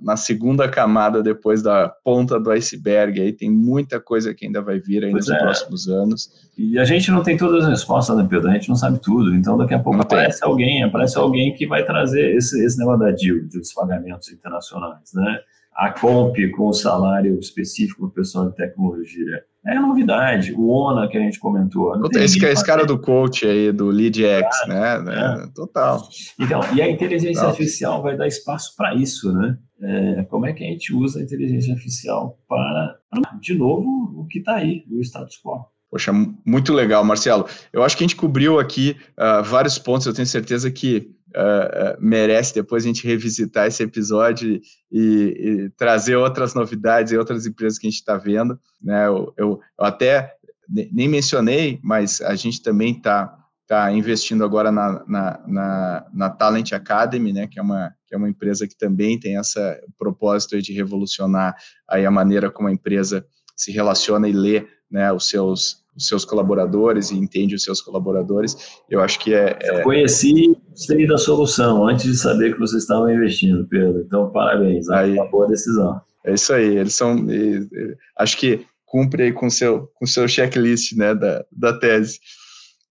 na 0.02 0.16
segunda 0.16 0.68
camada 0.68 1.22
depois 1.22 1.62
da 1.62 1.88
ponta 1.88 2.38
do 2.38 2.50
iceberg, 2.50 3.20
aí 3.20 3.32
tem 3.32 3.50
muita 3.50 3.98
coisa 3.98 4.34
que 4.34 4.46
ainda 4.46 4.60
vai 4.60 4.78
vir 4.78 5.04
aí 5.04 5.10
pois 5.10 5.26
nos 5.26 5.36
é. 5.36 5.38
próximos 5.38 5.88
anos. 5.88 6.30
E 6.56 6.78
a 6.78 6.84
gente 6.84 7.10
não 7.10 7.22
tem 7.22 7.36
todas 7.36 7.64
as 7.64 7.70
respostas, 7.70 8.16
né, 8.16 8.26
Pedro? 8.28 8.50
A 8.50 8.52
gente 8.52 8.68
não 8.68 8.76
sabe 8.76 8.98
tudo, 9.00 9.34
então 9.34 9.56
daqui 9.56 9.74
a 9.74 9.78
pouco 9.78 9.96
não 9.96 10.04
aparece 10.04 10.40
tem. 10.40 10.48
alguém, 10.48 10.82
aparece 10.82 11.16
alguém 11.16 11.54
que 11.54 11.66
vai 11.66 11.84
trazer 11.84 12.36
esse, 12.36 12.62
esse 12.64 12.78
negócio 12.78 13.00
da 13.00 13.10
DIL, 13.10 13.48
dos 13.48 13.72
pagamentos 13.72 14.30
internacionais, 14.30 15.12
né? 15.14 15.40
A 15.78 15.92
Comp 15.92 16.36
com 16.56 16.68
o 16.68 16.72
salário 16.72 17.38
específico 17.38 18.00
para 18.00 18.08
o 18.08 18.10
pessoal 18.10 18.50
de 18.50 18.56
tecnologia 18.56 19.44
é 19.64 19.78
novidade. 19.78 20.52
O 20.52 20.68
ONA 20.68 21.08
que 21.08 21.16
a 21.16 21.20
gente 21.20 21.38
comentou. 21.38 21.92
Esse, 22.16 22.44
esse 22.44 22.64
cara 22.64 22.84
do 22.84 22.98
coach 22.98 23.46
aí, 23.46 23.70
do 23.70 23.86
LeadX, 23.86 24.66
né? 24.66 24.96
É. 24.96 25.46
Total. 25.54 26.02
Então, 26.40 26.60
e 26.74 26.82
a 26.82 26.90
inteligência 26.90 27.34
Total. 27.34 27.50
artificial 27.50 28.02
vai 28.02 28.16
dar 28.16 28.26
espaço 28.26 28.74
para 28.76 28.94
isso, 28.94 29.32
né? 29.32 29.56
É, 29.80 30.24
como 30.24 30.46
é 30.46 30.52
que 30.52 30.64
a 30.64 30.66
gente 30.66 30.92
usa 30.92 31.20
a 31.20 31.22
inteligência 31.22 31.72
artificial 31.72 32.36
para, 32.48 32.96
de 33.40 33.54
novo, 33.54 34.20
o 34.20 34.26
que 34.26 34.40
está 34.40 34.56
aí, 34.56 34.84
o 34.90 35.00
status 35.00 35.38
quo. 35.40 35.64
Poxa, 35.90 36.12
muito 36.44 36.72
legal, 36.72 37.04
Marcelo. 37.04 37.46
Eu 37.72 37.82
acho 37.82 37.96
que 37.96 38.02
a 38.02 38.06
gente 38.06 38.16
cobriu 38.16 38.58
aqui 38.58 38.96
uh, 39.16 39.42
vários 39.44 39.78
pontos. 39.78 40.06
Eu 40.06 40.12
tenho 40.12 40.26
certeza 40.26 40.70
que 40.70 41.14
uh, 41.36 41.96
merece 42.00 42.54
depois 42.54 42.84
a 42.84 42.86
gente 42.86 43.06
revisitar 43.06 43.66
esse 43.66 43.82
episódio 43.82 44.60
e, 44.90 45.00
e, 45.00 45.70
trazer 45.76 46.16
outras 46.16 46.54
novidades 46.54 47.12
e 47.12 47.16
outras 47.16 47.46
empresas 47.46 47.78
que 47.78 47.86
a 47.86 47.90
gente 47.90 47.98
está 47.98 48.16
vendo. 48.16 48.58
Né? 48.80 49.06
Eu, 49.06 49.34
eu, 49.36 49.60
eu, 49.78 49.84
até 49.84 50.34
nem 50.68 51.08
mencionei, 51.08 51.80
mas 51.82 52.20
a 52.20 52.34
gente 52.34 52.62
também 52.62 52.92
está 52.92 53.34
tá 53.66 53.92
investindo 53.92 54.44
agora 54.44 54.72
na, 54.72 55.04
na, 55.06 55.40
na, 55.46 56.06
na, 56.12 56.30
Talent 56.30 56.72
Academy, 56.72 57.32
né? 57.32 57.46
que, 57.46 57.58
é 57.58 57.62
uma, 57.62 57.94
que 58.06 58.14
é 58.14 58.18
uma 58.18 58.28
empresa 58.28 58.66
que 58.66 58.76
também 58.76 59.18
tem 59.18 59.36
essa 59.36 59.78
propósito 59.98 60.60
de 60.60 60.72
revolucionar 60.72 61.54
aí 61.88 62.04
a 62.06 62.10
maneira 62.10 62.50
como 62.50 62.68
a 62.68 62.72
empresa 62.72 63.26
se 63.56 63.72
relaciona 63.72 64.28
e 64.28 64.32
lê 64.32 64.66
né, 64.90 65.12
os 65.12 65.28
seus 65.28 65.84
os 65.98 66.06
seus 66.06 66.24
colaboradores 66.24 67.10
e 67.10 67.16
entende 67.16 67.54
os 67.54 67.64
seus 67.64 67.82
colaboradores. 67.82 68.56
Eu 68.88 69.00
acho 69.00 69.18
que 69.18 69.34
é. 69.34 69.58
é... 69.60 69.80
Eu 69.80 69.82
conheci, 69.82 70.56
sei 70.74 71.06
da 71.06 71.18
solução 71.18 71.86
antes 71.86 72.04
de 72.04 72.16
saber 72.16 72.54
que 72.54 72.60
vocês 72.60 72.82
estavam 72.82 73.12
investindo, 73.12 73.66
Pedro. 73.66 74.00
Então, 74.00 74.30
parabéns. 74.30 74.88
Aí, 74.88 75.12
uma 75.12 75.28
boa 75.28 75.48
decisão. 75.48 76.00
É 76.24 76.34
isso 76.34 76.52
aí. 76.52 76.76
Eles 76.76 76.94
são. 76.94 77.16
E, 77.30 77.58
e, 77.60 77.96
acho 78.16 78.36
que 78.38 78.64
cumpre 78.86 79.24
aí 79.24 79.32
com 79.32 79.50
seu 79.50 79.88
com 79.94 80.06
seu 80.06 80.26
checklist, 80.26 80.96
né, 80.96 81.14
da, 81.14 81.44
da 81.52 81.78
tese. 81.78 82.18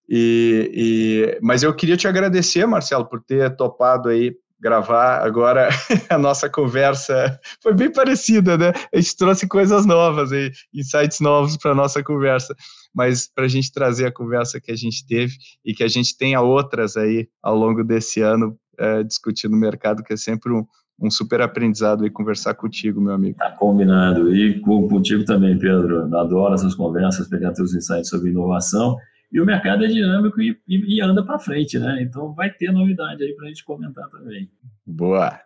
E, 0.09 0.71
e, 0.73 1.39
mas 1.41 1.63
eu 1.63 1.73
queria 1.73 1.97
te 1.97 2.07
agradecer, 2.07 2.65
Marcelo, 2.65 3.05
por 3.05 3.21
ter 3.21 3.55
topado 3.55 4.09
aí 4.09 4.35
gravar. 4.59 5.25
Agora 5.25 5.69
a 6.09 6.17
nossa 6.17 6.49
conversa 6.49 7.39
foi 7.61 7.73
bem 7.73 7.91
parecida, 7.91 8.57
né? 8.57 8.71
A 8.93 8.97
gente 8.97 9.15
trouxe 9.15 9.47
coisas 9.47 9.85
novas 9.85 10.31
e 10.31 10.51
insights 10.73 11.19
novos 11.19 11.57
para 11.57 11.71
a 11.71 11.75
nossa 11.75 12.03
conversa, 12.03 12.55
mas 12.93 13.27
para 13.33 13.45
a 13.45 13.47
gente 13.47 13.71
trazer 13.71 14.07
a 14.07 14.11
conversa 14.11 14.59
que 14.59 14.71
a 14.71 14.75
gente 14.75 15.05
teve 15.05 15.35
e 15.65 15.73
que 15.73 15.83
a 15.83 15.87
gente 15.87 16.17
tenha 16.17 16.41
outras 16.41 16.97
aí 16.97 17.27
ao 17.41 17.55
longo 17.55 17.83
desse 17.83 18.21
ano 18.21 18.57
é, 18.79 19.03
discutindo 19.03 19.53
o 19.53 19.59
mercado, 19.59 20.03
que 20.03 20.13
é 20.13 20.17
sempre 20.17 20.51
um, 20.53 20.65
um 20.99 21.09
super 21.09 21.41
aprendizado 21.41 22.05
e 22.05 22.09
conversar 22.09 22.53
contigo, 22.55 23.01
meu 23.01 23.13
amigo. 23.13 23.37
Tá 23.37 23.51
combinado. 23.51 24.33
E 24.33 24.59
contigo 24.59 25.23
também, 25.25 25.57
Pedro. 25.57 26.15
Adoro 26.15 26.53
essas 26.53 26.75
conversas, 26.75 27.27
pegar 27.27 27.53
teus 27.53 27.73
insights 27.73 28.09
sobre 28.09 28.31
inovação. 28.31 28.97
E 29.31 29.41
o 29.41 29.45
mercado 29.45 29.83
é 29.83 29.87
dinâmico 29.87 30.41
e, 30.41 30.57
e, 30.67 30.97
e 30.97 31.01
anda 31.01 31.23
para 31.23 31.39
frente, 31.39 31.77
né? 31.77 32.01
Então 32.01 32.33
vai 32.33 32.49
ter 32.49 32.71
novidade 32.71 33.23
aí 33.23 33.33
para 33.33 33.45
a 33.45 33.47
gente 33.49 33.63
comentar 33.63 34.09
também. 34.09 34.49
Boa! 34.85 35.39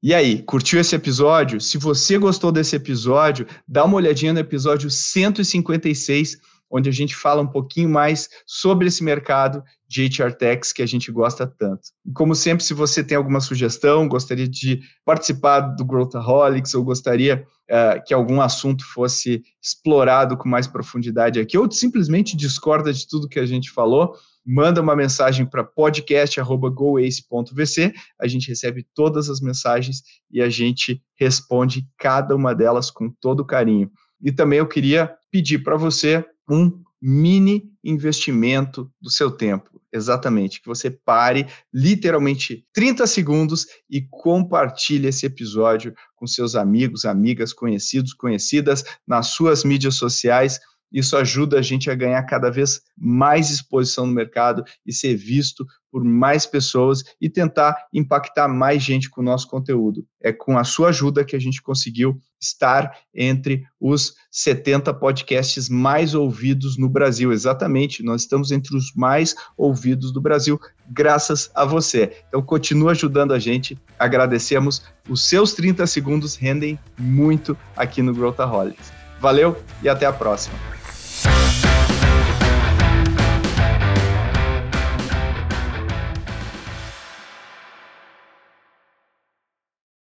E 0.00 0.14
aí, 0.14 0.42
curtiu 0.42 0.78
esse 0.78 0.94
episódio? 0.94 1.60
Se 1.60 1.76
você 1.76 2.18
gostou 2.18 2.52
desse 2.52 2.76
episódio, 2.76 3.46
dá 3.66 3.84
uma 3.84 3.96
olhadinha 3.96 4.32
no 4.32 4.38
episódio 4.38 4.88
156 4.88 6.38
onde 6.70 6.88
a 6.88 6.92
gente 6.92 7.16
fala 7.16 7.42
um 7.42 7.46
pouquinho 7.46 7.88
mais 7.88 8.28
sobre 8.46 8.88
esse 8.88 9.02
mercado 9.02 9.62
de 9.88 10.06
HR 10.06 10.32
Techs 10.32 10.72
que 10.72 10.82
a 10.82 10.86
gente 10.86 11.10
gosta 11.10 11.46
tanto. 11.46 11.88
Como 12.14 12.34
sempre, 12.34 12.64
se 12.64 12.74
você 12.74 13.02
tem 13.02 13.16
alguma 13.16 13.40
sugestão, 13.40 14.06
gostaria 14.06 14.46
de 14.46 14.80
participar 15.04 15.60
do 15.60 15.84
Growthaholics 15.84 16.74
ou 16.74 16.84
gostaria 16.84 17.46
uh, 17.70 18.04
que 18.04 18.12
algum 18.12 18.40
assunto 18.40 18.84
fosse 18.84 19.42
explorado 19.62 20.36
com 20.36 20.48
mais 20.48 20.66
profundidade 20.66 21.40
aqui, 21.40 21.56
ou 21.56 21.70
simplesmente 21.70 22.36
discorda 22.36 22.92
de 22.92 23.06
tudo 23.08 23.28
que 23.28 23.38
a 23.38 23.46
gente 23.46 23.70
falou, 23.70 24.14
manda 24.44 24.80
uma 24.80 24.96
mensagem 24.96 25.44
para 25.44 25.62
podcast.goace.vc, 25.62 27.94
a 28.20 28.26
gente 28.26 28.48
recebe 28.48 28.86
todas 28.94 29.28
as 29.28 29.40
mensagens 29.40 30.02
e 30.30 30.40
a 30.40 30.48
gente 30.48 31.02
responde 31.16 31.86
cada 31.98 32.34
uma 32.34 32.54
delas 32.54 32.90
com 32.90 33.10
todo 33.20 33.44
carinho. 33.44 33.90
E 34.22 34.32
também 34.32 34.58
eu 34.58 34.66
queria 34.66 35.14
pedir 35.30 35.62
para 35.62 35.76
você 35.76 36.24
um 36.48 36.82
mini 37.00 37.70
investimento 37.82 38.90
do 39.00 39.10
seu 39.10 39.30
tempo. 39.30 39.80
Exatamente, 39.92 40.60
que 40.60 40.66
você 40.66 40.90
pare 40.90 41.46
literalmente 41.72 42.66
30 42.74 43.06
segundos 43.06 43.66
e 43.88 44.02
compartilhe 44.02 45.08
esse 45.08 45.24
episódio 45.24 45.94
com 46.14 46.26
seus 46.26 46.54
amigos, 46.54 47.04
amigas, 47.04 47.52
conhecidos, 47.52 48.12
conhecidas 48.12 48.84
nas 49.06 49.28
suas 49.28 49.64
mídias 49.64 49.94
sociais 49.94 50.60
isso 50.92 51.16
ajuda 51.16 51.58
a 51.58 51.62
gente 51.62 51.90
a 51.90 51.94
ganhar 51.94 52.22
cada 52.24 52.50
vez 52.50 52.80
mais 52.96 53.50
exposição 53.50 54.06
no 54.06 54.12
mercado 54.12 54.64
e 54.86 54.92
ser 54.92 55.14
visto 55.14 55.66
por 55.90 56.04
mais 56.04 56.46
pessoas 56.46 57.02
e 57.20 57.28
tentar 57.28 57.76
impactar 57.92 58.48
mais 58.48 58.82
gente 58.82 59.08
com 59.08 59.20
o 59.20 59.24
nosso 59.24 59.48
conteúdo. 59.48 60.04
É 60.20 60.32
com 60.32 60.58
a 60.58 60.64
sua 60.64 60.88
ajuda 60.88 61.24
que 61.24 61.36
a 61.36 61.38
gente 61.38 61.62
conseguiu 61.62 62.20
estar 62.40 62.96
entre 63.14 63.64
os 63.80 64.14
70 64.30 64.92
podcasts 64.94 65.68
mais 65.68 66.14
ouvidos 66.14 66.76
no 66.78 66.88
Brasil. 66.88 67.32
Exatamente, 67.32 68.02
nós 68.02 68.22
estamos 68.22 68.50
entre 68.50 68.76
os 68.76 68.92
mais 68.94 69.34
ouvidos 69.56 70.12
do 70.12 70.20
Brasil, 70.20 70.60
graças 70.88 71.50
a 71.54 71.64
você. 71.64 72.22
Então, 72.28 72.42
continua 72.42 72.92
ajudando 72.92 73.32
a 73.32 73.38
gente. 73.38 73.78
Agradecemos. 73.98 74.82
Os 75.08 75.28
seus 75.28 75.52
30 75.54 75.86
segundos 75.86 76.36
rendem 76.36 76.78
muito 76.98 77.56
aqui 77.76 78.02
no 78.02 78.14
Growthaholics. 78.14 78.92
Valeu 79.20 79.56
e 79.82 79.88
até 79.88 80.06
a 80.06 80.12
próxima. 80.12 80.77